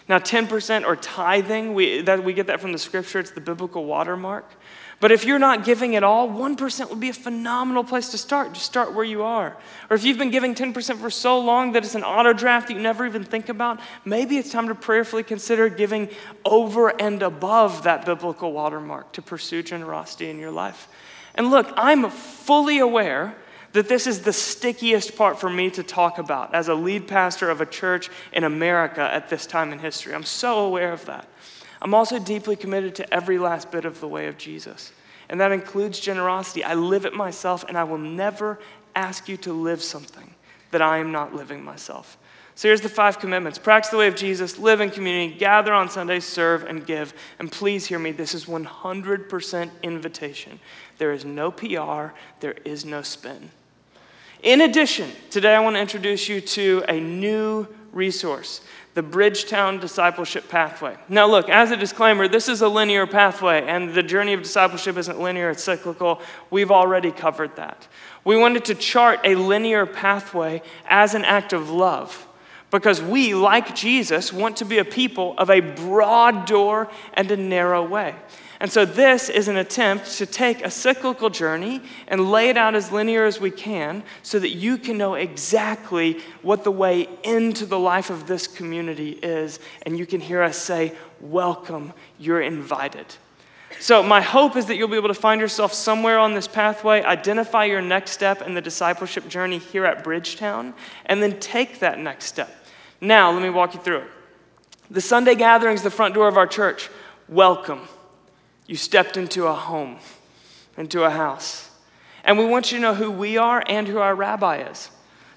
Now, 0.09 0.19
10% 0.19 0.85
or 0.85 0.97
tithing, 0.97 1.75
we, 1.75 2.01
that, 2.03 2.25
we 2.25 2.33
get 2.33 2.49
that 2.49 2.61
from 2.61 2.73
the 2.73 2.79
scripture, 2.79 3.21
it's 3.21 3.31
the 3.31 3.41
biblical 3.41 3.85
watermark. 3.85 4.51
But 5.03 5.11
if 5.11 5.25
you're 5.25 5.41
not 5.41 5.65
giving 5.65 5.97
at 5.97 6.05
all, 6.05 6.29
1% 6.29 6.89
would 6.89 7.01
be 7.01 7.09
a 7.09 7.13
phenomenal 7.13 7.83
place 7.83 8.11
to 8.11 8.19
start. 8.19 8.53
Just 8.53 8.67
start 8.67 8.95
where 8.95 9.05
you 9.05 9.25
are. 9.25 9.57
Or 9.91 9.97
if 9.97 10.05
you've 10.05 10.17
been 10.17 10.31
giving 10.31 10.55
10% 10.55 10.99
for 10.99 11.11
so 11.11 11.41
long 11.41 11.73
that 11.73 11.85
it's 11.85 11.97
an 11.97 12.05
auto 12.05 12.33
draft 12.33 12.69
that 12.69 12.75
you 12.75 12.81
never 12.81 13.05
even 13.05 13.25
think 13.25 13.49
about, 13.49 13.81
maybe 14.05 14.39
it's 14.39 14.53
time 14.53 14.69
to 14.69 14.77
prayerfully 14.77 15.25
consider 15.25 15.69
giving 15.69 16.09
over 16.45 16.89
and 17.01 17.21
above 17.21 17.83
that 17.83 18.07
biblical 18.07 18.53
watermark 18.53 19.11
to 19.15 19.23
pursue 19.23 19.61
generosity 19.61 20.31
in 20.31 20.39
your 20.39 20.53
life. 20.53 20.87
And 21.35 21.51
look, 21.51 21.73
I'm 21.77 22.09
fully 22.09 22.79
aware 22.79 23.35
that 23.73 23.89
this 23.89 24.07
is 24.07 24.21
the 24.21 24.33
stickiest 24.33 25.17
part 25.17 25.41
for 25.41 25.51
me 25.51 25.69
to 25.71 25.83
talk 25.83 26.19
about 26.19 26.55
as 26.55 26.69
a 26.69 26.77
lead 26.77 27.09
pastor 27.09 27.51
of 27.51 27.61
a 27.61 27.67
church 27.67 28.09
in 28.33 28.45
America 28.45 29.01
at 29.01 29.29
this 29.29 29.47
time 29.47 29.73
in 29.73 29.81
history. 29.81 30.15
I'm 30.15 30.23
so 30.23 30.61
aware 30.61 30.93
of 30.93 31.05
that. 31.07 31.27
I'm 31.83 31.95
also 31.95 32.21
deeply 32.21 32.55
committed 32.55 32.95
to 32.95 33.13
every 33.13 33.39
last 33.39 33.73
bit 33.73 33.85
of 33.85 34.01
the 34.01 34.07
way 34.07 34.29
of 34.29 34.39
Jesus. 34.39 34.93
And 35.29 35.41
that 35.41 35.51
includes 35.51 35.99
generosity. 35.99 36.63
I 36.63 36.75
live 36.75 37.05
it 37.05 37.13
myself, 37.13 37.65
and 37.67 37.77
I 37.77 37.83
will 37.85 37.99
never 37.99 38.61
ask 38.95 39.29
you 39.29 39.37
to 39.39 39.53
live 39.53 39.83
something 39.83 40.33
that 40.71 40.81
I 40.81 40.99
am 40.99 41.11
not 41.11 41.35
living 41.35 41.65
myself. 41.65 42.17
So 42.55 42.69
here's 42.69 42.83
the 42.83 42.89
five 42.89 43.19
commitments 43.19 43.59
practice 43.59 43.91
the 43.91 43.97
way 43.97 44.07
of 44.07 44.15
Jesus, 44.15 44.59
live 44.59 44.81
in 44.81 44.91
community, 44.91 45.35
gather 45.35 45.73
on 45.73 45.89
Sundays, 45.89 46.25
serve, 46.25 46.65
and 46.65 46.87
give. 46.87 47.15
And 47.41 47.51
please 47.51 47.87
hear 47.87 47.99
me, 47.99 48.13
this 48.13 48.35
is 48.35 48.45
100% 48.45 49.71
invitation. 49.83 50.61
There 50.99 51.13
is 51.13 51.25
no 51.25 51.51
PR, 51.51 52.15
there 52.41 52.55
is 52.65 52.85
no 52.85 53.03
spin. 53.03 53.51
In 54.43 54.61
addition, 54.61 55.11
today 55.31 55.55
I 55.55 55.61
want 55.61 55.77
to 55.77 55.81
introduce 55.81 56.29
you 56.29 56.41
to 56.41 56.85
a 56.89 57.01
new 57.01 57.67
resource 57.93 58.61
the 58.95 59.03
Bridgetown 59.03 59.79
Discipleship 59.79 60.49
Pathway. 60.49 60.97
Now, 61.09 61.27
look, 61.27 61.49
as 61.49 61.71
a 61.71 61.77
disclaimer, 61.77 62.29
this 62.29 62.49
is 62.49 62.61
a 62.61 62.69
linear 62.69 63.07
pathway, 63.07 63.65
and 63.67 63.95
the 63.95 64.03
journey 64.03 64.35
of 64.35 64.43
discipleship 64.43 64.99
isn't 64.99 65.19
linear, 65.19 65.51
it's 65.51 65.65
cyclical. 65.65 66.21
We've 66.51 66.71
already 66.71 67.11
covered 67.11 67.57
that. 67.57 67.89
We 68.25 68.37
wanted 68.37 68.67
to 68.67 68.75
chart 68.75 69.21
a 69.25 69.35
linear 69.35 69.87
pathway 69.87 70.63
as 70.87 71.15
an 71.15 71.25
act 71.25 71.53
of 71.53 71.71
love 71.71 72.29
because 72.71 73.01
we, 73.03 73.35
like 73.35 73.75
Jesus, 73.75 74.33
want 74.33 74.57
to 74.59 74.65
be 74.65 74.79
a 74.79 74.85
people 74.85 75.35
of 75.39 75.51
a 75.51 75.61
broad 75.61 76.47
door 76.47 76.91
and 77.15 77.31
a 77.31 77.37
narrow 77.37 77.87
way. 77.87 78.15
And 78.63 78.71
so, 78.71 78.85
this 78.85 79.29
is 79.29 79.49
an 79.49 79.57
attempt 79.57 80.19
to 80.19 80.25
take 80.25 80.65
a 80.65 80.71
cyclical 80.71 81.31
journey 81.31 81.83
and 82.07 82.31
lay 82.31 82.49
it 82.49 82.57
out 82.57 82.77
as 82.77 82.93
linear 82.93 83.25
as 83.25 83.41
we 83.41 83.51
can 83.51 84.05
so 84.23 84.39
that 84.39 84.51
you 84.51 84.79
can 84.79 84.97
know 84.97 85.15
exactly 85.15 86.21
what 86.43 86.63
the 86.63 86.71
way 86.71 87.09
into 87.25 87.67
the 87.67 87.79
life 87.79 88.09
of 88.09 88.29
this 88.29 88.47
community 88.47 89.19
is. 89.21 89.59
And 89.85 89.99
you 89.99 90.07
can 90.07 90.21
hear 90.21 90.43
us 90.43 90.57
say, 90.57 90.93
Welcome, 91.21 91.93
you're 92.21 92.41
invited. 92.41 93.07
So, 93.81 94.01
my 94.01 94.21
hope 94.21 94.55
is 94.55 94.67
that 94.67 94.77
you'll 94.77 94.87
be 94.87 94.95
able 94.95 95.09
to 95.09 95.15
find 95.15 95.41
yourself 95.41 95.73
somewhere 95.73 96.21
on 96.21 96.35
this 96.35 96.47
pathway, 96.47 97.03
identify 97.03 97.65
your 97.65 97.83
next 97.83 98.13
step 98.13 98.43
in 98.43 98.55
the 98.55 98.61
discipleship 98.61 99.27
journey 99.27 99.59
here 99.59 99.85
at 99.85 100.05
Bridgetown, 100.05 100.73
and 101.07 101.21
then 101.21 101.41
take 101.41 101.81
that 101.81 101.99
next 101.99 102.27
step. 102.27 102.65
Now, 103.01 103.33
let 103.33 103.43
me 103.43 103.51
walk 103.51 103.75
you 103.75 103.81
through 103.81 104.03
it. 104.03 104.11
The 104.89 105.01
Sunday 105.01 105.35
gathering 105.35 105.75
is 105.75 105.83
the 105.83 105.91
front 105.91 106.15
door 106.15 106.29
of 106.29 106.37
our 106.37 106.47
church. 106.47 106.91
Welcome. 107.29 107.89
You 108.73 108.79
stepped 108.79 109.19
into 109.19 109.49
a 109.49 109.53
home, 109.53 109.99
into 110.79 111.05
a 111.05 111.11
house. 111.11 111.69
And 112.25 112.39
we 112.39 112.47
want 112.47 112.73
you 112.73 112.79
to 112.79 112.83
know 112.83 112.95
who 112.95 113.11
we 113.11 113.37
are 113.37 113.63
and 113.67 113.87
who 113.87 113.99
our 113.99 114.15
rabbi 114.15 114.63
is. 114.63 114.89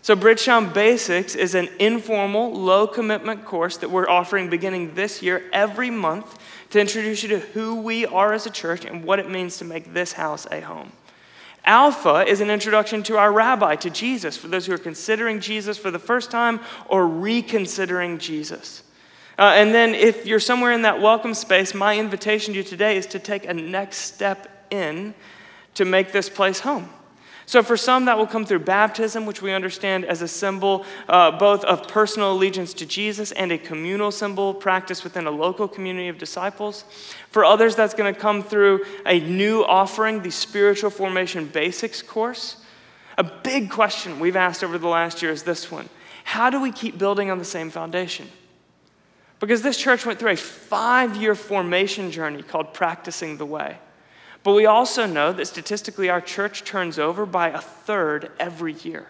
So, 0.02 0.16
Bridgetown 0.16 0.72
Basics 0.72 1.36
is 1.36 1.54
an 1.54 1.68
informal, 1.78 2.54
low 2.54 2.88
commitment 2.88 3.44
course 3.44 3.76
that 3.80 3.92
we're 3.92 4.08
offering 4.08 4.50
beginning 4.50 4.96
this 4.96 5.22
year 5.22 5.44
every 5.52 5.90
month 5.90 6.40
to 6.70 6.80
introduce 6.80 7.24
you 7.24 7.30
to 7.30 7.40
who 7.40 7.76
we 7.76 8.06
are 8.06 8.32
as 8.32 8.46
a 8.46 8.50
church 8.50 8.86
and 8.86 9.04
what 9.04 9.20
it 9.20 9.30
means 9.30 9.58
to 9.58 9.66
make 9.66 9.94
this 9.94 10.14
house 10.14 10.48
a 10.50 10.62
home. 10.62 10.94
Alpha 11.66 12.26
is 12.26 12.40
an 12.40 12.50
introduction 12.50 13.04
to 13.04 13.18
our 13.18 13.34
rabbi, 13.34 13.76
to 13.76 13.90
Jesus, 13.90 14.38
for 14.38 14.48
those 14.48 14.66
who 14.66 14.72
are 14.72 14.78
considering 14.78 15.42
Jesus 15.42 15.78
for 15.78 15.92
the 15.92 16.00
first 16.00 16.32
time 16.32 16.62
or 16.88 17.06
reconsidering 17.06 18.18
Jesus. 18.18 18.82
Uh, 19.38 19.52
and 19.56 19.74
then, 19.74 19.94
if 19.94 20.26
you're 20.26 20.40
somewhere 20.40 20.72
in 20.72 20.84
that 20.84 21.02
welcome 21.02 21.34
space, 21.34 21.74
my 21.74 21.98
invitation 21.98 22.54
to 22.54 22.60
you 22.60 22.64
today 22.64 22.96
is 22.96 23.06
to 23.08 23.20
take 23.20 23.46
a 23.46 23.54
next 23.54 23.98
step 23.98 24.68
in 24.72 25.14
to 25.74 25.84
make 25.84 26.14
this 26.14 26.30
place 26.30 26.62
home. 26.62 26.90
So, 27.48 27.62
for 27.62 27.78
some, 27.78 28.06
that 28.06 28.18
will 28.18 28.28
come 28.28 28.46
through 28.46 28.60
baptism, 28.60 29.26
which 29.26 29.42
we 29.42 29.52
understand 29.52 30.06
as 30.06 30.22
a 30.22 30.28
symbol 30.28 30.86
uh, 31.08 31.32
both 31.32 31.64
of 31.66 31.88
personal 31.88 32.32
allegiance 32.32 32.74
to 32.76 32.86
Jesus 32.86 33.32
and 33.34 33.52
a 33.52 33.58
communal 33.58 34.10
symbol 34.10 34.54
practiced 34.54 35.04
within 35.04 35.28
a 35.28 35.32
local 35.32 35.68
community 35.68 36.08
of 36.08 36.18
disciples. 36.18 36.86
For 37.30 37.46
others, 37.46 37.76
that's 37.76 37.94
going 37.94 38.14
to 38.14 38.20
come 38.20 38.42
through 38.42 38.86
a 39.06 39.20
new 39.20 39.64
offering, 39.64 40.22
the 40.22 40.32
Spiritual 40.32 40.90
Formation 40.90 41.46
Basics 41.46 42.02
course. 42.02 42.58
A 43.18 43.24
big 43.24 43.70
question 43.70 44.20
we've 44.20 44.36
asked 44.36 44.64
over 44.64 44.78
the 44.78 44.88
last 44.88 45.22
year 45.22 45.32
is 45.32 45.44
this 45.44 45.70
one 45.70 45.90
How 46.24 46.50
do 46.50 46.60
we 46.60 46.72
keep 46.72 46.98
building 46.98 47.30
on 47.30 47.38
the 47.38 47.46
same 47.46 47.70
foundation? 47.70 48.30
Because 49.46 49.62
this 49.62 49.78
church 49.78 50.08
went 50.08 50.18
through 50.18 50.32
a 50.32 50.36
five 50.36 51.16
year 51.18 51.36
formation 51.36 52.10
journey 52.10 52.41
called 52.41 52.74
Practicing 52.74 53.38
the 53.38 53.46
Way. 53.46 53.78
But 54.41 54.54
we 54.54 54.66
also 54.66 55.06
know 55.06 55.32
that 55.34 55.46
statistically, 55.46 56.10
our 56.10 56.20
church 56.20 56.64
turns 56.64 56.98
over 56.98 57.28
by 57.28 57.50
a 57.50 57.62
third 57.62 58.32
every 58.39 58.74
year. 58.74 59.06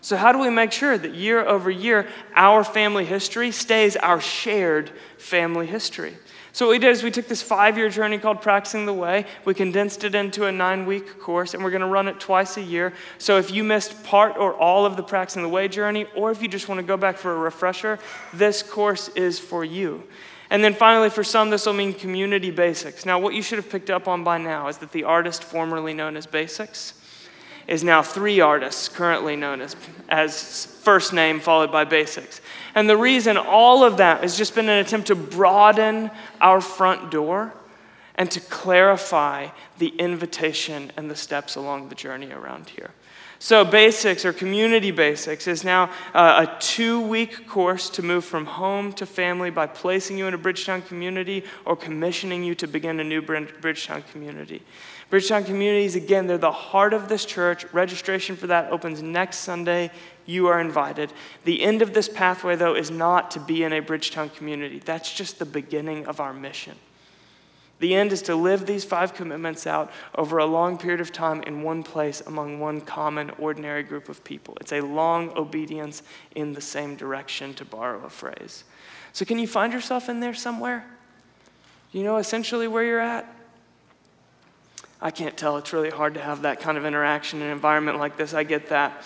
So, 0.00 0.16
how 0.16 0.32
do 0.32 0.40
we 0.40 0.50
make 0.50 0.72
sure 0.72 0.98
that 0.98 1.14
year 1.14 1.46
over 1.46 1.70
year 1.70 2.08
our 2.34 2.64
family 2.64 3.04
history 3.04 3.52
stays 3.52 3.94
our 3.94 4.20
shared 4.20 4.90
family 5.18 5.68
history? 5.68 6.16
So, 6.52 6.66
what 6.66 6.72
we 6.72 6.78
did 6.78 6.90
is 6.90 7.02
we 7.02 7.10
took 7.10 7.28
this 7.28 7.42
five 7.42 7.78
year 7.78 7.88
journey 7.88 8.18
called 8.18 8.42
Practicing 8.42 8.86
the 8.86 8.92
Way, 8.92 9.24
we 9.44 9.54
condensed 9.54 10.04
it 10.04 10.14
into 10.14 10.46
a 10.46 10.52
nine 10.52 10.84
week 10.86 11.20
course, 11.20 11.54
and 11.54 11.62
we're 11.62 11.70
going 11.70 11.80
to 11.80 11.86
run 11.86 12.08
it 12.08 12.18
twice 12.18 12.56
a 12.56 12.62
year. 12.62 12.92
So, 13.18 13.38
if 13.38 13.50
you 13.50 13.62
missed 13.62 14.02
part 14.02 14.36
or 14.36 14.54
all 14.54 14.84
of 14.84 14.96
the 14.96 15.02
Practicing 15.02 15.42
the 15.42 15.48
Way 15.48 15.68
journey, 15.68 16.06
or 16.16 16.30
if 16.30 16.42
you 16.42 16.48
just 16.48 16.68
want 16.68 16.80
to 16.80 16.86
go 16.86 16.96
back 16.96 17.16
for 17.16 17.32
a 17.32 17.38
refresher, 17.38 17.98
this 18.32 18.62
course 18.62 19.08
is 19.10 19.38
for 19.38 19.64
you. 19.64 20.02
And 20.50 20.64
then 20.64 20.74
finally, 20.74 21.10
for 21.10 21.22
some, 21.22 21.50
this 21.50 21.64
will 21.64 21.74
mean 21.74 21.94
community 21.94 22.50
basics. 22.50 23.06
Now, 23.06 23.20
what 23.20 23.34
you 23.34 23.42
should 23.42 23.58
have 23.58 23.70
picked 23.70 23.88
up 23.88 24.08
on 24.08 24.24
by 24.24 24.38
now 24.38 24.66
is 24.66 24.78
that 24.78 24.90
the 24.90 25.04
artist 25.04 25.44
formerly 25.44 25.94
known 25.94 26.16
as 26.16 26.26
Basics 26.26 26.94
is 27.68 27.84
now 27.84 28.02
three 28.02 28.40
artists 28.40 28.88
currently 28.88 29.36
known 29.36 29.60
as, 29.60 29.76
as 30.08 30.69
first 30.80 31.12
name 31.12 31.40
followed 31.40 31.70
by 31.70 31.84
basics. 31.84 32.40
And 32.74 32.88
the 32.88 32.96
reason 32.96 33.36
all 33.36 33.84
of 33.84 33.98
that 33.98 34.22
has 34.22 34.36
just 34.36 34.54
been 34.54 34.68
an 34.68 34.78
attempt 34.78 35.08
to 35.08 35.14
broaden 35.14 36.10
our 36.40 36.60
front 36.60 37.10
door 37.10 37.52
and 38.14 38.30
to 38.30 38.40
clarify 38.40 39.48
the 39.78 39.88
invitation 39.88 40.92
and 40.96 41.10
the 41.10 41.16
steps 41.16 41.56
along 41.56 41.88
the 41.88 41.94
journey 41.94 42.30
around 42.32 42.68
here. 42.68 42.90
So, 43.42 43.64
basics 43.64 44.26
or 44.26 44.34
community 44.34 44.90
basics 44.90 45.46
is 45.46 45.64
now 45.64 45.90
uh, 46.12 46.46
a 46.46 46.60
two 46.60 47.00
week 47.00 47.48
course 47.48 47.88
to 47.90 48.02
move 48.02 48.26
from 48.26 48.44
home 48.44 48.92
to 48.92 49.06
family 49.06 49.48
by 49.48 49.66
placing 49.66 50.18
you 50.18 50.26
in 50.26 50.34
a 50.34 50.38
Bridgetown 50.38 50.82
community 50.82 51.44
or 51.64 51.74
commissioning 51.74 52.44
you 52.44 52.54
to 52.56 52.66
begin 52.66 53.00
a 53.00 53.04
new 53.04 53.22
Bridgetown 53.22 54.04
community. 54.12 54.60
Bridgetown 55.08 55.44
communities, 55.44 55.96
again, 55.96 56.26
they're 56.26 56.36
the 56.36 56.52
heart 56.52 56.92
of 56.92 57.08
this 57.08 57.24
church. 57.24 57.64
Registration 57.72 58.36
for 58.36 58.46
that 58.48 58.70
opens 58.70 59.02
next 59.02 59.38
Sunday. 59.38 59.90
You 60.30 60.46
are 60.46 60.60
invited. 60.60 61.12
The 61.44 61.60
end 61.60 61.82
of 61.82 61.92
this 61.92 62.08
pathway, 62.08 62.54
though, 62.54 62.76
is 62.76 62.88
not 62.88 63.32
to 63.32 63.40
be 63.40 63.64
in 63.64 63.72
a 63.72 63.80
Bridgetown 63.80 64.30
community. 64.30 64.78
That's 64.78 65.12
just 65.12 65.40
the 65.40 65.44
beginning 65.44 66.06
of 66.06 66.20
our 66.20 66.32
mission. 66.32 66.76
The 67.80 67.96
end 67.96 68.12
is 68.12 68.22
to 68.22 68.36
live 68.36 68.64
these 68.64 68.84
five 68.84 69.12
commitments 69.12 69.66
out 69.66 69.90
over 70.14 70.38
a 70.38 70.46
long 70.46 70.78
period 70.78 71.00
of 71.00 71.10
time 71.12 71.42
in 71.42 71.62
one 71.62 71.82
place 71.82 72.22
among 72.24 72.60
one 72.60 72.80
common, 72.80 73.30
ordinary 73.38 73.82
group 73.82 74.08
of 74.08 74.22
people. 74.22 74.56
It's 74.60 74.72
a 74.72 74.82
long 74.82 75.36
obedience 75.36 76.04
in 76.36 76.52
the 76.52 76.60
same 76.60 76.94
direction, 76.94 77.52
to 77.54 77.64
borrow 77.64 78.04
a 78.04 78.10
phrase. 78.10 78.62
So, 79.12 79.24
can 79.24 79.38
you 79.40 79.48
find 79.48 79.72
yourself 79.72 80.08
in 80.08 80.20
there 80.20 80.34
somewhere? 80.34 80.84
You 81.90 82.04
know 82.04 82.18
essentially 82.18 82.68
where 82.68 82.84
you're 82.84 83.00
at? 83.00 83.26
I 85.00 85.10
can't 85.10 85.36
tell. 85.36 85.56
It's 85.56 85.72
really 85.72 85.90
hard 85.90 86.14
to 86.14 86.20
have 86.20 86.42
that 86.42 86.60
kind 86.60 86.78
of 86.78 86.84
interaction 86.84 87.40
in 87.40 87.46
an 87.46 87.52
environment 87.52 87.98
like 87.98 88.16
this. 88.16 88.32
I 88.32 88.44
get 88.44 88.68
that. 88.68 89.02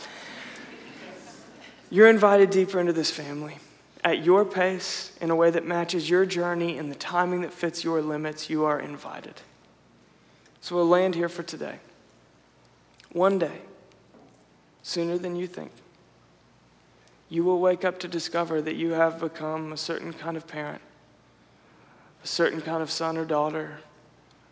You're 1.95 2.09
invited 2.09 2.51
deeper 2.51 2.81
into 2.81 2.93
this 2.93 3.13
family 3.13 3.59
at 4.03 4.25
your 4.25 4.45
pace 4.45 5.13
in 5.21 5.31
a 5.31 5.37
way 5.37 5.53
that 5.53 5.65
matches 5.65 6.11
your 6.11 6.27
journey 6.27 6.77
and 6.77 6.91
the 6.91 6.97
timing 6.97 7.43
that 7.43 7.53
fits 7.53 7.85
your 7.85 8.03
limits. 8.03 8.51
You 8.51 8.65
are 8.65 8.81
invited. 8.81 9.43
So 10.61 10.75
we'll 10.75 10.89
land 10.89 11.15
here 11.15 11.29
for 11.29 11.45
today. 11.45 11.79
One 13.13 13.39
day, 13.39 13.61
sooner 14.83 15.19
than 15.19 15.37
you 15.37 15.47
think, 15.47 15.71
you 17.29 17.45
will 17.45 17.61
wake 17.61 17.85
up 17.85 18.01
to 18.01 18.09
discover 18.09 18.61
that 18.61 18.75
you 18.75 18.91
have 18.95 19.21
become 19.21 19.73
a 19.73 19.77
certain 19.77 20.13
kind 20.13 20.37
of 20.37 20.49
parent, 20.49 20.83
a 22.25 22.27
certain 22.27 22.61
kind 22.61 22.83
of 22.83 22.91
son 22.91 23.17
or 23.17 23.25
daughter 23.25 23.79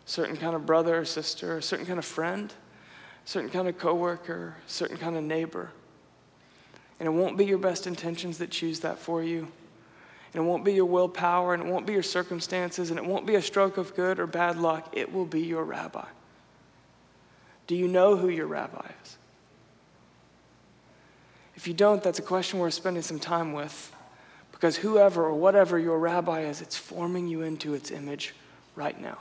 a 0.05 0.09
certain 0.09 0.37
kind 0.37 0.55
of 0.55 0.65
brother 0.65 0.99
or 0.99 1.05
sister, 1.05 1.57
a 1.57 1.61
certain 1.61 1.85
kind 1.85 1.99
of 1.99 2.05
friend, 2.05 2.53
a 3.25 3.27
certain 3.27 3.49
kind 3.49 3.67
of 3.67 3.77
coworker, 3.77 4.55
a 4.65 4.69
certain 4.69 4.95
kind 4.95 5.17
of 5.17 5.25
neighbor. 5.25 5.71
And 6.99 7.07
it 7.07 7.11
won't 7.11 7.37
be 7.37 7.45
your 7.45 7.57
best 7.57 7.87
intentions 7.87 8.37
that 8.37 8.49
choose 8.49 8.81
that 8.81 8.99
for 8.99 9.23
you. 9.23 9.47
And 10.33 10.43
it 10.43 10.47
won't 10.47 10.63
be 10.63 10.73
your 10.73 10.85
willpower, 10.85 11.53
and 11.53 11.63
it 11.63 11.69
won't 11.69 11.85
be 11.85 11.93
your 11.93 12.03
circumstances, 12.03 12.89
and 12.89 12.97
it 12.97 13.05
won't 13.05 13.25
be 13.25 13.35
a 13.35 13.41
stroke 13.41 13.77
of 13.77 13.95
good 13.95 14.19
or 14.19 14.27
bad 14.27 14.57
luck. 14.57 14.89
It 14.93 15.13
will 15.13 15.25
be 15.25 15.41
your 15.41 15.63
rabbi. 15.63 16.05
Do 17.67 17.75
you 17.75 17.87
know 17.87 18.15
who 18.15 18.29
your 18.29 18.47
rabbi 18.47 18.85
is? 19.03 19.17
If 21.55 21.67
you 21.67 21.73
don't, 21.73 22.03
that's 22.03 22.19
a 22.19 22.23
question 22.23 22.59
worth 22.59 22.73
spending 22.73 23.03
some 23.03 23.19
time 23.19 23.53
with. 23.53 23.93
Because 24.51 24.77
whoever 24.77 25.25
or 25.25 25.33
whatever 25.33 25.77
your 25.77 25.99
rabbi 25.99 26.41
is, 26.41 26.61
it's 26.61 26.75
forming 26.75 27.27
you 27.27 27.41
into 27.41 27.73
its 27.73 27.91
image 27.91 28.33
right 28.75 28.99
now. 28.99 29.17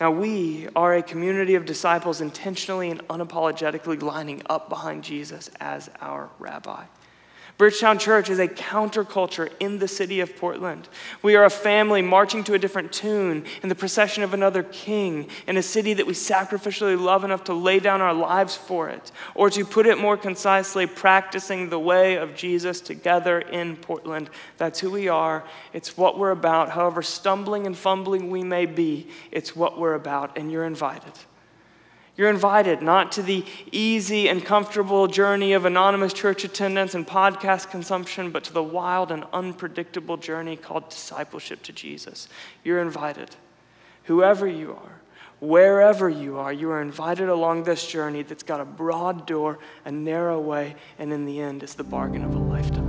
Now, 0.00 0.10
we 0.10 0.68
are 0.74 0.94
a 0.94 1.02
community 1.02 1.54
of 1.54 1.66
disciples 1.66 2.20
intentionally 2.20 2.90
and 2.90 3.06
unapologetically 3.08 4.02
lining 4.02 4.42
up 4.50 4.68
behind 4.68 5.04
Jesus 5.04 5.50
as 5.60 5.88
our 6.00 6.30
rabbi. 6.40 6.84
Bridgetown 7.56 8.00
Church 8.00 8.30
is 8.30 8.40
a 8.40 8.48
counterculture 8.48 9.48
in 9.60 9.78
the 9.78 9.86
city 9.86 10.18
of 10.18 10.36
Portland. 10.36 10.88
We 11.22 11.36
are 11.36 11.44
a 11.44 11.50
family 11.50 12.02
marching 12.02 12.42
to 12.44 12.54
a 12.54 12.58
different 12.58 12.92
tune 12.92 13.44
in 13.62 13.68
the 13.68 13.76
procession 13.76 14.24
of 14.24 14.34
another 14.34 14.64
king 14.64 15.28
in 15.46 15.56
a 15.56 15.62
city 15.62 15.94
that 15.94 16.06
we 16.06 16.14
sacrificially 16.14 17.00
love 17.00 17.22
enough 17.22 17.44
to 17.44 17.54
lay 17.54 17.78
down 17.78 18.00
our 18.00 18.12
lives 18.12 18.56
for 18.56 18.88
it. 18.88 19.12
Or 19.36 19.50
to 19.50 19.64
put 19.64 19.86
it 19.86 19.98
more 19.98 20.16
concisely, 20.16 20.86
practicing 20.86 21.68
the 21.68 21.78
way 21.78 22.16
of 22.16 22.34
Jesus 22.34 22.80
together 22.80 23.38
in 23.38 23.76
Portland. 23.76 24.30
That's 24.56 24.80
who 24.80 24.90
we 24.90 25.06
are. 25.06 25.44
It's 25.72 25.96
what 25.96 26.18
we're 26.18 26.32
about. 26.32 26.70
However 26.70 27.02
stumbling 27.02 27.66
and 27.66 27.78
fumbling 27.78 28.30
we 28.30 28.42
may 28.42 28.66
be, 28.66 29.10
it's 29.30 29.54
what 29.54 29.78
we're 29.78 29.94
about, 29.94 30.36
and 30.36 30.50
you're 30.50 30.64
invited. 30.64 31.12
You're 32.16 32.30
invited 32.30 32.80
not 32.80 33.10
to 33.12 33.22
the 33.22 33.44
easy 33.72 34.28
and 34.28 34.44
comfortable 34.44 35.08
journey 35.08 35.52
of 35.52 35.64
anonymous 35.64 36.12
church 36.12 36.44
attendance 36.44 36.94
and 36.94 37.06
podcast 37.06 37.70
consumption, 37.70 38.30
but 38.30 38.44
to 38.44 38.52
the 38.52 38.62
wild 38.62 39.10
and 39.10 39.24
unpredictable 39.32 40.16
journey 40.16 40.56
called 40.56 40.88
discipleship 40.88 41.62
to 41.64 41.72
Jesus. 41.72 42.28
You're 42.62 42.80
invited. 42.80 43.34
Whoever 44.04 44.46
you 44.46 44.72
are, 44.72 45.00
wherever 45.40 46.08
you 46.08 46.38
are, 46.38 46.52
you 46.52 46.70
are 46.70 46.80
invited 46.80 47.28
along 47.28 47.64
this 47.64 47.84
journey 47.86 48.22
that's 48.22 48.44
got 48.44 48.60
a 48.60 48.64
broad 48.64 49.26
door, 49.26 49.58
a 49.84 49.90
narrow 49.90 50.38
way, 50.38 50.76
and 51.00 51.12
in 51.12 51.24
the 51.24 51.40
end, 51.40 51.64
it's 51.64 51.74
the 51.74 51.82
bargain 51.82 52.24
of 52.24 52.34
a 52.34 52.38
lifetime. 52.38 52.83